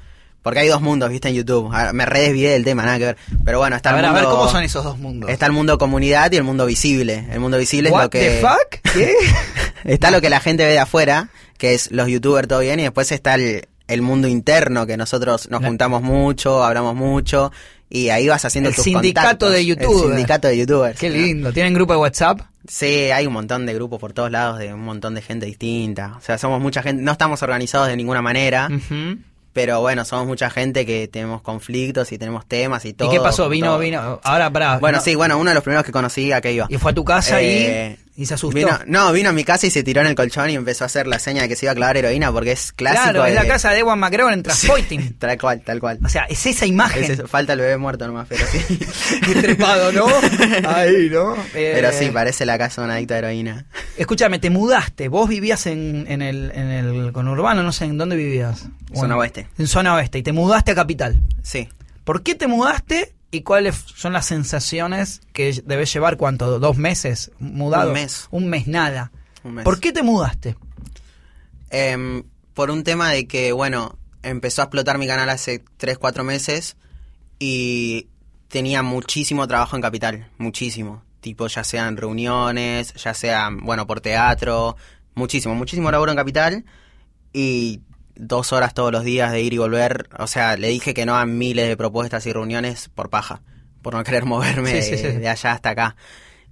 Porque 0.44 0.60
hay 0.60 0.68
dos 0.68 0.82
mundos, 0.82 1.10
viste, 1.10 1.30
en 1.30 1.36
YouTube. 1.36 1.74
Ahora, 1.74 1.94
me 1.94 2.06
redesvié 2.06 2.52
del 2.52 2.64
tema, 2.66 2.84
nada 2.84 3.00
que 3.00 3.06
ver. 3.06 3.18
Pero 3.46 3.60
bueno, 3.60 3.76
está 3.78 3.90
A 3.90 3.94
el 3.94 3.96
ver, 3.96 4.06
a 4.06 4.12
mundo. 4.12 4.28
ver, 4.30 4.38
¿cómo 4.38 4.50
son 4.52 4.64
esos 4.64 4.84
dos 4.84 5.00
mundos? 5.00 5.30
Está 5.30 5.46
el 5.48 5.54
mundo 5.54 5.78
comunidad 5.78 6.32
y 6.32 6.36
el 6.36 6.44
mundo 6.44 6.66
visible. 6.66 7.26
El 7.32 7.40
mundo 7.40 7.58
visible 7.58 7.90
es 7.90 7.96
lo 7.96 8.10
que. 8.10 8.20
the 8.20 8.42
fuck? 8.42 8.94
¿Qué? 8.94 9.14
Está 9.86 10.12
lo 10.12 10.22
que 10.22 10.30
la 10.30 10.40
gente 10.40 10.64
ve 10.66 10.72
de 10.74 10.80
afuera, 10.80 11.30
que 11.58 11.74
es 11.74 11.92
los 11.92 12.08
youtubers 12.08 12.48
todo 12.48 12.60
bien, 12.60 12.80
y 12.80 12.84
después 12.84 13.12
está 13.12 13.36
el, 13.36 13.68
el 13.88 14.02
mundo 14.02 14.28
interno, 14.30 14.86
que 14.86 14.96
nosotros 14.98 15.50
nos 15.50 15.62
juntamos 15.64 16.02
mucho, 16.02 16.64
hablamos 16.64 16.96
mucho, 16.96 17.52
y 17.90 18.08
ahí 18.10 18.28
vas 18.30 18.46
haciendo 18.46 18.70
El 18.70 18.76
tus 18.76 18.86
sindicato 18.86 19.28
contactos. 19.28 19.52
de 19.52 19.60
El 19.60 19.66
youtubers. 19.68 20.08
sindicato 20.08 20.48
de 20.48 20.58
youtubers. 20.58 20.98
Qué 21.00 21.10
lindo. 21.10 21.52
¿Tienen 21.52 21.74
grupo 21.74 21.92
de 21.94 22.00
WhatsApp? 22.00 22.40
Sí, 22.66 23.12
hay 23.12 23.28
un 23.28 23.34
montón 23.34 23.66
de 23.66 23.74
grupos 23.74 24.00
por 24.00 24.14
todos 24.14 24.32
lados, 24.32 24.58
de 24.60 24.74
un 24.74 24.80
montón 24.86 25.16
de 25.16 25.22
gente 25.22 25.46
distinta. 25.46 26.16
O 26.18 26.22
sea, 26.22 26.38
somos 26.38 26.62
mucha 26.62 26.82
gente, 26.82 27.02
no 27.04 27.12
estamos 27.12 27.42
organizados 27.44 27.90
de 27.90 27.98
ninguna 27.98 28.22
manera, 28.22 28.70
Ujú. 28.72 29.18
Pero 29.54 29.80
bueno, 29.82 30.04
somos 30.04 30.26
mucha 30.28 30.50
gente 30.50 30.86
que 30.86 31.08
tenemos 31.08 31.42
conflictos 31.42 32.12
y 32.12 32.18
tenemos 32.18 32.46
temas 32.48 32.84
y 32.86 32.90
¿Y 32.90 32.94
todo. 32.94 33.12
qué 33.12 33.20
pasó? 33.20 33.48
Vino, 33.50 33.68
todo. 33.68 33.80
vino. 33.80 34.20
Ahora, 34.24 34.52
pará. 34.52 34.80
Bueno, 34.80 34.98
no- 34.98 35.04
sí, 35.04 35.16
bueno, 35.16 35.38
uno 35.38 35.52
de 35.52 35.56
los 35.56 35.64
primeros 35.64 35.86
que 35.86 35.92
conocí, 35.92 36.32
¿a 36.32 36.42
qué 36.42 36.52
iba? 36.54 36.66
Y 36.70 36.78
fue 36.78 36.92
a 36.92 36.96
tu 36.96 37.06
casa 37.06 37.42
Eh, 37.42 37.98
y, 38.16 38.26
se 38.26 38.34
asustó. 38.34 38.56
Vino, 38.56 38.80
no, 38.88 39.12
vino 39.12 39.30
a 39.30 39.34
mi 39.34 39.44
casa 39.44 39.68
y 39.68 39.72
se 39.72 39.84
tiró 39.84 40.02
en 40.02 40.08
el 40.08 40.16
colchón 40.16 40.50
y 40.50 40.56
empezó 40.56 40.84
a 40.84 40.88
hacer 40.88 41.08
la 41.08 41.20
seña 41.20 41.44
de 41.44 41.50
que 41.50 41.56
se 41.56 41.66
iba 41.66 41.72
a 41.72 41.76
clavar 41.76 41.98
heroína 41.98 42.32
porque 42.32 42.52
es 42.52 42.72
clásico. 42.72 43.04
claro, 43.04 43.26
es 43.26 43.36
la 43.36 43.48
casa 43.48 43.72
de 43.72 43.80
Ewan 43.80 44.00
McGregor 44.00 44.34
en 44.34 44.44
Transporting. 44.44 45.14
Tal 45.20 45.38
cual, 45.38 45.62
tal 45.62 45.80
cual. 45.80 46.00
O 46.04 46.10
sea, 46.10 46.24
es 46.26 46.46
esa 46.46 46.66
imagen. 46.66 47.04
Es 47.04 47.10
eso, 47.12 47.28
falta 47.28 47.54
el 47.54 47.60
bebé 47.60 47.78
muerto 47.78 48.06
nomás, 48.08 48.28
pero 48.28 48.46
sí. 48.46 48.80
Trepado, 49.42 49.92
¿no? 49.92 50.06
Ahí, 50.68 51.10
¿no? 51.10 51.36
Eh, 51.54 51.72
pero 51.76 51.92
sí, 51.92 52.10
parece 52.12 52.46
la 52.46 52.58
casa 52.58 52.82
de 52.82 52.86
un 52.86 52.92
adicto 52.92 53.14
a 53.14 53.18
heroína. 53.18 53.66
Escúchame, 53.98 54.40
te 54.40 54.50
mudaste. 54.50 55.08
Vos 55.08 55.30
vivías 55.30 55.66
en, 55.66 56.06
en, 56.08 56.22
el, 56.22 56.52
en 56.54 56.70
el 56.70 57.12
conurbano, 57.14 57.64
no 57.64 57.72
sé, 57.72 57.86
¿en 57.86 57.98
dónde 57.98 58.16
vivías? 58.16 58.68
Zona 58.94 59.18
oeste. 59.18 59.48
En 59.58 59.68
zona 59.68 59.96
oeste. 59.96 60.20
Y 60.20 60.24
te 60.24 60.34
mudaste 60.34 60.72
a 60.72 60.76
Capital. 60.76 61.20
Sí. 61.42 61.70
¿Por 62.04 62.22
qué 62.22 62.36
te 62.36 62.48
mudaste 62.48 63.14
y 63.34 63.42
cuáles 63.42 63.84
son 63.96 64.14
las 64.14 64.28
sensaciones 64.28 65.22
que 65.34 65.64
debes 65.66 65.92
llevar? 65.92 66.18
¿Cuánto? 66.18 66.60
¿Dos 66.60 66.78
meses 66.78 67.32
mudado? 67.40 67.88
Un 67.88 67.94
mes. 67.94 68.28
Un 68.30 68.48
mes, 68.48 68.68
nada. 68.68 69.12
Un 69.44 69.56
mes. 69.56 69.66
¿Por 69.66 69.80
qué 69.80 69.92
te 69.92 70.04
mudaste? 70.04 70.56
Em, 71.72 72.24
por 72.54 72.70
un 72.70 72.84
tema 72.84 73.10
de 73.10 73.28
que, 73.28 73.52
bueno, 73.52 73.98
empezó 74.22 74.62
a 74.62 74.66
explotar 74.66 75.00
mi 75.00 75.08
canal 75.08 75.30
hace 75.30 75.64
3, 75.78 75.98
4 75.98 76.24
meses 76.24 76.78
y 77.40 78.08
tenía 78.50 78.84
muchísimo 78.84 79.48
trabajo 79.48 79.76
en 79.76 79.82
Capital, 79.82 80.30
muchísimo. 80.38 81.04
Tipo, 81.20 81.48
ya 81.48 81.64
sean 81.64 81.98
reuniones, 81.98 82.94
ya 82.94 83.16
sean, 83.16 83.58
bueno, 83.62 83.88
por 83.88 84.00
teatro, 84.00 84.78
muchísimo, 85.16 85.56
muchísimo 85.56 85.90
laburo 85.90 86.12
en 86.12 86.18
Capital 86.18 86.66
y 87.34 87.82
dos 88.16 88.54
horas 88.54 88.74
todos 88.74 88.92
los 88.92 89.04
días 89.04 89.32
de 89.32 89.42
ir 89.42 89.54
y 89.54 89.58
volver. 89.58 90.10
O 90.18 90.28
sea, 90.28 90.58
le 90.58 90.70
dije 90.70 90.94
que 90.94 91.06
no 91.06 91.16
a 91.18 91.26
miles 91.26 91.68
de 91.68 91.78
propuestas 91.78 92.26
y 92.26 92.34
reuniones 92.34 92.90
por 92.90 93.10
paja, 93.10 93.42
por 93.82 93.94
no 93.96 94.04
querer 94.06 94.26
moverme 94.26 94.82
Sí, 94.82 94.96
sí, 94.98 95.04
de, 95.04 95.12
sí. 95.14 95.18
de 95.20 95.30
allá 95.30 95.52
hasta 95.54 95.70
acá. 95.72 95.96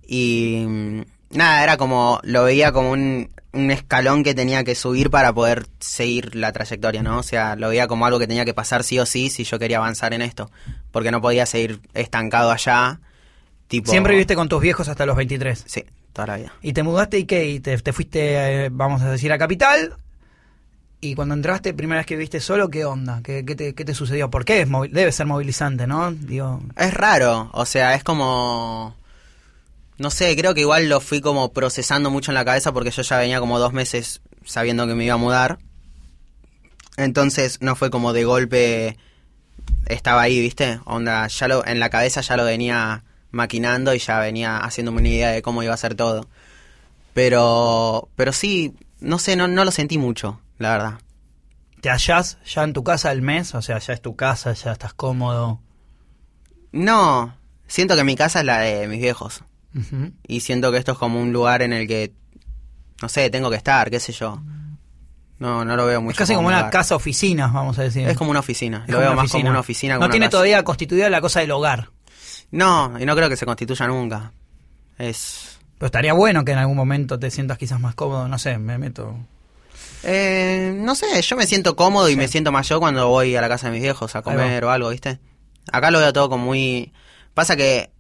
Y 0.06 0.66
mm, 0.68 1.02
nada, 1.32 1.64
era 1.64 1.78
como, 1.78 2.20
lo 2.24 2.44
veía 2.44 2.72
como 2.72 2.92
un, 2.92 3.30
un 3.54 3.72
escalón 3.72 4.24
que 4.24 4.34
tenía 4.34 4.64
que 4.64 4.76
subir 4.76 5.10
para 5.10 5.34
poder 5.34 5.68
seguir 5.80 6.36
la 6.36 6.52
trayectoria, 6.52 7.04
¿no? 7.04 7.20
O 7.20 7.24
sea, 7.24 7.56
lo 7.56 7.70
veía 7.70 7.88
como 7.88 8.06
algo 8.06 8.20
que 8.20 8.28
tenía 8.28 8.46
que 8.46 8.54
pasar 8.54 8.84
sí 8.84 9.00
o 9.00 9.06
sí 9.06 9.30
si 9.30 9.44
yo 9.44 9.60
quería 9.60 9.78
avanzar 9.78 10.14
en 10.14 10.22
esto. 10.22 10.50
Porque 10.92 11.12
no 11.12 11.22
podía 11.22 11.46
seguir 11.46 11.80
estancado 11.94 12.52
allá. 12.52 13.00
Tipo, 13.68 13.92
Siempre 13.92 14.14
viviste 14.14 14.36
con 14.36 14.50
tus 14.50 14.62
viejos 14.62 14.90
hasta 14.90 15.06
los 15.06 15.16
23. 15.16 15.64
Sí, 15.66 15.86
toda 16.12 16.28
la 16.28 16.38
vida. 16.38 16.54
¿Y 16.62 16.74
te 16.74 16.84
mudaste 16.84 17.20
y 17.20 17.26
qué? 17.26 17.48
¿Y 17.50 17.60
te, 17.62 17.78
te 17.78 17.94
fuiste, 17.94 18.66
eh, 18.66 18.70
vamos 18.72 19.02
a 19.02 19.12
decir, 19.12 19.32
a 19.32 19.38
Capital? 19.38 19.96
Y 21.02 21.16
cuando 21.16 21.34
entraste, 21.34 21.74
primera 21.74 22.00
vez 22.00 22.06
que 22.06 22.16
viviste 22.16 22.40
solo, 22.40 22.70
¿qué 22.70 22.86
onda? 22.86 23.22
¿Qué, 23.24 23.44
te, 23.44 23.74
qué 23.74 23.84
te 23.84 23.96
sucedió? 23.96 24.30
¿Por 24.30 24.46
qué? 24.46 24.62
Es 24.62 24.70
debe 24.92 25.12
ser 25.12 25.26
movilizante, 25.26 25.88
¿no? 25.88 26.12
Digo, 26.12 26.62
Es 26.78 26.94
raro, 26.94 27.50
o 27.54 27.66
sea, 27.66 27.96
es 27.96 28.04
como... 28.04 28.96
No 29.98 30.12
sé, 30.12 30.36
creo 30.36 30.54
que 30.54 30.62
igual 30.62 30.90
lo 30.90 31.02
fui 31.02 31.20
como 31.20 31.54
procesando 31.54 32.10
mucho 32.10 32.32
en 32.32 32.36
la 32.36 32.46
cabeza 32.46 32.72
porque 32.72 32.92
yo 32.92 33.02
ya 33.02 33.18
venía 33.18 33.40
como 33.40 33.60
dos 33.60 33.74
meses 33.74 34.22
sabiendo 34.46 34.88
que 34.88 34.96
me 34.96 35.06
iba 35.06 35.16
a 35.16 35.18
mudar. 35.18 35.60
Entonces 36.98 37.60
no 37.62 37.76
fue 37.76 37.90
como 37.90 38.14
de 38.14 38.24
golpe 38.24 38.98
estaba 39.88 40.22
ahí, 40.22 40.40
¿viste? 40.40 40.80
Onda, 40.86 41.28
ya 41.28 41.48
lo, 41.48 41.66
en 41.66 41.80
la 41.80 41.90
cabeza 41.90 42.22
ya 42.22 42.38
lo 42.38 42.46
venía 42.46 43.04
maquinando 43.32 43.94
y 43.94 44.00
ya 44.00 44.20
venía 44.20 44.58
haciéndome 44.58 45.00
una 45.00 45.10
idea 45.10 45.30
de 45.32 45.42
cómo 45.42 45.64
iba 45.64 45.74
a 45.74 45.78
ser 45.78 45.96
todo. 45.96 46.28
Pero, 47.14 48.10
pero 48.16 48.34
sí, 48.34 48.74
no 49.00 49.20
sé, 49.20 49.36
no, 49.36 49.48
no 49.48 49.66
lo 49.66 49.72
sentí 49.72 49.98
mucho, 49.98 50.40
la 50.62 50.72
verdad. 50.72 51.00
¿te 51.82 51.90
hallás 51.90 52.38
ya 52.46 52.64
en 52.64 52.74
tu 52.74 52.84
casa 52.84 53.12
el 53.12 53.22
mes? 53.22 53.54
O 53.56 53.62
sea, 53.62 53.80
ya 53.80 53.94
es 53.94 54.02
tu 54.02 54.16
casa, 54.16 54.54
ya 54.54 54.72
estás 54.72 54.94
cómodo. 54.94 55.60
No, 56.72 57.36
siento 57.68 57.96
que 57.96 58.04
mi 58.04 58.16
casa 58.16 58.40
es 58.40 58.46
la 58.46 58.60
de 58.60 58.88
mis 58.88 59.02
viejos. 59.02 59.44
Y 60.28 60.42
siento 60.42 60.72
que 60.72 60.78
esto 60.78 60.94
es 60.94 60.98
como 60.98 61.20
un 61.22 61.34
lugar 61.34 61.62
en 61.62 61.74
el 61.74 61.88
que, 61.88 62.14
no 63.02 63.10
sé, 63.10 63.30
tengo 63.30 63.50
que 63.50 63.56
estar, 63.56 63.90
qué 63.90 64.00
sé 64.00 64.14
yo. 64.14 64.42
No, 65.40 65.66
no 65.66 65.76
lo 65.76 65.86
veo 65.86 66.02
mucho. 66.02 66.12
Es 66.12 66.18
casi 66.18 66.36
como 66.36 66.48
un 66.48 66.54
una 66.54 66.70
casa 66.70 66.96
oficina, 66.96 67.48
vamos 67.48 67.80
a 67.80 67.84
decir. 67.84 68.08
Es 68.08 68.16
como 68.16 68.30
una 68.30 68.42
oficina. 68.42 68.84
Es 68.86 68.92
lo 68.92 69.00
veo 69.00 69.16
más 69.16 69.32
como 69.32 69.50
una 69.50 69.60
oficina. 69.60 69.98
No 69.98 70.10
tiene 70.10 70.30
todavía 70.30 70.64
constituida 70.64 71.10
la 71.10 71.20
cosa 71.20 71.40
del 71.40 71.52
hogar. 71.52 71.90
No, 72.52 73.00
y 73.00 73.06
no 73.06 73.16
creo 73.16 73.28
que 73.28 73.38
se 73.38 73.46
constituya 73.46 73.88
nunca. 73.88 74.34
Es... 74.98 75.60
Pero 75.78 75.88
estaría 75.88 76.14
bueno 76.14 76.46
que 76.46 76.52
en 76.52 76.60
algún 76.60 76.78
momento 76.78 77.18
te 77.18 77.32
sientas 77.32 77.58
quizás 77.58 77.80
más 77.80 77.96
cómodo, 77.96 78.28
no 78.28 78.38
sé, 78.38 78.60
me 78.60 78.78
meto. 78.78 79.16
Eh, 80.04 80.74
no 80.78 80.96
sé, 80.96 81.22
yo 81.22 81.36
me 81.36 81.46
siento 81.46 81.76
cómodo 81.76 82.10
y 82.10 82.16
me 82.16 82.28
siento 82.28 82.52
más 82.52 82.68
yo 82.68 82.80
cuando 82.80 83.08
voy 83.08 83.36
a 83.36 83.42
la 83.42 83.50
casa 83.50 83.68
de 83.68 83.74
mis 83.74 83.82
viejos 83.82 84.16
a 84.16 84.22
comer 84.22 84.64
o 84.66 84.72
algo, 84.72 84.90
¿viste? 84.90 85.20
Acá 85.72 85.92
lo 85.92 86.00
veo 86.00 86.12
todo 86.14 86.30
como 86.30 86.46
muy... 86.46 86.92
Pasa 87.34 87.56
que, 87.56 87.92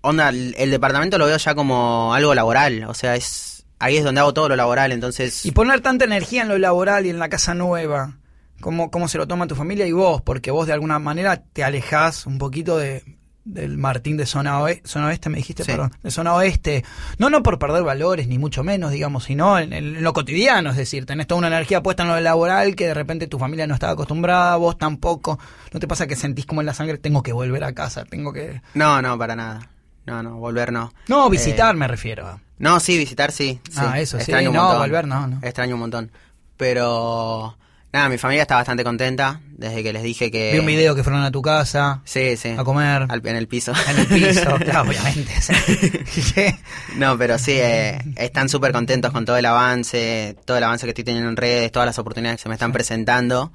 onda, 0.00 0.28
el, 0.28 0.54
el 0.58 0.70
departamento 0.70 1.18
lo 1.18 1.26
veo 1.26 1.36
ya 1.36 1.54
como 1.54 2.14
algo 2.14 2.34
laboral, 2.34 2.84
o 2.84 2.94
sea, 2.94 3.16
es 3.16 3.54
ahí 3.78 3.96
es 3.96 4.04
donde 4.04 4.20
hago 4.20 4.32
todo 4.32 4.48
lo 4.48 4.56
laboral, 4.56 4.92
entonces... 4.92 5.44
Y 5.44 5.50
poner 5.50 5.80
tanta 5.80 6.04
energía 6.04 6.42
en 6.42 6.48
lo 6.48 6.58
laboral 6.58 7.06
y 7.06 7.10
en 7.10 7.18
la 7.18 7.28
casa 7.28 7.54
nueva, 7.54 8.18
¿cómo, 8.60 8.90
cómo 8.90 9.08
se 9.08 9.18
lo 9.18 9.26
toma 9.26 9.46
tu 9.46 9.54
familia 9.54 9.86
y 9.86 9.92
vos? 9.92 10.22
Porque 10.22 10.50
vos 10.50 10.66
de 10.66 10.72
alguna 10.72 10.98
manera 10.98 11.42
te 11.42 11.64
alejás 11.64 12.26
un 12.26 12.38
poquito 12.38 12.78
de, 12.78 13.02
del 13.44 13.76
Martín 13.76 14.16
de 14.16 14.24
zona, 14.26 14.58
oe- 14.60 14.80
zona 14.84 15.08
oeste, 15.08 15.28
me 15.28 15.36
dijiste, 15.36 15.64
Sí. 15.64 15.70
perdón, 15.70 15.92
de 16.02 16.10
zona 16.10 16.32
oeste. 16.34 16.84
No, 17.18 17.28
no 17.30 17.42
por 17.42 17.58
perder 17.58 17.82
valores, 17.82 18.26
ni 18.26 18.38
mucho 18.38 18.64
menos, 18.64 18.90
digamos, 18.90 19.24
sino 19.24 19.58
en, 19.58 19.72
en 19.72 20.02
lo 20.02 20.12
cotidiano, 20.14 20.70
es 20.70 20.76
decir, 20.76 21.04
tenés 21.06 21.26
toda 21.26 21.38
una 21.40 21.48
energía 21.48 21.82
puesta 21.82 22.02
en 22.04 22.08
lo 22.08 22.18
laboral 22.20 22.74
que 22.74 22.86
de 22.86 22.94
repente 22.94 23.26
tu 23.26 23.38
familia 23.38 23.66
no 23.66 23.74
estaba 23.74 23.92
acostumbrada, 23.92 24.56
vos 24.56 24.78
tampoco. 24.78 25.38
¿No 25.72 25.80
te 25.80 25.86
pasa 25.86 26.06
que 26.06 26.16
sentís 26.16 26.46
como 26.46 26.62
en 26.62 26.66
la 26.66 26.74
sangre, 26.74 26.96
tengo 26.98 27.22
que 27.22 27.32
volver 27.32 27.64
a 27.64 27.72
casa, 27.74 28.04
tengo 28.04 28.32
que... 28.32 28.62
No, 28.74 29.02
no, 29.02 29.18
para 29.18 29.36
nada. 29.36 29.68
No, 30.06 30.22
no, 30.22 30.36
volver 30.36 30.72
no. 30.72 30.92
No, 31.08 31.28
visitar 31.30 31.74
Eh, 31.74 31.78
me 31.78 31.88
refiero. 31.88 32.40
No, 32.58 32.78
sí, 32.80 32.96
visitar 32.98 33.32
sí. 33.32 33.60
sí. 33.68 33.76
Ah, 33.80 33.98
eso 34.00 34.16
sí, 34.18 34.22
Extraño 34.22 34.50
un 34.50 34.56
no, 34.56 34.62
montón. 34.64 34.80
volver 34.80 35.06
no, 35.06 35.26
no. 35.26 35.38
Extraño 35.42 35.74
un 35.74 35.80
montón. 35.80 36.10
Pero... 36.56 37.56
Nada, 37.94 38.08
mi 38.08 38.18
familia 38.18 38.42
está 38.42 38.56
bastante 38.56 38.82
contenta 38.82 39.40
desde 39.56 39.84
que 39.84 39.92
les 39.92 40.02
dije 40.02 40.28
que... 40.28 40.50
Vi 40.52 40.58
un 40.58 40.66
video 40.66 40.96
que 40.96 41.04
fueron 41.04 41.22
a 41.22 41.30
tu 41.30 41.40
casa 41.42 42.00
Sí, 42.04 42.36
sí. 42.36 42.48
a 42.58 42.64
comer 42.64 43.06
Al- 43.08 43.24
en 43.24 43.36
el 43.36 43.46
piso. 43.46 43.72
en 43.88 43.98
el 44.00 44.06
piso, 44.08 44.56
claro, 44.58 44.88
obviamente. 44.88 45.32
No, 46.96 47.16
pero 47.16 47.38
sí, 47.38 47.52
eh, 47.52 48.00
están 48.16 48.48
súper 48.48 48.72
contentos 48.72 49.12
con 49.12 49.24
todo 49.24 49.36
el 49.36 49.46
avance, 49.46 50.36
todo 50.44 50.56
el 50.56 50.64
avance 50.64 50.86
que 50.86 50.90
estoy 50.90 51.04
teniendo 51.04 51.30
en 51.30 51.36
redes, 51.36 51.70
todas 51.70 51.86
las 51.86 51.96
oportunidades 52.00 52.38
que 52.40 52.42
se 52.42 52.48
me 52.48 52.56
están 52.56 52.72
presentando. 52.72 53.52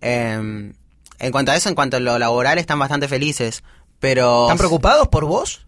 Eh, 0.00 0.72
en 1.18 1.30
cuanto 1.30 1.52
a 1.52 1.56
eso, 1.56 1.68
en 1.68 1.74
cuanto 1.74 1.98
a 1.98 2.00
lo 2.00 2.18
laboral, 2.18 2.56
están 2.56 2.78
bastante 2.78 3.06
felices, 3.06 3.62
pero... 4.00 4.44
¿Están 4.44 4.56
preocupados 4.56 5.08
por 5.08 5.26
vos? 5.26 5.66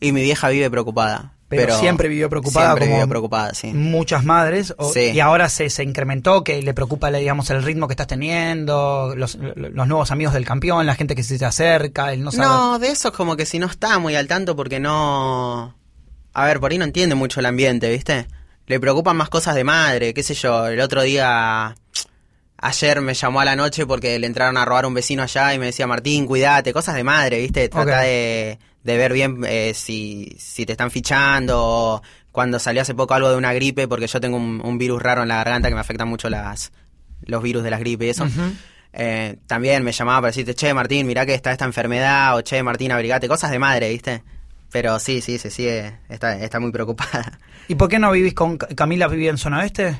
Y 0.00 0.12
mi 0.12 0.20
vieja 0.20 0.50
vive 0.50 0.70
preocupada. 0.70 1.32
Pero, 1.56 1.68
Pero, 1.68 1.78
siempre 1.80 2.08
vivió 2.08 2.28
preocupada 2.28 2.66
Siempre 2.68 2.84
como 2.86 2.96
vivió 2.96 3.08
preocupada, 3.08 3.54
sí. 3.54 3.72
muchas 3.72 4.24
madres 4.24 4.74
o- 4.76 4.92
Sí. 4.92 5.10
y 5.12 5.20
ahora 5.20 5.48
se, 5.48 5.70
se 5.70 5.82
incrementó 5.82 6.44
que 6.44 6.62
le 6.62 6.74
preocupa 6.74 7.10
digamos 7.10 7.50
el 7.50 7.62
ritmo 7.62 7.86
que 7.88 7.92
estás 7.92 8.06
teniendo 8.06 9.14
los, 9.16 9.36
los 9.36 9.86
nuevos 9.88 10.10
amigos 10.10 10.34
del 10.34 10.44
campeón 10.44 10.86
la 10.86 10.94
gente 10.94 11.14
que 11.14 11.22
se 11.22 11.38
te 11.38 11.44
acerca 11.44 12.12
el 12.12 12.22
no 12.22 12.30
saber 12.32 12.48
No, 12.48 12.78
de 12.78 12.88
eso 12.88 13.08
es 13.08 13.14
como 13.14 13.36
que 13.36 13.46
si 13.46 13.58
no 13.58 13.66
está 13.66 13.98
muy 13.98 14.14
al 14.14 14.26
tanto 14.28 14.54
porque 14.56 14.80
no... 14.80 15.74
A 16.32 16.46
ver, 16.46 16.58
por 16.60 16.72
ahí 16.72 16.78
no 16.78 16.84
entiende 16.84 17.14
mucho 17.14 17.40
el 17.40 17.46
ambiente, 17.46 17.88
¿viste? 17.90 18.26
Le 18.66 18.80
preocupan 18.80 19.16
más 19.16 19.28
cosas 19.28 19.54
de 19.54 19.62
madre, 19.62 20.12
qué 20.14 20.22
sé 20.22 20.34
yo. 20.34 20.66
El 20.68 20.80
otro 20.80 21.02
día... 21.02 21.74
Ayer 22.56 23.00
me 23.02 23.12
llamó 23.12 23.40
a 23.40 23.44
la 23.44 23.56
noche 23.56 23.84
porque 23.84 24.18
le 24.18 24.26
entraron 24.26 24.56
a 24.56 24.64
robar 24.64 24.86
un 24.86 24.94
vecino 24.94 25.22
allá 25.22 25.52
y 25.52 25.58
me 25.58 25.66
decía, 25.66 25.86
Martín, 25.86 26.24
cuídate, 26.26 26.72
cosas 26.72 26.94
de 26.94 27.04
madre, 27.04 27.38
¿viste? 27.40 27.68
Trata 27.68 28.00
de, 28.00 28.58
de 28.84 28.96
ver 28.96 29.12
bien 29.12 29.40
eh, 29.46 29.72
si, 29.74 30.36
si 30.38 30.64
te 30.64 30.72
están 30.72 30.90
fichando. 30.92 31.58
o 31.60 32.02
Cuando 32.30 32.58
salió 32.60 32.82
hace 32.82 32.94
poco 32.94 33.14
algo 33.14 33.30
de 33.30 33.36
una 33.36 33.52
gripe, 33.52 33.88
porque 33.88 34.06
yo 34.06 34.20
tengo 34.20 34.36
un, 34.36 34.60
un 34.64 34.78
virus 34.78 35.02
raro 35.02 35.22
en 35.22 35.28
la 35.28 35.36
garganta 35.36 35.68
que 35.68 35.74
me 35.74 35.80
afecta 35.80 36.04
mucho 36.04 36.30
las, 36.30 36.70
los 37.22 37.42
virus 37.42 37.62
de 37.64 37.70
las 37.70 37.80
gripes 37.80 38.06
y 38.06 38.10
eso. 38.10 38.26
Eh, 38.92 39.38
también 39.48 39.82
me 39.82 39.90
llamaba 39.90 40.20
para 40.20 40.28
decirte, 40.28 40.54
che, 40.54 40.72
Martín, 40.72 41.06
mirá 41.06 41.26
que 41.26 41.34
está 41.34 41.50
esta 41.50 41.64
enfermedad, 41.64 42.36
o 42.36 42.42
che, 42.42 42.62
Martín, 42.62 42.92
abrigate, 42.92 43.26
cosas 43.26 43.50
de 43.50 43.58
madre, 43.58 43.88
¿viste? 43.88 44.22
Pero 44.70 44.98
sí, 45.00 45.20
sí, 45.20 45.38
se 45.38 45.50
sigue, 45.50 45.98
está, 46.08 46.38
está 46.38 46.60
muy 46.60 46.70
preocupada. 46.70 47.38
y 47.68 47.74
por 47.74 47.88
qué 47.88 47.98
no 47.98 48.10
vivís 48.12 48.34
con 48.34 48.56
Ca- 48.58 48.68
Camila 48.68 49.08
vivía 49.08 49.30
en 49.30 49.38
zona 49.38 49.58
oeste 49.60 49.96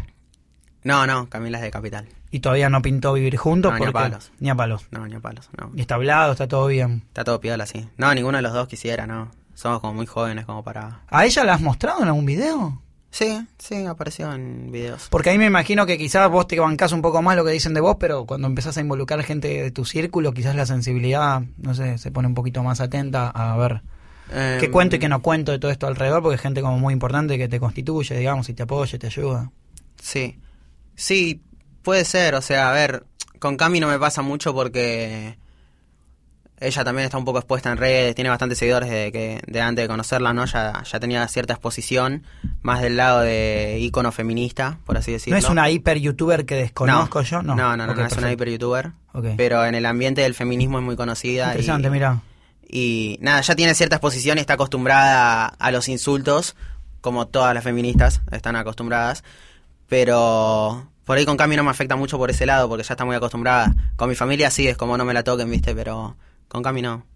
No, 0.84 1.06
no, 1.06 1.28
Camila 1.28 1.58
es 1.58 1.64
de 1.64 1.70
Capital. 1.70 2.06
y 2.30 2.40
todavía 2.40 2.68
no 2.70 2.82
pintó 2.82 3.12
vivir 3.14 3.36
juntos 3.36 3.72
No, 3.72 3.78
ni 3.78 3.86
a 3.86 3.92
palos. 3.92 4.30
ni 4.38 4.50
a 4.50 4.54
palos 4.54 4.86
No, 4.90 5.06
ni 5.08 5.14
a 5.14 5.20
palos, 5.20 5.48
no. 5.58 5.70
y 5.74 5.80
está 5.80 5.94
hablado 5.96 6.32
está 6.32 6.46
todo 6.46 6.66
bien 6.66 7.02
Está 7.08 7.24
todo 7.24 7.40
piola, 7.40 7.66
sí. 7.66 7.88
No, 7.96 8.14
ninguno 8.14 8.38
de 8.38 8.42
los 8.42 8.52
dos 8.52 8.68
quisiera, 8.68 9.06
no. 9.06 9.30
Somos 9.54 9.80
como 9.80 9.94
muy 9.94 10.06
jóvenes 10.06 10.44
como 10.46 10.62
para... 10.62 11.00
a 11.08 11.24
ella 11.24 11.44
la 11.44 11.54
has 11.54 11.60
mostrado 11.60 12.02
en 12.02 12.08
algún 12.08 12.26
video 12.26 12.80
Sí, 13.10 13.46
sí, 13.60 13.86
apareció 13.86 14.32
en 14.34 14.72
videos. 14.72 15.06
Porque 15.08 15.30
ahí 15.30 15.38
me 15.38 15.46
imagino 15.46 15.86
que 15.86 15.96
quizás 15.96 16.28
vos 16.28 16.48
te 16.48 16.58
bancás 16.58 16.90
un 16.90 17.00
poco 17.00 17.22
más 17.22 17.36
lo 17.36 17.44
que 17.44 17.52
dicen 17.52 17.72
de 17.72 17.78
vos, 17.80 17.96
pero 18.00 18.24
cuando 18.26 18.48
empezás 18.48 18.76
a 18.76 18.80
involucrar 18.80 19.22
gente 19.22 19.46
de 19.62 19.70
tu 19.70 19.84
círculo, 19.84 20.32
quizás 20.32 20.56
la 20.56 20.66
sensibilidad, 20.66 21.40
no 21.58 21.74
sé, 21.76 21.96
se 21.98 22.10
pone 22.10 22.26
un 22.26 22.34
poquito 22.34 22.64
más 22.64 22.80
atenta 22.80 23.30
a 23.30 23.56
ver 23.56 23.82
Eh, 24.32 24.56
qué 24.60 24.68
cuento 24.68 24.96
y 24.96 24.98
qué 24.98 25.08
no 25.08 25.22
cuento 25.22 25.52
de 25.52 25.60
todo 25.60 25.70
esto 25.70 25.86
alrededor, 25.86 26.22
porque 26.22 26.34
es 26.34 26.40
gente 26.40 26.60
como 26.60 26.76
muy 26.80 26.92
importante 26.92 27.38
que 27.38 27.46
te 27.46 27.60
constituye, 27.60 28.16
digamos, 28.18 28.48
y 28.48 28.54
te 28.54 28.64
apoya, 28.64 28.98
te 28.98 29.06
ayuda. 29.06 29.48
Sí. 30.02 30.36
Sí, 30.94 31.42
puede 31.82 32.04
ser. 32.04 32.34
O 32.34 32.42
sea, 32.42 32.70
a 32.70 32.72
ver, 32.72 33.04
con 33.38 33.56
Cami 33.56 33.80
no 33.80 33.88
me 33.88 33.98
pasa 33.98 34.22
mucho 34.22 34.54
porque 34.54 35.36
ella 36.60 36.84
también 36.84 37.04
está 37.04 37.18
un 37.18 37.24
poco 37.24 37.38
expuesta 37.40 37.70
en 37.72 37.76
redes, 37.78 38.14
tiene 38.14 38.30
bastantes 38.30 38.56
seguidores 38.58 38.88
de 38.88 39.10
que 39.12 39.40
de 39.46 39.60
antes 39.60 39.82
de 39.84 39.88
conocerla, 39.88 40.32
¿no? 40.32 40.44
Ya, 40.46 40.82
ya 40.84 41.00
tenía 41.00 41.26
cierta 41.28 41.52
exposición, 41.54 42.24
más 42.62 42.80
del 42.80 42.96
lado 42.96 43.20
de 43.20 43.78
ícono 43.80 44.12
feminista, 44.12 44.78
por 44.86 44.96
así 44.96 45.12
decirlo. 45.12 45.34
¿No 45.34 45.38
es 45.44 45.50
una 45.50 45.68
hiper 45.68 45.98
youtuber 45.98 46.46
que 46.46 46.54
desconozco 46.54 47.22
yo? 47.22 47.42
No, 47.42 47.54
No, 47.56 47.76
no, 47.76 47.86
no, 47.88 47.94
no 47.94 48.06
es 48.06 48.16
una 48.16 48.32
hiper 48.32 48.50
youtuber. 48.50 48.92
Ok. 49.12 49.26
Pero 49.36 49.64
en 49.66 49.74
el 49.74 49.84
ambiente 49.84 50.22
del 50.22 50.34
feminismo 50.34 50.78
es 50.78 50.84
muy 50.84 50.96
conocida. 50.96 51.46
y- 51.46 51.50
Interesante, 51.50 51.90
mira. 51.90 52.22
Y 52.66 53.18
nada, 53.20 53.40
ya 53.42 53.54
tiene 53.56 53.74
cierta 53.74 53.96
exposición 53.96 54.38
y 54.38 54.40
está 54.40 54.54
acostumbrada 54.54 55.46
a 55.46 55.70
los 55.70 55.88
insultos, 55.88 56.56
como 57.00 57.26
todas 57.26 57.52
las 57.52 57.62
feministas 57.64 58.22
están 58.30 58.56
acostumbradas. 58.56 59.22
Pero 59.94 60.90
por 61.04 61.16
ahí 61.16 61.24
con 61.24 61.36
Cami 61.36 61.54
no 61.54 61.62
me 61.62 61.70
afecta 61.70 61.94
mucho 61.94 62.18
por 62.18 62.28
ese 62.28 62.46
lado, 62.46 62.68
porque 62.68 62.82
ya 62.82 62.94
está 62.94 63.04
muy 63.04 63.14
acostumbrada. 63.14 63.72
Con 63.94 64.08
mi 64.08 64.16
familia 64.16 64.50
sí, 64.50 64.66
es 64.66 64.76
como 64.76 64.98
no 64.98 65.04
me 65.04 65.14
la 65.14 65.22
toquen, 65.22 65.48
viste, 65.48 65.72
pero 65.72 66.16
con 66.48 66.64
Cami 66.64 66.82
no. 66.82 67.06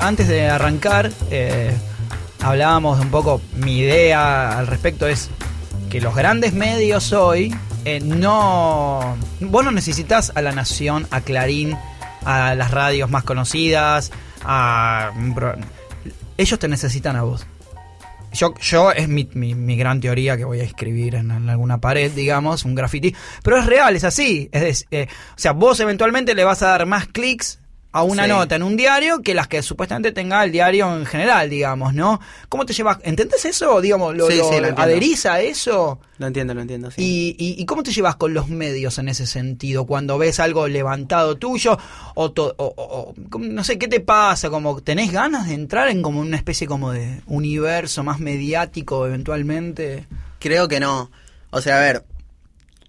Antes 0.00 0.26
de 0.26 0.48
arrancar, 0.50 1.12
eh, 1.30 1.76
hablábamos 2.42 2.98
un 2.98 3.12
poco, 3.12 3.40
mi 3.54 3.78
idea 3.78 4.58
al 4.58 4.66
respecto 4.66 5.06
es 5.06 5.30
que 5.88 6.00
los 6.00 6.16
grandes 6.16 6.54
medios 6.54 7.12
hoy 7.12 7.54
eh, 7.96 8.00
no... 8.00 9.16
Vos 9.40 9.64
no 9.64 9.70
necesitas 9.70 10.32
a 10.34 10.42
La 10.42 10.52
Nación, 10.52 11.06
a 11.10 11.20
Clarín, 11.20 11.76
a 12.24 12.54
las 12.54 12.70
radios 12.70 13.10
más 13.10 13.24
conocidas, 13.24 14.12
a... 14.44 15.12
Ellos 16.36 16.58
te 16.58 16.68
necesitan 16.68 17.16
a 17.16 17.22
vos. 17.22 17.46
Yo, 18.32 18.54
yo 18.60 18.92
es 18.92 19.08
mi, 19.08 19.28
mi- 19.34 19.76
gran 19.76 20.00
teoría 20.00 20.36
que 20.36 20.44
voy 20.44 20.60
a 20.60 20.64
escribir 20.64 21.14
en, 21.14 21.30
alguna 21.48 21.78
pared, 21.78 22.12
digamos, 22.12 22.64
un 22.64 22.74
graffiti. 22.74 23.14
Pero 23.42 23.58
es 23.58 23.66
real, 23.66 23.96
es 23.96 24.04
así. 24.04 24.48
Es, 24.52 24.86
eh, 24.90 25.08
o 25.10 25.38
sea, 25.38 25.52
vos 25.52 25.80
eventualmente 25.80 26.34
le 26.34 26.44
vas 26.44 26.62
a 26.62 26.68
dar 26.68 26.86
más 26.86 27.06
clics 27.08 27.58
a 27.98 28.02
una 28.02 28.24
Sí. 28.24 28.28
nota 28.30 28.56
en 28.56 28.62
un 28.62 28.76
diario 28.76 29.20
que 29.22 29.34
las 29.34 29.48
que 29.48 29.62
supuestamente 29.62 30.12
tenga 30.12 30.42
el 30.44 30.52
diario 30.52 30.96
en 30.96 31.06
general, 31.06 31.48
digamos, 31.50 31.94
¿no? 31.94 32.20
¿Cómo 32.48 32.64
te 32.66 32.72
llevas? 32.72 32.98
¿Entendés 33.02 33.44
eso? 33.44 33.80
Digamos, 33.80 34.16
¿lo, 34.16 34.28
Sí, 34.30 34.38
lo- 34.38 34.44
sí, 34.44 34.50
lo 34.50 34.56
entiendo. 34.56 34.82
adherís 34.82 35.26
a 35.26 35.40
eso? 35.40 36.00
Lo 36.18 36.26
entiendo, 36.26 36.52
lo 36.54 36.60
entiendo, 36.62 36.90
sí. 36.90 37.00
¿Y, 37.00 37.36
y, 37.38 37.62
y 37.62 37.64
cómo 37.66 37.82
te 37.84 37.92
llevas 37.92 38.16
con 38.16 38.34
los 38.34 38.48
medios 38.48 38.98
en 38.98 39.08
ese 39.08 39.26
sentido? 39.26 39.86
Cuando 39.86 40.18
ves 40.18 40.40
algo 40.40 40.66
levantado 40.66 41.36
tuyo, 41.36 41.78
o, 42.14 42.32
to- 42.32 42.54
o- 42.56 42.74
o- 42.76 43.14
o- 43.14 43.38
no 43.38 43.62
sé, 43.62 43.78
¿qué 43.78 43.86
te 43.88 44.00
pasa? 44.00 44.50
Como 44.50 44.80
¿Tenés 44.80 45.12
ganas 45.12 45.46
de 45.48 45.54
entrar 45.54 45.88
en 45.88 46.02
como 46.02 46.20
una 46.20 46.36
especie 46.36 46.66
como 46.66 46.90
de 46.92 47.20
universo 47.26 48.02
más 48.02 48.18
mediático 48.20 49.06
eventualmente? 49.06 50.06
Creo 50.40 50.66
que 50.68 50.80
no. 50.80 51.10
O 51.50 51.60
sea, 51.60 51.76
a 51.78 51.80
ver, 51.80 52.04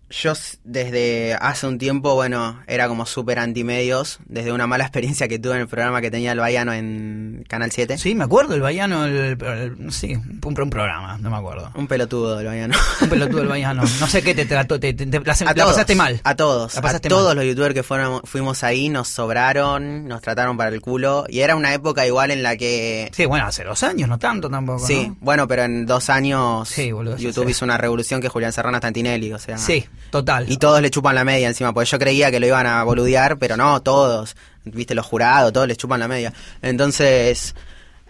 yo 0.10 0.34
desde 0.64 1.36
hace 1.36 1.68
un 1.68 1.78
tiempo, 1.78 2.16
bueno, 2.16 2.62
era 2.68 2.88
como 2.88 3.06
súper 3.06 3.40
antimedios, 3.40 4.20
desde 4.26 4.52
una 4.52 4.68
mala 4.68 4.84
experiencia 4.86 5.28
que 5.28 5.40
tuve 5.40 5.56
en 5.56 5.62
el 5.62 5.68
programa 5.68 6.02
que 6.02 6.12
tenía 6.12 6.32
el 6.32 6.40
Baiano 6.40 6.74
en 6.74 7.29
Canal 7.48 7.72
7. 7.72 7.98
Sí, 7.98 8.16
me 8.16 8.24
acuerdo, 8.24 8.56
el 8.56 8.62
Baiano, 8.62 9.06
el, 9.06 9.38
el- 9.42 9.92
sí, 9.92 10.16
un, 10.16 10.40
un 10.46 10.70
programa, 10.70 11.18
no 11.20 11.30
me 11.30 11.38
acuerdo. 11.38 11.72
Un 11.76 11.88
pelotudo 11.88 12.40
el 12.40 12.46
Baiano. 12.46 12.76
Un 13.02 13.10
pelotudo 13.10 13.40
del 13.40 13.48
Baiano. 13.48 13.84
No 14.00 14.08
sé 14.08 14.22
qué 14.22 14.34
te 14.36 14.46
trató, 14.46 14.80
te, 14.80 14.94
te- 14.94 15.06
te- 15.06 15.20
la, 15.20 15.34
A 15.34 15.44
la 15.46 15.54
todos, 15.54 15.72
pasaste 15.74 15.96
mal. 15.96 16.20
A 16.24 16.36
todos. 16.36 16.74
La 16.76 16.80
A 16.80 16.82
pasaste 16.82 17.10
todos 17.10 17.28
mal. 17.28 17.38
los 17.38 17.46
youtubers 17.46 17.74
que 17.74 17.84
fueron, 17.84 18.22
fuimos 18.24 18.64
ahí 18.64 18.90
nos 18.90 19.08
sobraron, 19.10 20.08
nos 20.08 20.22
trataron 20.22 20.58
para 20.58 20.70
el 20.70 20.82
culo. 20.82 21.26
Y 21.30 21.40
era 21.40 21.56
una 21.56 21.74
época 21.74 22.06
igual 22.06 22.32
en 22.32 22.44
la 22.44 22.58
que... 22.58 23.10
Sí, 23.14 23.26
bueno, 23.26 23.46
hace 23.46 23.64
dos 23.64 23.82
años, 23.84 24.10
no 24.10 24.18
tanto 24.18 24.50
tampoco. 24.50 24.86
Sí, 24.86 25.08
¿no? 25.10 25.18
bueno, 25.22 25.48
pero 25.48 25.64
en 25.64 25.86
dos 25.86 26.10
años 26.10 26.68
Sí, 26.70 26.92
boludo, 26.92 27.18
YouTube 27.18 27.46
sí. 27.46 27.52
hizo 27.52 27.66
una 27.66 27.78
revolución 27.78 28.22
que 28.22 28.30
Julián 28.30 28.52
Serrano 28.54 28.78
está 28.78 28.88
en 28.90 28.94
Tinelli, 28.94 29.32
o 29.34 29.40
sea... 29.40 29.58
Sí, 29.58 29.86
total. 30.12 30.50
Y 30.52 30.58
todos 30.58 30.82
le 30.82 30.90
chupan 30.90 31.16
la 31.16 31.24
media 31.24 31.48
encima, 31.48 31.74
porque 31.74 31.90
yo 31.90 32.00
creía 32.00 32.32
que 32.32 32.40
lo 32.40 32.48
iban 32.48 32.66
a 32.68 32.84
boludear, 32.84 33.38
pero 33.38 33.58
no, 33.58 33.82
todos. 33.82 34.36
Viste, 34.66 34.96
los 34.96 35.06
jurados, 35.06 35.54
todos 35.54 35.68
les 35.68 35.78
chupan 35.78 36.00
la 36.00 36.08
media. 36.08 36.34
Entonces, 36.62 37.56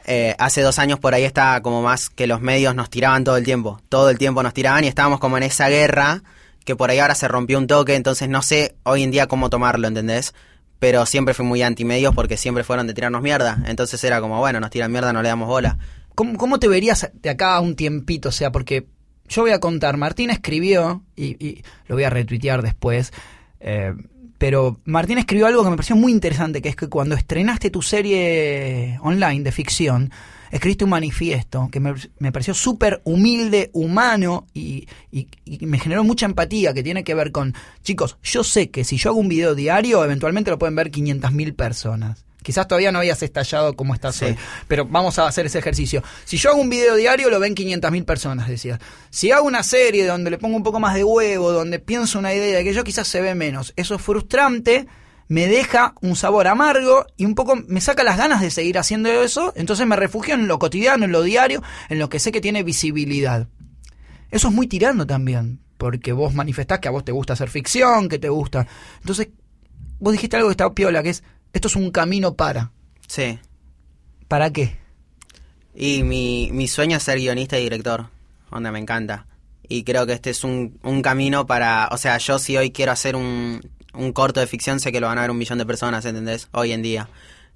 eh, 0.06 0.36
hace 0.40 0.62
dos 0.62 0.80
años 0.80 1.00
por 1.00 1.14
ahí 1.14 1.24
estaba 1.24 1.62
como 1.62 1.82
más 1.82 2.10
que 2.10 2.28
los 2.28 2.42
medios 2.42 2.76
nos 2.76 2.90
tiraban 2.90 3.24
todo 3.24 3.38
el 3.38 3.44
tiempo. 3.44 3.82
Todo 3.90 4.10
el 4.10 4.18
tiempo 4.18 4.44
nos 4.44 4.54
tiraban 4.54 4.84
y 4.84 4.88
estábamos 4.88 5.20
como 5.20 5.38
en 5.38 5.44
esa 5.44 5.70
guerra 5.70 6.24
que 6.66 6.76
por 6.76 6.90
ahí 6.90 7.00
ahora 7.00 7.16
se 7.16 7.28
rompió 7.28 7.58
un 7.58 7.68
toque, 7.68 7.96
entonces 7.96 8.30
no 8.30 8.42
sé 8.42 8.76
hoy 8.84 9.02
en 9.02 9.12
día 9.12 9.28
cómo 9.28 9.50
tomarlo, 9.50 9.88
¿entendés? 9.88 10.36
Pero 10.78 11.06
siempre 11.06 11.34
fui 11.34 11.46
muy 11.46 11.62
anti-medios 11.62 12.14
porque 12.14 12.38
siempre 12.38 12.64
fueron 12.64 12.86
de 12.86 12.94
tirarnos 12.94 13.22
mierda. 13.22 13.64
Entonces 13.66 14.04
era 14.04 14.22
como, 14.22 14.38
bueno, 14.40 14.60
nos 14.60 14.70
tiran 14.70 14.92
mierda, 14.92 15.12
no 15.12 15.22
le 15.22 15.30
damos 15.30 15.48
bola. 15.48 15.78
¿Cómo, 16.16 16.38
cómo 16.38 16.60
te 16.60 16.68
verías 16.68 17.10
de 17.14 17.30
acá 17.30 17.56
a 17.56 17.60
un 17.60 17.76
tiempito? 17.76 18.30
O 18.30 18.32
sea, 18.32 18.52
porque 18.52 18.88
yo 19.28 19.42
voy 19.44 19.52
a 19.52 19.60
contar, 19.60 19.98
Martín 19.98 20.30
escribió, 20.30 21.04
y, 21.16 21.64
lo 21.88 21.96
voy 21.96 22.04
a 22.04 22.10
retuitear 22.10 22.62
después, 22.62 23.14
eh, 23.60 23.94
pero 24.40 24.80
Martín 24.86 25.20
escribió 25.20 25.46
algo 25.46 25.64
que 25.64 25.70
me 25.70 25.76
pareció 25.76 25.96
muy 25.96 26.12
interesante, 26.12 26.62
que 26.64 26.70
es 26.70 26.76
que 26.76 26.88
cuando 26.88 27.14
estrenaste 27.14 27.70
tu 27.70 27.84
serie 27.84 28.98
online 29.04 29.44
de 29.44 29.52
ficción, 29.52 30.12
escribiste 30.50 30.86
un 30.86 30.90
manifiesto 30.90 31.70
que 31.72 31.80
me, 31.80 31.94
pareció 32.32 32.56
súper 32.56 33.02
humilde, 33.04 33.70
humano 33.74 34.48
y, 34.54 34.88
y- 35.12 35.28
y 35.46 35.66
me 35.68 35.78
generó 35.78 36.04
mucha 36.04 36.26
empatía 36.26 36.74
que 36.74 36.82
tiene 36.82 37.04
que 37.04 37.14
ver 37.14 37.32
con, 37.32 37.54
chicos, 37.84 38.18
yo 38.24 38.44
sé 38.44 38.72
que 38.72 38.84
si 38.84 38.98
yo 38.98 39.12
hago 39.12 39.20
un 39.20 39.28
video 39.28 39.54
diario, 39.54 40.04
eventualmente 40.04 40.50
lo 40.50 40.58
pueden 40.58 40.76
ver 40.76 40.90
500.000 40.90 41.54
personas. 41.56 42.26
Quizás 42.42 42.68
todavía 42.68 42.92
no 42.92 43.00
habías 43.00 43.22
estallado 43.22 43.76
como 43.76 43.94
estás 43.94 44.16
Sí. 44.16 44.26
hoy, 44.26 44.38
pero 44.68 44.86
vamos 44.86 45.20
a 45.20 45.28
hacer 45.28 45.46
ese 45.46 45.60
ejercicio. 45.60 46.02
Si 46.24 46.38
yo 46.38 46.52
hago 46.52 46.62
un 46.62 46.70
video 46.70 46.96
diario, 46.96 47.30
lo 47.30 47.40
ven 47.40 47.54
500.000 47.54 48.06
personas, 48.06 48.48
decías. 48.48 48.80
Si 49.10 49.32
hago 49.32 49.46
una 49.46 49.62
serie 49.64 50.06
donde 50.08 50.32
le 50.32 50.38
pongo 50.38 50.56
un 50.56 50.64
poco 50.64 50.80
más 50.80 50.96
de 50.96 51.04
huevo, 51.04 51.52
donde 51.52 51.80
pienso 51.80 52.18
una 52.18 52.34
idea 52.34 52.64
que 52.64 52.74
yo 52.74 52.84
quizás 52.84 53.08
se 53.08 53.22
ve 53.22 53.36
menos, 53.36 53.74
eso 53.76 53.96
es 53.96 54.02
frustrante, 54.02 54.88
me 55.28 55.48
deja 55.48 55.94
un 56.02 56.16
sabor 56.16 56.48
amargo 56.48 57.06
y 57.18 57.26
un 57.26 57.36
poco 57.36 57.56
me 57.68 57.82
saca 57.82 58.04
las 58.04 58.18
ganas 58.18 58.42
de 58.42 58.50
seguir 58.50 58.80
haciendo 58.80 59.10
eso, 59.10 59.54
entonces 59.56 59.86
me 59.86 59.96
refugio 59.96 60.34
en 60.34 60.48
lo 60.48 60.58
cotidiano, 60.60 61.06
en 61.06 61.12
lo 61.12 61.22
diario, 61.22 61.62
en 61.90 62.00
lo 62.00 62.10
que 62.10 62.20
sé 62.20 62.32
que 62.32 62.42
tiene 62.42 62.64
visibilidad. 62.64 63.48
Eso 64.32 64.48
es 64.48 64.54
muy 64.54 64.66
tirando 64.68 65.06
también, 65.06 65.60
porque 65.78 66.14
vos 66.14 66.34
manifestás 66.34 66.80
que 66.80 66.88
a 66.88 66.92
vos 66.92 67.04
te 67.06 67.12
gusta 67.12 67.34
hacer 67.34 67.50
ficción, 67.50 68.10
que 68.10 68.18
te 68.18 68.30
gusta. 68.30 68.66
Entonces, 69.02 69.30
vos 70.00 70.14
dijiste 70.14 70.38
algo 70.38 70.50
que 70.50 70.54
está 70.54 70.74
piola, 70.74 71.04
que 71.04 71.10
es, 71.10 71.24
esto 71.54 71.68
es 71.68 71.76
un 71.76 71.92
camino 71.92 72.36
para. 72.36 72.72
Sí. 73.08 73.40
¿Para 74.28 74.52
qué? 74.52 74.78
Y 75.74 76.04
mi, 76.04 76.50
mi 76.52 76.68
sueño 76.68 76.98
es 76.98 77.04
ser 77.04 77.18
guionista 77.18 77.58
y 77.58 77.64
director, 77.64 78.10
donde 78.52 78.72
me 78.72 78.80
encanta. 78.80 79.28
Y 79.68 79.84
creo 79.84 80.06
que 80.06 80.14
este 80.14 80.32
es 80.32 80.44
un, 80.44 80.80
un 80.84 81.02
camino 81.02 81.46
para... 81.46 81.90
O 81.92 81.98
sea, 81.98 82.18
yo 82.18 82.40
si 82.40 82.58
hoy 82.58 82.72
quiero 82.72 82.92
hacer 82.92 83.16
un, 83.16 83.62
un 83.94 84.14
corto 84.14 84.40
de 84.40 84.48
ficción, 84.48 84.80
sé 84.80 84.92
que 84.92 85.00
lo 85.00 85.08
van 85.08 85.18
a 85.18 85.22
ver 85.22 85.32
un 85.32 85.38
millón 85.38 85.58
de 85.58 85.66
personas, 85.66 86.06
¿entendés? 86.06 86.48
Hoy 86.52 86.72
en 86.72 86.82
día. 86.82 87.10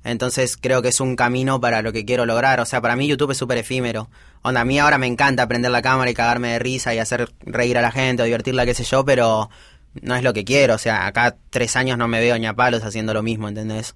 Entonces 0.04 0.58
creo 0.58 0.82
que 0.82 0.90
es 0.90 1.00
un 1.00 1.16
camino 1.16 1.62
para 1.62 1.82
lo 1.82 1.94
que 1.94 2.06
quiero 2.06 2.26
lograr. 2.26 2.60
O 2.60 2.66
sea, 2.66 2.82
para 2.82 2.96
mí 2.96 3.08
YouTube 3.08 3.32
es 3.32 3.38
súper 3.38 3.58
efímero. 3.58 4.10
Onda, 4.42 4.62
a 4.62 4.66
mí 4.66 4.78
ahora 4.78 4.98
me 4.98 5.08
encanta 5.08 5.48
prender 5.48 5.72
la 5.72 5.82
cámara 5.82 6.12
y 6.12 6.14
cagarme 6.14 6.50
de 6.50 6.60
risa 6.60 6.94
y 6.94 7.00
hacer 7.00 7.32
reír 7.42 7.78
a 7.78 7.82
la 7.82 7.92
gente 7.92 8.22
o 8.22 8.26
divertirla, 8.26 8.66
qué 8.66 8.74
sé 8.74 8.84
yo, 8.84 9.06
pero 9.06 9.50
no 10.02 10.16
es 10.16 10.24
lo 10.24 10.34
que 10.34 10.44
quiero. 10.44 10.76
O 10.76 10.78
sea, 10.78 11.06
acá 11.08 11.36
tres 11.50 11.76
años 11.76 11.98
no 11.98 12.08
me 12.08 12.20
veo 12.20 12.38
ni 12.40 12.46
a 12.46 12.54
palos 12.54 12.84
haciendo 12.84 13.14
lo 13.14 13.24
mismo, 13.24 13.48
¿entendés? 13.48 13.96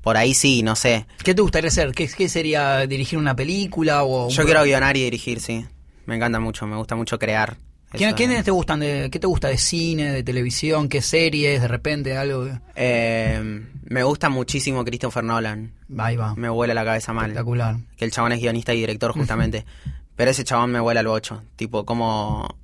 Por 0.00 0.16
ahí 0.16 0.34
sí, 0.34 0.62
no 0.62 0.76
sé. 0.76 1.06
¿Qué 1.24 1.34
te 1.34 1.42
gustaría 1.42 1.68
hacer? 1.68 1.92
¿Qué, 1.92 2.08
qué 2.08 2.28
sería 2.28 2.86
dirigir 2.86 3.18
una 3.18 3.34
película 3.34 4.02
o 4.04 4.26
un 4.26 4.30
Yo 4.30 4.44
quiero 4.44 4.62
guionar 4.64 4.96
y 4.96 5.02
dirigir, 5.04 5.40
sí. 5.40 5.64
Me 6.06 6.16
encanta 6.16 6.38
mucho, 6.40 6.66
me 6.66 6.76
gusta 6.76 6.94
mucho 6.94 7.18
crear. 7.18 7.56
¿Quién- 7.90 8.08
Eso. 8.10 8.16
¿Quiénes 8.16 8.44
te 8.44 8.50
gustan? 8.50 8.80
De, 8.80 9.08
¿Qué 9.10 9.18
te 9.20 9.26
gusta 9.26 9.48
de 9.48 9.56
cine, 9.56 10.12
de 10.12 10.22
televisión? 10.24 10.88
¿Qué 10.88 11.00
series? 11.00 11.60
De 11.62 11.68
repente 11.68 12.16
algo. 12.16 12.48
Eh, 12.74 13.62
me 13.84 14.02
gusta 14.02 14.28
muchísimo 14.28 14.84
Christopher 14.84 15.22
Nolan. 15.24 15.72
Ahí 15.96 16.16
va. 16.16 16.34
Me 16.34 16.48
vuela 16.48 16.74
la 16.74 16.84
cabeza 16.84 17.12
mal. 17.12 17.26
Espectacular. 17.26 17.76
Que 17.96 18.04
el 18.04 18.10
chabón 18.10 18.32
es 18.32 18.40
guionista 18.40 18.74
y 18.74 18.78
director 18.80 19.12
justamente. 19.12 19.64
Pero 20.16 20.30
ese 20.30 20.44
chabón 20.44 20.70
me 20.70 20.80
vuela 20.80 21.00
el 21.00 21.06
bocho. 21.06 21.42
Tipo, 21.56 21.84
cómo... 21.84 22.56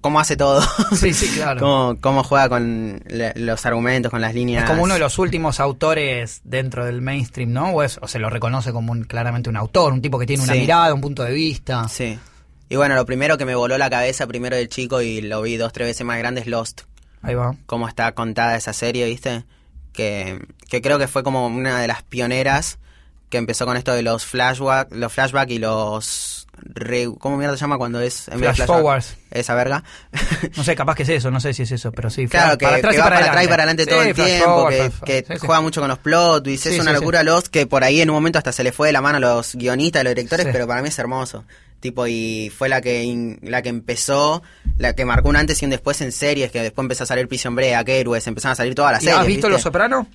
cómo 0.00 0.20
hace 0.20 0.36
todo. 0.36 0.62
Sí, 0.96 1.12
sí, 1.12 1.26
claro. 1.34 1.60
cómo, 1.60 1.96
cómo 2.00 2.22
juega 2.24 2.48
con 2.48 3.02
le- 3.06 3.34
los 3.36 3.66
argumentos, 3.66 4.10
con 4.10 4.20
las 4.20 4.34
líneas. 4.34 4.64
Es 4.64 4.70
como 4.70 4.82
uno 4.84 4.94
de 4.94 5.00
los 5.00 5.18
últimos 5.18 5.60
autores 5.60 6.40
dentro 6.44 6.84
del 6.86 7.02
mainstream, 7.02 7.52
¿no? 7.52 7.70
O, 7.72 7.82
es- 7.82 7.98
o 8.00 8.08
se 8.08 8.18
lo 8.18 8.30
reconoce 8.30 8.72
como 8.72 8.92
un- 8.92 9.04
claramente 9.04 9.50
un 9.50 9.56
autor, 9.56 9.92
un 9.92 10.00
tipo 10.00 10.18
que 10.18 10.26
tiene 10.26 10.42
una 10.44 10.52
Sí. 10.54 10.60
mirada, 10.60 10.94
un 10.94 11.00
punto 11.00 11.22
de 11.24 11.32
vista. 11.32 11.88
Sí. 11.88 12.18
Y 12.68 12.76
bueno, 12.76 12.94
lo 12.94 13.04
primero 13.04 13.36
que 13.36 13.44
me 13.44 13.54
voló 13.54 13.76
la 13.76 13.90
cabeza 13.90 14.26
primero 14.26 14.56
del 14.56 14.68
chico 14.68 15.02
y 15.02 15.20
lo 15.20 15.42
vi 15.42 15.56
dos, 15.58 15.72
tres 15.72 15.88
veces 15.88 16.06
más 16.06 16.16
grande 16.18 16.40
es 16.40 16.46
Lost. 16.46 16.82
Ahí 17.20 17.34
va. 17.34 17.54
cómo 17.66 17.86
está 17.86 18.12
contada 18.12 18.56
esa 18.56 18.72
serie, 18.72 19.04
¿viste? 19.06 19.44
Que, 19.92 20.40
que 20.68 20.80
creo 20.80 20.98
que 20.98 21.06
fue 21.06 21.22
como 21.22 21.46
una 21.46 21.80
de 21.80 21.86
las 21.86 22.02
pioneras 22.02 22.78
que 23.28 23.38
empezó 23.38 23.64
con 23.66 23.76
esto 23.76 23.92
de 23.92 24.02
los 24.02 24.24
flashback, 24.26 24.92
los 24.92 25.12
flashback 25.12 25.50
y 25.50 25.58
los 25.58 26.46
re- 26.62 27.08
¿cómo 27.18 27.36
mierda 27.36 27.56
se 27.56 27.60
llama 27.62 27.78
cuando 27.78 28.00
es 28.00 28.28
en 28.28 28.34
vez 28.34 28.40
de 28.40 28.46
Flash 28.46 28.56
flashback? 28.56 28.76
forwards. 28.78 29.16
Esa 29.30 29.54
verga. 29.54 29.84
No 30.56 30.64
sé, 30.64 30.74
capaz 30.74 30.94
que 30.96 31.02
es 31.04 31.08
eso, 31.08 31.30
no 31.30 31.40
sé 31.40 31.54
si 31.54 31.62
es 31.62 31.72
eso, 31.72 31.92
pero 31.92 32.10
sí. 32.10 32.26
claro, 32.26 32.50
flash- 32.52 32.58
que, 32.58 32.64
para 32.66 32.76
atrás 32.76 32.90
que 32.92 32.96
y 32.96 33.00
va 33.00 33.04
para 33.04 33.18
atrás 33.26 33.44
y 33.44 33.48
para 33.48 33.62
adelante. 33.62 33.86
todo 33.86 34.02
el 34.02 34.14
flash 34.14 34.26
tiempo, 34.26 34.44
forward, 34.46 34.70
que, 34.72 34.76
flash 34.76 34.90
forward. 34.92 35.04
que 35.06 35.24
Sí, 35.34 35.40
sí. 35.40 35.46
juega 35.46 35.60
mucho 35.60 35.80
con 35.80 35.88
los 35.88 35.98
plot 35.98 36.44
twists, 36.44 36.66
es 36.66 36.80
una 36.80 36.92
locura 36.92 37.22
Lost 37.22 37.46
que 37.48 37.66
por 37.66 37.84
ahí 37.84 38.00
en 38.00 38.10
un 38.10 38.14
momento 38.16 38.38
hasta 38.38 38.52
se 38.52 38.64
le 38.64 38.72
fue 38.72 38.88
de 38.88 38.92
la 38.92 39.00
mano 39.00 39.16
a 39.18 39.20
los 39.20 39.54
guionistas, 39.54 40.00
a 40.00 40.04
los 40.04 40.14
directores, 40.14 40.46
pero 40.52 40.66
para 40.66 40.82
mí 40.82 40.88
es 40.88 40.98
hermoso. 40.98 41.44
Tipo, 41.80 42.06
y 42.06 42.52
fue 42.56 42.68
la 42.68 42.80
que 42.80 43.02
in- 43.02 43.40
la 43.42 43.60
que 43.62 43.68
empezó, 43.68 44.42
la 44.78 44.92
que 44.94 45.04
marcó 45.04 45.28
un 45.30 45.36
antes 45.36 45.60
y 45.62 45.64
un 45.64 45.70
después 45.72 46.00
en 46.00 46.12
series, 46.12 46.52
que 46.52 46.62
después 46.62 46.84
empezó 46.84 47.02
a 47.02 47.06
salir 47.06 47.26
Prison 47.26 47.56
Break, 47.56 47.88
Héroes, 47.88 48.24
empezaron 48.28 48.52
a 48.52 48.56
salir 48.56 48.74
todas 48.76 48.92
las 48.92 49.02
¿Y 49.02 49.06
series. 49.06 49.20
¿Has 49.20 49.26
visto 49.26 49.48
¿viste? 49.48 49.52
Los 49.52 49.62
Sopranos? 49.62 50.06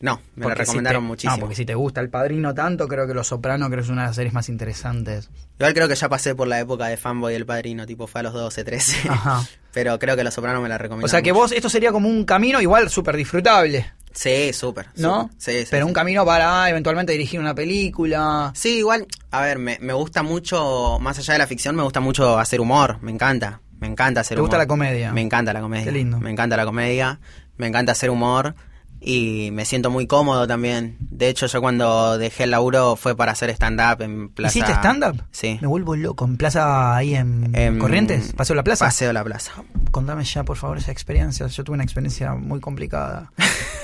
No, 0.00 0.16
me 0.34 0.44
Porque 0.44 0.48
la 0.60 0.64
recomendaron 0.64 1.02
si 1.02 1.04
te- 1.04 1.08
muchísimo. 1.08 1.34
No, 1.36 1.40
porque 1.40 1.54
si 1.56 1.64
te 1.66 1.74
gusta 1.74 2.00
El 2.00 2.08
Padrino 2.08 2.54
tanto, 2.54 2.88
creo 2.88 3.06
que 3.06 3.12
Los 3.14 3.26
Sopranos 3.28 3.68
creo 3.68 3.78
que 3.80 3.84
es 3.84 3.90
una 3.90 4.02
de 4.02 4.06
las 4.08 4.16
series 4.16 4.32
más 4.32 4.48
interesantes. 4.48 5.28
Igual 5.58 5.74
creo 5.74 5.88
que 5.88 5.94
ya 5.94 6.08
pasé 6.08 6.34
por 6.34 6.48
la 6.48 6.58
época 6.58 6.86
de 6.86 6.96
fanboy 6.96 7.32
del 7.34 7.44
padrino, 7.44 7.84
tipo 7.86 8.06
fue 8.06 8.20
a 8.20 8.24
los 8.24 8.32
12, 8.32 8.64
13. 8.64 9.08
Ajá. 9.10 9.42
Pero 9.72 9.98
creo 9.98 10.16
que 10.16 10.24
Los 10.24 10.34
Sopranos 10.34 10.62
me 10.62 10.68
la 10.68 10.78
recomendaron. 10.78 11.04
O 11.04 11.08
sea 11.10 11.22
que 11.22 11.32
mucho. 11.32 11.42
vos, 11.42 11.52
esto 11.52 11.68
sería 11.68 11.92
como 11.92 12.08
un 12.08 12.24
camino 12.24 12.60
igual 12.60 12.88
súper 12.90 13.16
disfrutable, 13.16 13.92
Sí, 14.12 14.52
súper. 14.52 14.86
¿no? 14.96 15.30
Sí, 15.38 15.52
sí, 15.60 15.66
Pero 15.70 15.84
sí. 15.84 15.88
un 15.88 15.92
camino 15.94 16.24
para 16.26 16.68
eventualmente 16.68 17.12
dirigir 17.12 17.38
una 17.38 17.54
película. 17.54 18.50
Sí, 18.56 18.78
igual, 18.78 19.06
a 19.30 19.40
ver, 19.42 19.58
me, 19.60 19.78
me 19.80 19.92
gusta 19.92 20.24
mucho, 20.24 20.98
más 21.00 21.16
allá 21.18 21.34
de 21.34 21.38
la 21.38 21.46
ficción, 21.46 21.76
me 21.76 21.82
gusta 21.84 22.00
mucho 22.00 22.36
hacer 22.38 22.60
humor, 22.60 22.98
me 23.02 23.12
encanta. 23.12 23.60
Me 23.78 23.86
encanta 23.86 24.22
hacer 24.22 24.36
¿Te 24.36 24.40
gusta 24.40 24.56
humor. 24.56 24.64
la 24.64 24.66
comedia? 24.66 25.12
Me 25.12 25.20
encanta 25.20 25.52
la 25.52 25.60
comedia. 25.60 25.84
Qué 25.84 25.92
lindo. 25.92 26.18
Me 26.18 26.30
encanta 26.30 26.56
la 26.56 26.64
comedia, 26.64 27.20
me 27.56 27.66
encanta 27.68 27.92
hacer 27.92 28.10
humor 28.10 28.54
y 29.00 29.50
me 29.52 29.64
siento 29.64 29.90
muy 29.90 30.06
cómodo 30.06 30.46
también. 30.46 30.96
De 31.00 31.28
hecho, 31.28 31.46
yo 31.46 31.60
cuando 31.60 32.18
dejé 32.18 32.44
el 32.44 32.50
laburo 32.50 32.96
fue 32.96 33.16
para 33.16 33.32
hacer 33.32 33.50
stand-up 33.50 34.02
en 34.02 34.28
Plaza... 34.28 34.58
¿Hiciste 34.58 34.72
stand-up? 34.78 35.22
Sí. 35.30 35.58
Me 35.60 35.68
vuelvo 35.68 35.96
loco. 35.96 36.24
¿En 36.26 36.36
plaza 36.36 36.96
ahí 36.96 37.14
en 37.14 37.78
Corrientes? 37.78 38.32
¿Paseo 38.34 38.54
la 38.56 38.62
plaza? 38.62 38.84
Paseo 38.84 39.12
la 39.12 39.24
plaza. 39.24 39.52
Contame 39.90 40.24
ya, 40.24 40.44
por 40.44 40.56
favor, 40.56 40.78
esa 40.78 40.92
experiencia. 40.92 41.46
Yo 41.46 41.64
tuve 41.64 41.74
una 41.74 41.84
experiencia 41.84 42.34
muy 42.34 42.60
complicada. 42.60 43.32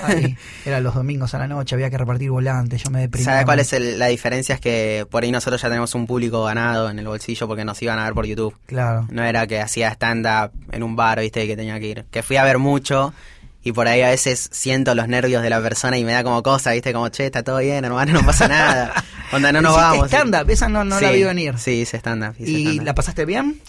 Ahí, 0.03 0.37
era 0.65 0.79
los 0.79 0.93
domingos 0.95 1.33
a 1.33 1.39
la 1.39 1.47
noche, 1.47 1.75
había 1.75 1.89
que 1.89 1.97
repartir 1.97 2.29
volantes, 2.29 2.83
yo 2.83 2.91
me 2.91 3.01
deprimí. 3.01 3.25
¿Sabes 3.25 3.45
cuál 3.45 3.59
es 3.59 3.73
el- 3.73 3.97
la 3.99 4.07
diferencia? 4.07 4.55
Es 4.55 4.61
que 4.61 5.05
por 5.09 5.23
ahí 5.23 5.31
nosotros 5.31 5.61
ya 5.61 5.67
tenemos 5.69 5.95
un 5.95 6.05
público 6.07 6.43
ganado 6.43 6.89
en 6.89 6.99
el 6.99 7.07
bolsillo 7.07 7.47
porque 7.47 7.65
nos 7.65 7.81
iban 7.81 7.99
a 7.99 8.03
ver 8.05 8.13
por 8.13 8.25
YouTube. 8.25 8.55
Claro. 8.67 9.07
No 9.09 9.23
era 9.23 9.47
que 9.47 9.59
hacía 9.59 9.89
stand-up 9.91 10.51
en 10.71 10.83
un 10.83 10.95
bar, 10.95 11.19
viste, 11.19 11.45
que 11.47 11.55
tenía 11.57 11.79
que 11.79 11.87
ir. 11.87 12.05
Que 12.11 12.21
fui 12.23 12.37
a 12.37 12.43
ver 12.43 12.57
mucho 12.59 13.13
y 13.63 13.71
por 13.71 13.87
ahí 13.87 14.01
a 14.01 14.09
veces 14.09 14.49
siento 14.51 14.95
los 14.95 15.07
nervios 15.07 15.43
de 15.43 15.49
la 15.49 15.61
persona 15.61 15.97
y 15.97 16.03
me 16.05 16.13
da 16.13 16.23
como 16.23 16.41
cosa, 16.43 16.71
viste, 16.71 16.93
como, 16.93 17.09
che, 17.09 17.25
está 17.25 17.43
todo 17.43 17.57
bien, 17.59 17.83
hermano, 17.83 18.13
no 18.13 18.25
pasa 18.25 18.47
nada. 18.47 18.93
Onda, 19.31 19.51
no 19.51 19.61
nos 19.61 19.71
¿Hiciste 19.73 19.91
vamos. 19.91 20.07
stand-up? 20.07 20.49
Esa 20.49 20.69
no, 20.69 20.83
no 20.85 20.99
la 21.01 21.09
Sí, 21.09 21.15
vi 21.15 21.23
venir. 21.23 21.57
Sí, 21.57 21.71
hice 21.81 21.97
stand-up. 21.97 22.35
¿Y 22.39 22.79
la 22.79 22.95
pasaste 22.95 23.25
bien? 23.25 23.61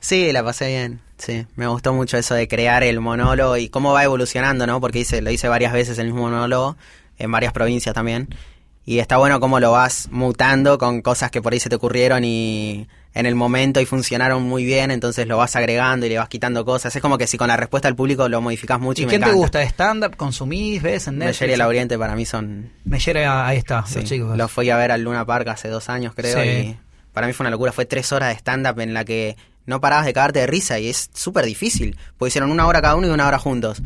Sí, 0.00 0.32
la 0.32 0.42
pasé 0.42 0.66
bien. 0.68 1.00
Sí, 1.18 1.46
me 1.56 1.66
gustó 1.68 1.92
mucho 1.94 2.18
eso 2.18 2.34
de 2.34 2.48
crear 2.48 2.82
el 2.82 3.00
monólogo 3.00 3.56
y 3.56 3.68
cómo 3.68 3.92
va 3.92 4.02
evolucionando, 4.04 4.66
¿no? 4.66 4.80
Porque 4.80 4.98
hice, 5.00 5.22
lo 5.22 5.30
hice 5.30 5.48
varias 5.48 5.72
veces 5.72 5.98
el 5.98 6.06
mismo 6.06 6.22
monólogo, 6.22 6.76
en 7.18 7.30
varias 7.30 7.52
provincias 7.52 7.94
también. 7.94 8.28
Y 8.86 8.98
está 8.98 9.16
bueno 9.16 9.40
cómo 9.40 9.60
lo 9.60 9.72
vas 9.72 10.08
mutando 10.10 10.76
con 10.78 11.00
cosas 11.00 11.30
que 11.30 11.40
por 11.40 11.52
ahí 11.52 11.60
se 11.60 11.68
te 11.70 11.76
ocurrieron 11.76 12.22
y 12.24 12.86
en 13.14 13.26
el 13.26 13.34
momento 13.34 13.80
y 13.80 13.86
funcionaron 13.86 14.42
muy 14.42 14.64
bien, 14.64 14.90
entonces 14.90 15.26
lo 15.26 15.36
vas 15.38 15.54
agregando 15.56 16.04
y 16.04 16.08
le 16.10 16.18
vas 16.18 16.28
quitando 16.28 16.64
cosas. 16.64 16.94
Es 16.94 17.00
como 17.00 17.16
que 17.16 17.26
si 17.26 17.38
con 17.38 17.48
la 17.48 17.56
respuesta 17.56 17.88
al 17.88 17.94
público 17.96 18.28
lo 18.28 18.40
modificas 18.40 18.78
mucho 18.80 19.00
y, 19.00 19.04
¿Y 19.04 19.06
me 19.06 19.10
quién 19.10 19.20
te 19.22 19.26
encanta. 19.28 19.40
gusta? 19.40 19.62
¿Stand-up? 19.62 20.16
¿Consumís? 20.16 20.82
¿Ves 20.82 21.06
en 21.06 21.18
Netflix? 21.18 21.40
Meyer 21.42 21.54
y 21.54 21.58
Lauriente 21.58 21.98
para 21.98 22.14
mí 22.16 22.26
son... 22.26 22.72
Meyer, 22.84 23.18
ahí 23.18 23.56
está, 23.56 23.86
sí, 23.86 24.00
los 24.00 24.04
chicos. 24.04 24.36
Los 24.36 24.50
fui 24.50 24.68
a 24.68 24.76
ver 24.76 24.90
al 24.90 25.02
Luna 25.02 25.24
Park 25.24 25.48
hace 25.48 25.68
dos 25.68 25.88
años, 25.88 26.12
creo, 26.14 26.42
Sí. 26.42 26.48
y 26.48 26.78
para 27.12 27.26
mí 27.28 27.32
fue 27.32 27.44
una 27.44 27.50
locura. 27.52 27.70
Fue 27.72 27.86
tres 27.86 28.10
horas 28.12 28.30
de 28.30 28.34
stand-up 28.34 28.80
en 28.80 28.92
la 28.92 29.04
que 29.04 29.36
no 29.64 29.80
parabas 29.80 30.04
de 30.04 30.12
cagarte 30.12 30.40
de 30.40 30.46
risa 30.48 30.78
y 30.80 30.88
es 30.88 31.08
súper 31.14 31.46
difícil. 31.46 31.96
Porque 32.18 32.30
hicieron 32.30 32.50
una 32.50 32.66
hora 32.66 32.82
cada 32.82 32.96
uno 32.96 33.06
y 33.06 33.10
una 33.10 33.28
hora 33.28 33.38
juntos. 33.38 33.80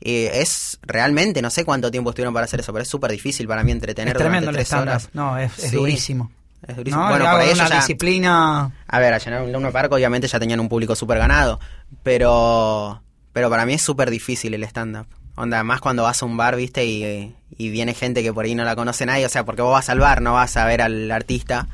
Y 0.00 0.24
es 0.26 0.78
realmente, 0.82 1.42
no 1.42 1.50
sé 1.50 1.64
cuánto 1.64 1.90
tiempo 1.90 2.10
estuvieron 2.10 2.32
para 2.32 2.44
hacer 2.44 2.60
eso, 2.60 2.72
pero 2.72 2.82
es 2.84 2.88
súper 2.88 3.10
difícil 3.10 3.48
para 3.48 3.64
mí 3.64 3.72
entretener 3.72 4.16
es 4.16 4.18
tremendo 4.20 4.50
el 4.50 4.56
tres 4.56 4.68
stand-up. 4.68 4.88
horas. 4.90 5.08
No, 5.12 5.36
es, 5.38 5.58
es 5.58 5.70
Sí. 5.70 5.76
durísimo. 5.76 6.30
Es 6.66 6.76
durísimo. 6.76 7.02
No, 7.02 7.08
bueno, 7.10 7.24
para 7.24 7.44
ellos 7.44 7.58
una 7.58 7.68
ya- 7.68 7.76
disciplina... 7.76 8.70
A 8.86 8.98
ver, 9.00 9.12
a 9.14 9.18
llenar 9.18 9.42
un 9.42 9.52
Luna 9.52 9.70
Park 9.70 9.92
obviamente 9.92 10.28
ya 10.28 10.38
tenían 10.40 10.60
un 10.60 10.68
público 10.68 10.94
súper 10.96 11.18
ganado, 11.18 11.58
pero 12.02 13.02
pero 13.32 13.50
para 13.50 13.64
mí 13.66 13.74
es 13.74 13.82
súper 13.82 14.10
difícil 14.10 14.54
el 14.54 14.64
stand-up. 14.64 15.06
Onda, 15.36 15.62
más 15.62 15.80
cuando 15.80 16.02
vas 16.02 16.20
a 16.22 16.26
un 16.26 16.36
bar, 16.36 16.56
viste, 16.56 16.84
y, 16.84 17.34
y 17.56 17.70
viene 17.70 17.94
gente 17.94 18.22
que 18.24 18.32
por 18.32 18.44
ahí 18.44 18.56
no 18.56 18.64
la 18.64 18.74
conoce 18.74 19.06
nadie, 19.06 19.24
o 19.26 19.28
sea, 19.28 19.44
porque 19.44 19.62
vos 19.62 19.70
vas 19.72 19.88
al 19.88 20.00
bar, 20.00 20.20
no 20.20 20.32
vas 20.32 20.56
a 20.56 20.64
ver 20.64 20.82
al 20.82 21.08
artista. 21.12 21.68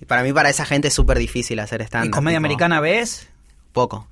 Y 0.00 0.04
para 0.06 0.24
mí, 0.24 0.32
para 0.32 0.48
esa 0.50 0.64
gente 0.64 0.88
es 0.88 0.94
súper 0.94 1.18
difícil 1.18 1.60
hacer 1.60 1.82
stand-up. 1.82 2.08
¿Y 2.08 2.10
comedia 2.10 2.38
tipo, 2.38 2.46
americana 2.46 2.80
ves? 2.80 3.28
Poco, 3.72 4.08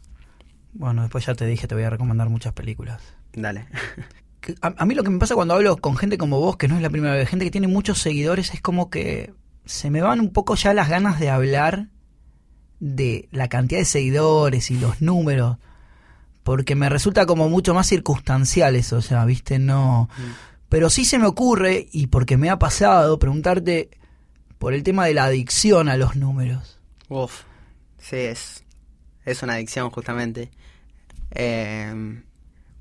Bueno, 0.73 1.03
después 1.03 1.27
ya 1.27 1.35
te 1.35 1.47
dije, 1.47 1.67
te 1.67 1.75
voy 1.75 1.85
a 1.85 1.91
recomendar 1.91 2.29
muchas 2.29 2.53
películas. 2.53 3.01
dale. 3.33 3.67
A, 4.63 4.73
a 4.75 4.87
mí 4.87 4.95
lo 4.95 5.05
que 5.05 5.11
me 5.11 5.19
pasa 5.19 5.35
cuando 5.35 5.53
hablo 5.53 5.77
con 5.77 5.99
gente 5.99 6.17
como 6.17 6.41
vos, 6.41 6.57
que 6.57 6.67
no 6.67 6.75
es 6.75 6.81
la 6.81 6.89
primera 6.89 7.13
vez, 7.13 7.29
gente 7.29 7.45
que 7.45 7.51
tiene 7.51 7.69
muchos 7.69 7.99
seguidores, 7.99 8.55
es 8.55 8.63
como 8.63 8.89
que 8.89 9.35
se 9.67 9.91
me 9.91 10.01
van 10.01 10.19
un 10.19 10.33
poco 10.33 10.55
ya 10.55 10.73
las 10.73 10.89
ganas 10.89 11.21
de 11.21 11.29
hablar 11.29 11.89
de 12.81 13.29
la 13.31 13.49
cantidad 13.49 13.81
de 13.81 13.85
seguidores 13.85 14.71
y 14.71 14.79
los 14.79 15.03
números, 15.03 15.59
porque 16.43 16.75
me 16.75 16.89
resulta 16.89 17.27
como 17.27 17.51
mucho 17.51 17.75
más 17.75 17.87
circunstancial 17.87 18.75
eso, 18.77 18.97
o 18.97 19.03
sea, 19.03 19.25
viste, 19.27 19.59
no... 19.59 20.09
Pero 20.71 20.89
sí 20.89 21.05
se 21.05 21.19
me 21.19 21.27
ocurre, 21.27 21.89
y 21.93 22.07
porque 22.07 22.37
me 22.37 22.49
ha 22.49 22.59
pasado, 22.59 23.19
preguntarte 23.19 23.91
por 24.59 24.73
el 24.73 24.83
tema 24.83 25.05
de 25.05 25.15
la 25.15 25.25
adicción 25.25 25.89
a 25.89 25.97
los 25.97 26.17
números. 26.17 26.79
Uf, 27.09 27.43
sí, 27.99 28.17
es, 28.17 28.65
es 29.25 29.43
una 29.43 29.55
adicción 29.55 29.91
justamente. 29.91 30.51
Eh, 31.33 32.23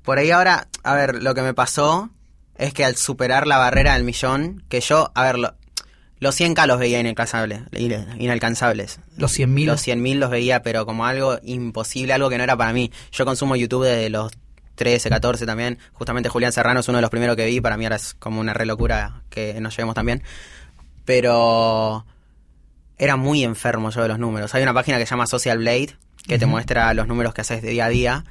por 0.02 0.18
ahí 0.18 0.30
ahora, 0.30 0.68
a 0.82 0.94
ver, 0.94 1.22
lo 1.22 1.34
que 1.34 1.42
me 1.42 1.54
pasó 1.54 2.10
es 2.56 2.72
que 2.74 2.84
al 2.84 2.96
superar 2.96 3.46
la 3.46 3.58
barrera 3.58 3.94
del 3.94 4.04
millón, 4.04 4.64
que 4.68 4.80
yo, 4.80 5.12
a 5.14 5.22
ver, 5.24 5.38
lo- 5.38 5.54
los 6.18 6.38
100k 6.38 6.66
los 6.66 6.78
veía 6.78 7.00
inalcanzables, 7.00 7.62
inalcanzables. 8.18 9.00
Los 9.16 9.32
100.000. 9.38 9.66
Los 9.66 9.80
100.000 9.86 10.18
los 10.18 10.30
veía, 10.30 10.62
pero 10.62 10.84
como 10.84 11.06
algo 11.06 11.38
imposible, 11.42 12.12
algo 12.12 12.28
que 12.28 12.36
no 12.38 12.44
era 12.44 12.56
para 12.56 12.72
mí. 12.74 12.92
Yo 13.12 13.24
consumo 13.24 13.56
YouTube 13.56 13.84
desde 13.84 14.10
los 14.10 14.30
13, 14.74 15.08
14 15.08 15.46
también. 15.46 15.78
Justamente 15.92 16.28
Julián 16.28 16.52
Serrano 16.52 16.80
es 16.80 16.88
uno 16.88 16.98
de 16.98 17.02
los 17.02 17.10
primeros 17.10 17.36
que 17.36 17.46
vi. 17.46 17.60
Para 17.62 17.78
mí 17.78 17.84
ahora 17.86 17.96
es 17.96 18.12
como 18.14 18.40
una 18.40 18.52
re 18.52 18.66
locura 18.66 19.22
que 19.30 19.58
nos 19.60 19.74
llevemos 19.74 19.94
también. 19.94 20.22
Pero 21.06 22.04
era 22.98 23.16
muy 23.16 23.42
enfermo 23.44 23.90
yo 23.90 24.02
de 24.02 24.08
los 24.08 24.18
números. 24.18 24.54
Hay 24.54 24.62
una 24.62 24.74
página 24.74 24.98
que 24.98 25.06
se 25.06 25.10
llama 25.10 25.26
Social 25.26 25.58
Blade 25.58 25.96
que 26.26 26.38
te 26.38 26.44
muestra 26.46 26.92
los 26.94 27.06
números 27.08 27.32
que 27.32 27.40
haces 27.40 27.62
de 27.62 27.70
día 27.70 27.86
a 27.86 27.88
día. 27.88 28.24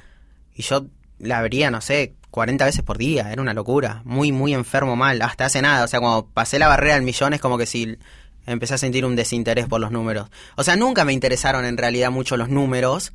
Y 0.60 0.62
yo 0.62 0.86
la 1.18 1.40
vería, 1.42 1.70
no 1.70 1.80
sé, 1.80 2.14
40 2.30 2.64
veces 2.66 2.82
por 2.82 2.98
día. 2.98 3.32
Era 3.32 3.40
una 3.42 3.54
locura. 3.54 4.02
Muy, 4.04 4.30
muy 4.30 4.52
enfermo 4.54 4.94
mal. 4.94 5.20
Hasta 5.22 5.46
hace 5.46 5.62
nada. 5.62 5.84
O 5.84 5.88
sea, 5.88 6.00
cuando 6.00 6.26
pasé 6.32 6.58
la 6.58 6.68
barrera 6.68 6.94
del 6.94 7.02
millón 7.02 7.32
es 7.32 7.40
como 7.40 7.56
que 7.58 7.66
si 7.66 7.96
empecé 8.46 8.74
a 8.74 8.78
sentir 8.78 9.04
un 9.04 9.16
desinterés 9.16 9.66
por 9.66 9.80
los 9.80 9.90
números. 9.90 10.28
O 10.56 10.62
sea, 10.62 10.76
nunca 10.76 11.04
me 11.04 11.12
interesaron 11.12 11.64
en 11.64 11.76
realidad 11.76 12.10
mucho 12.10 12.36
los 12.36 12.48
números. 12.48 13.12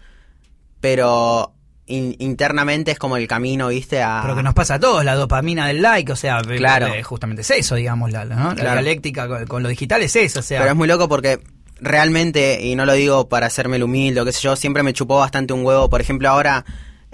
Pero 0.82 1.54
in- 1.88 2.16
internamente 2.20 2.92
es 2.92 3.00
como 3.00 3.18
el 3.18 3.28
camino, 3.28 3.70
¿viste? 3.70 4.02
A... 4.04 4.20
Pero 4.24 4.36
que 4.36 4.44
nos 4.44 4.54
pasa 4.54 4.76
a 4.76 4.80
todos, 4.80 5.04
la 5.06 5.16
dopamina 5.16 5.68
del 5.68 5.82
like, 5.82 6.12
o 6.12 6.16
sea, 6.16 6.40
eh, 6.40 6.56
Claro. 6.58 6.88
eh, 6.88 7.04
justamente 7.04 7.42
es 7.42 7.52
eso, 7.52 7.76
digamos, 7.76 8.12
la, 8.12 8.26
la- 8.26 8.36
¿no? 8.36 8.50
la 8.50 8.56
Claro. 8.56 8.72
dialéctica 8.82 9.28
con, 9.28 9.46
con 9.48 9.64
lo 9.64 9.70
digital 9.70 10.02
es 10.04 10.16
eso, 10.16 10.40
o 10.40 10.44
sea, 10.44 10.60
Pero 10.60 10.72
es 10.72 10.78
muy 10.78 10.88
loco 10.88 11.08
porque 11.08 11.40
realmente, 11.80 12.64
y 12.66 12.76
no 12.76 12.86
lo 12.86 12.94
digo 12.94 13.30
para 13.30 13.48
hacerme 13.48 13.78
el 13.78 13.84
humilde 13.84 14.22
o 14.22 14.26
qué 14.26 14.32
sé 14.32 14.42
yo, 14.42 14.56
siempre 14.56 14.84
me 14.84 14.94
chupó 14.94 15.18
bastante 15.20 15.54
un 15.54 15.66
huevo. 15.66 15.90
Por 15.90 16.02
ejemplo, 16.02 16.30
ahora 16.30 16.66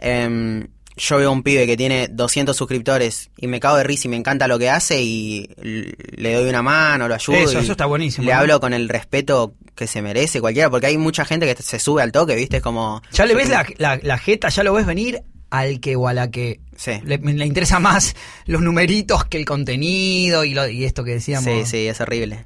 em, 0.02 0.68
yo 0.98 1.18
veo 1.18 1.30
a 1.30 1.32
un 1.32 1.42
pibe 1.42 1.66
que 1.66 1.78
tiene 1.78 2.10
200 2.10 2.56
suscriptores 2.56 3.30
y 3.38 3.48
me 3.48 3.60
cago 3.62 3.78
de 3.78 3.84
risa 3.86 4.08
y 4.08 4.10
me 4.10 4.18
encanta 4.18 4.48
lo 4.48 4.60
que 4.60 4.70
hace 4.70 5.02
y 5.02 5.50
le 5.62 6.34
doy 6.34 6.50
una 6.50 6.62
mano, 6.62 7.08
lo 7.08 7.16
ayudo. 7.16 7.38
Eso, 7.38 7.60
y 7.60 7.64
eso 7.64 7.72
está 7.72 7.86
buenísimo, 7.86 8.26
Le 8.26 8.34
¿no? 8.34 8.40
hablo 8.40 8.60
con 8.60 8.74
el 8.74 8.90
respeto 8.90 9.54
que 9.74 9.88
se 9.88 10.02
merece 10.02 10.42
cualquiera, 10.42 10.70
porque 10.70 10.88
hay 10.88 10.98
mucha 10.98 11.24
gente 11.24 11.46
que 11.54 11.62
se 11.64 11.80
sube 11.80 12.02
al 12.02 12.12
toque, 12.12 12.36
¿viste? 12.36 12.58
Es 12.58 12.64
como... 12.64 13.02
ya 13.14 13.26
le 13.26 13.34
ves 13.36 13.50
la, 13.50 13.66
la, 13.78 14.00
la 14.04 14.18
jeta, 14.18 14.50
ya 14.50 14.64
lo 14.64 14.74
ves 14.74 14.86
venir 14.86 15.22
al 15.50 15.80
que 15.80 15.96
o 15.96 16.08
a 16.08 16.14
la 16.14 16.30
que 16.30 16.60
Sí. 16.76 16.94
le, 17.06 17.18
le 17.20 17.46
interesa 17.46 17.80
más 17.80 18.16
los 18.46 18.62
numeritos 18.62 19.26
que 19.26 19.38
el 19.38 19.46
contenido 19.46 20.44
y, 20.44 20.54
lo, 20.54 20.68
y 20.68 20.84
esto 20.84 21.04
que 21.04 21.12
decíamos. 21.12 21.46
Sí, 21.46 21.66
sí, 21.66 21.88
es 21.88 22.02
horrible. 22.02 22.46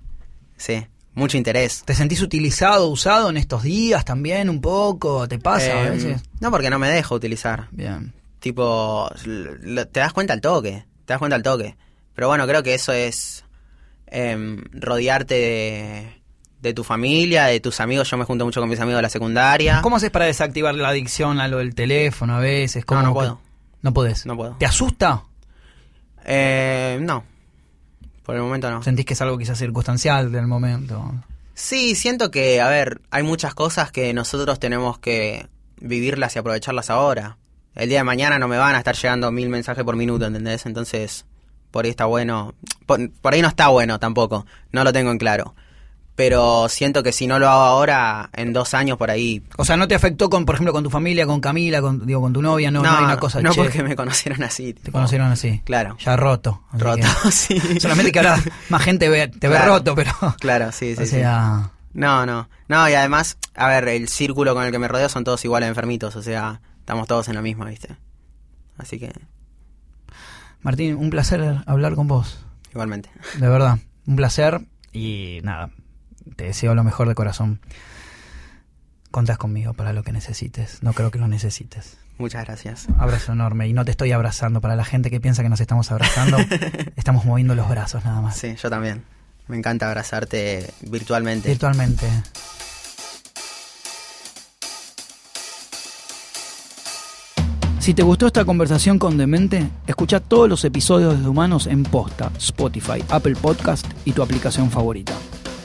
Sí, 0.58 0.86
mucho 1.16 1.38
interés. 1.38 1.84
¿Te 1.86 1.95
sentís 1.95 2.22
utilizado, 2.22 2.88
usado 2.89 3.30
en 3.30 3.38
estos 3.38 3.63
días 3.63 4.05
también 4.05 4.49
un 4.49 4.61
poco? 4.61 5.28
¿Te 5.28 5.39
pasa 5.39 5.72
a 5.72 5.88
Em, 5.88 5.93
veces? 5.93 6.22
no, 6.39 6.51
porque 6.51 6.70
no 6.70 6.78
me 6.80 6.89
dejo 6.89 7.16
utilizar. 7.16 7.68
Bien. 7.72 8.13
Tipo, 8.39 9.09
te 9.91 9.99
das 9.99 10.13
cuenta 10.13 10.34
al 10.34 10.41
toque, 10.41 10.86
te 11.05 11.13
das 11.13 11.20
cuenta 11.20 11.36
al 11.36 11.41
toque. 11.43 11.76
Pero 12.13 12.28
bueno, 12.28 12.45
creo 12.47 12.61
que 12.63 12.74
eso 12.76 12.91
es 12.93 13.43
em, 14.07 14.63
rodearte 14.72 15.34
de, 15.36 16.22
de 16.61 16.74
tu 16.74 16.84
familia, 16.84 17.45
de 17.45 17.59
tus 17.59 17.80
amigos. 17.80 18.09
Yo 18.11 18.18
me 18.18 18.26
junto 18.26 18.45
mucho 18.45 18.59
con 18.59 18.70
mis 18.70 18.80
amigos 18.80 18.99
de 18.99 19.01
la 19.03 19.09
secundaria. 19.09 19.82
¿Cómo 19.82 19.95
haces 19.95 20.11
para 20.11 20.26
desactivar 20.26 20.76
la 20.76 20.89
adicción 20.89 21.39
a 21.39 21.47
lo 21.47 21.57
del 21.57 21.74
teléfono 21.76 22.36
a 22.36 22.39
veces? 22.39 22.86
¿Cómo 22.86 23.01
No, 23.01 23.07
no 23.07 23.13
puedo. 23.13 23.41
No 23.82 23.93
podés. 23.93 24.26
No 24.26 24.36
puedo. 24.38 24.55
¿Te 24.59 24.66
asusta? 24.66 25.24
Eh, 26.26 26.97
no, 27.01 27.24
por 28.26 28.36
el 28.36 28.41
momento 28.41 28.69
no. 28.71 28.82
¿Sentís 28.82 29.05
que 29.05 29.13
es 29.13 29.21
algo 29.21 29.38
quizás 29.38 29.57
circunstancial 29.57 30.32
del 30.32 30.47
momento? 30.47 31.13
Sí, 31.53 31.95
siento 31.95 32.32
que, 32.32 32.59
a 32.59 32.67
ver, 32.67 33.01
hay 33.11 33.23
muchas 33.23 33.53
cosas 33.53 33.91
que 33.91 34.13
nosotros 34.13 34.59
tenemos 34.59 34.99
que 34.99 35.47
vivirlas 35.80 36.36
y 36.36 36.39
aprovecharlas 36.39 36.89
ahora. 36.89 37.38
El 37.76 37.89
día 37.89 37.99
de 37.99 38.03
mañana 38.03 38.39
no 38.39 38.47
me 38.47 38.57
van 38.57 38.76
a 38.76 38.80
estar 38.80 38.95
llegando 38.95 39.32
mil 39.32 39.49
mensajes 39.49 39.84
por 39.84 39.95
minuto, 39.95 40.26
¿entendés? 40.26 40.65
Entonces, 40.65 41.26
por 41.71 41.86
ahí 41.86 41.91
está 41.91 42.05
bueno. 42.05 42.55
Por, 42.86 43.11
por 43.11 43.34
ahí 43.34 43.41
no 43.41 43.47
está 43.47 43.67
bueno 43.67 43.99
tampoco, 43.99 44.45
no 44.71 44.84
lo 44.84 44.91
tengo 44.91 45.11
en 45.11 45.17
claro. 45.17 45.55
Pero 46.16 46.70
siento 46.70 47.03
que 47.03 47.11
si 47.11 47.28
no 47.28 47.39
lo 47.39 47.49
hago 47.49 47.61
ahora, 47.63 48.30
en 48.34 48.53
dos 48.53 48.74
años 48.74 48.97
por 48.97 49.11
ahí... 49.11 49.43
O 49.57 49.66
sea, 49.66 49.76
¿no 49.76 49.86
te 49.88 49.95
afectó 49.95 50.30
con, 50.30 50.45
por 50.45 50.55
ejemplo, 50.55 50.72
con 50.72 50.82
tu 50.82 50.89
familia, 50.89 51.26
con 51.26 51.41
Camila, 51.41 51.82
con, 51.82 52.05
digo, 52.05 52.22
con 52.22 52.32
tu 52.32 52.41
novia? 52.41 52.72
No, 52.72 52.82
no, 52.82 52.89
hay 52.89 53.03
una 53.03 53.18
cosa 53.18 53.41
no 53.41 53.51
che, 53.51 53.61
porque 53.61 53.84
me 53.84 53.97
conocieron 53.97 54.41
así. 54.43 54.74
Te 54.74 54.93
conocieron 54.93 55.30
así. 55.30 55.61
Claro. 55.66 55.97
Ya 55.99 56.16
roto. 56.16 56.63
Roto, 56.72 57.05
que- 57.24 57.32
sí. 57.32 57.59
solamente 57.82 58.13
que 58.13 58.20
ahora 58.20 58.41
más 58.70 58.82
gente 58.82 59.09
ve, 59.09 59.28
te 59.28 59.49
ve 59.49 59.59
roto, 59.59 59.93
pero... 59.93 60.11
Claro, 60.39 60.72
sí, 60.72 60.95
sí, 60.95 61.01
o 61.03 61.05
sí. 61.05 61.11
sea... 61.11 61.72
No, 61.93 62.26
no. 62.26 62.47
No, 62.70 62.89
y 62.89 62.93
además, 62.93 63.38
a 63.55 63.68
ver, 63.68 63.88
el 63.89 64.07
círculo 64.07 64.53
con 64.53 64.63
el 64.63 64.72
que 64.72 64.80
me 64.80 64.88
rodeo 64.88 65.09
son 65.09 65.24
todos 65.26 65.43
iguales 65.45 65.68
enfermitos, 65.70 66.16
o 66.16 66.22
sea, 66.22 66.61
estamos 66.80 67.07
todos 67.07 67.28
en 67.28 67.36
la 67.36 67.41
misma, 67.41 67.66
¿viste? 67.66 67.95
Así 68.78 68.99
que, 68.99 69.13
Martín, 70.61 70.95
un 70.95 71.09
placer 71.09 71.57
hablar 71.66 71.95
con 71.95 72.07
vos. 72.07 72.39
igualmente. 72.72 73.09
De 73.38 73.47
verdad. 73.47 73.80
Un 74.07 74.16
placer. 74.16 74.61
Y 74.91 75.39
nada, 75.43 75.70
te 76.36 76.45
deseo 76.45 76.76
lo 76.76 76.84
mejor 76.84 77.07
de 77.07 77.15
corazón. 77.15 77.59
Contás 79.11 79.38
conmigo 79.38 79.73
para 79.73 79.93
lo 79.93 80.03
que 80.03 80.11
necesites. 80.11 80.84
No 80.84 80.93
creo 80.93 81.11
que 81.11 81.19
lo 81.19 81.28
necesites. 81.28 81.97
Muchas 82.17 82.45
gracias. 82.45 82.88
Abrazo 82.97 83.34
enorme. 83.34 83.67
Y 83.67 83.73
no 83.73 83.86
te 83.86 83.91
estoy 83.91 84.11
abrazando. 84.11 84.61
Para 84.61 84.76
la 84.76 84.86
gente 84.86 85.09
que 85.09 85.19
piensa 85.19 85.43
que 85.43 85.49
nos 85.49 85.59
estamos 85.59 85.91
abrazando, 85.91 86.38
estamos 86.95 87.26
moviendo 87.26 87.55
los 87.55 87.69
brazos 87.69 88.03
nada 88.05 88.21
más. 88.21 88.38
Sí, 88.38 88.55
yo 88.55 88.69
también. 88.69 89.03
Me 89.47 89.57
encanta 89.57 89.88
abrazarte 89.88 90.69
virtualmente. 90.82 91.49
Virtualmente. 91.49 92.07
Si 97.86 97.93
te 97.93 98.01
gustó 98.01 98.26
esta 98.26 98.45
conversación 98.45 98.97
con 98.97 99.15
Demente, 99.15 99.69
escucha 99.86 100.19
todos 100.19 100.49
los 100.49 100.65
episodios 100.65 101.21
de 101.21 101.30
Humanos 101.30 101.67
en 101.67 101.84
Posta, 101.84 102.32
Spotify, 102.39 103.03
Apple 103.09 103.36
Podcast 103.36 103.86
y 104.05 104.13
tu 104.13 104.23
aplicación 104.23 104.71
favorita. 104.71 105.13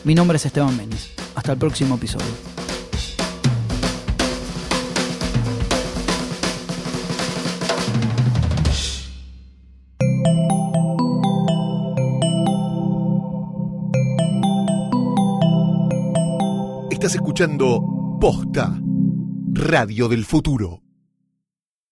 Mi 0.03 0.15
nombre 0.15 0.37
es 0.37 0.47
Esteban 0.47 0.75
Menis. 0.77 1.11
Hasta 1.35 1.53
el 1.53 1.59
próximo 1.59 1.97
episodio. 1.97 2.27
Estás 16.91 17.15
escuchando 17.15 18.19
Posta, 18.21 18.79
Radio 19.53 20.09
del 20.09 20.25
Futuro. 20.25 20.90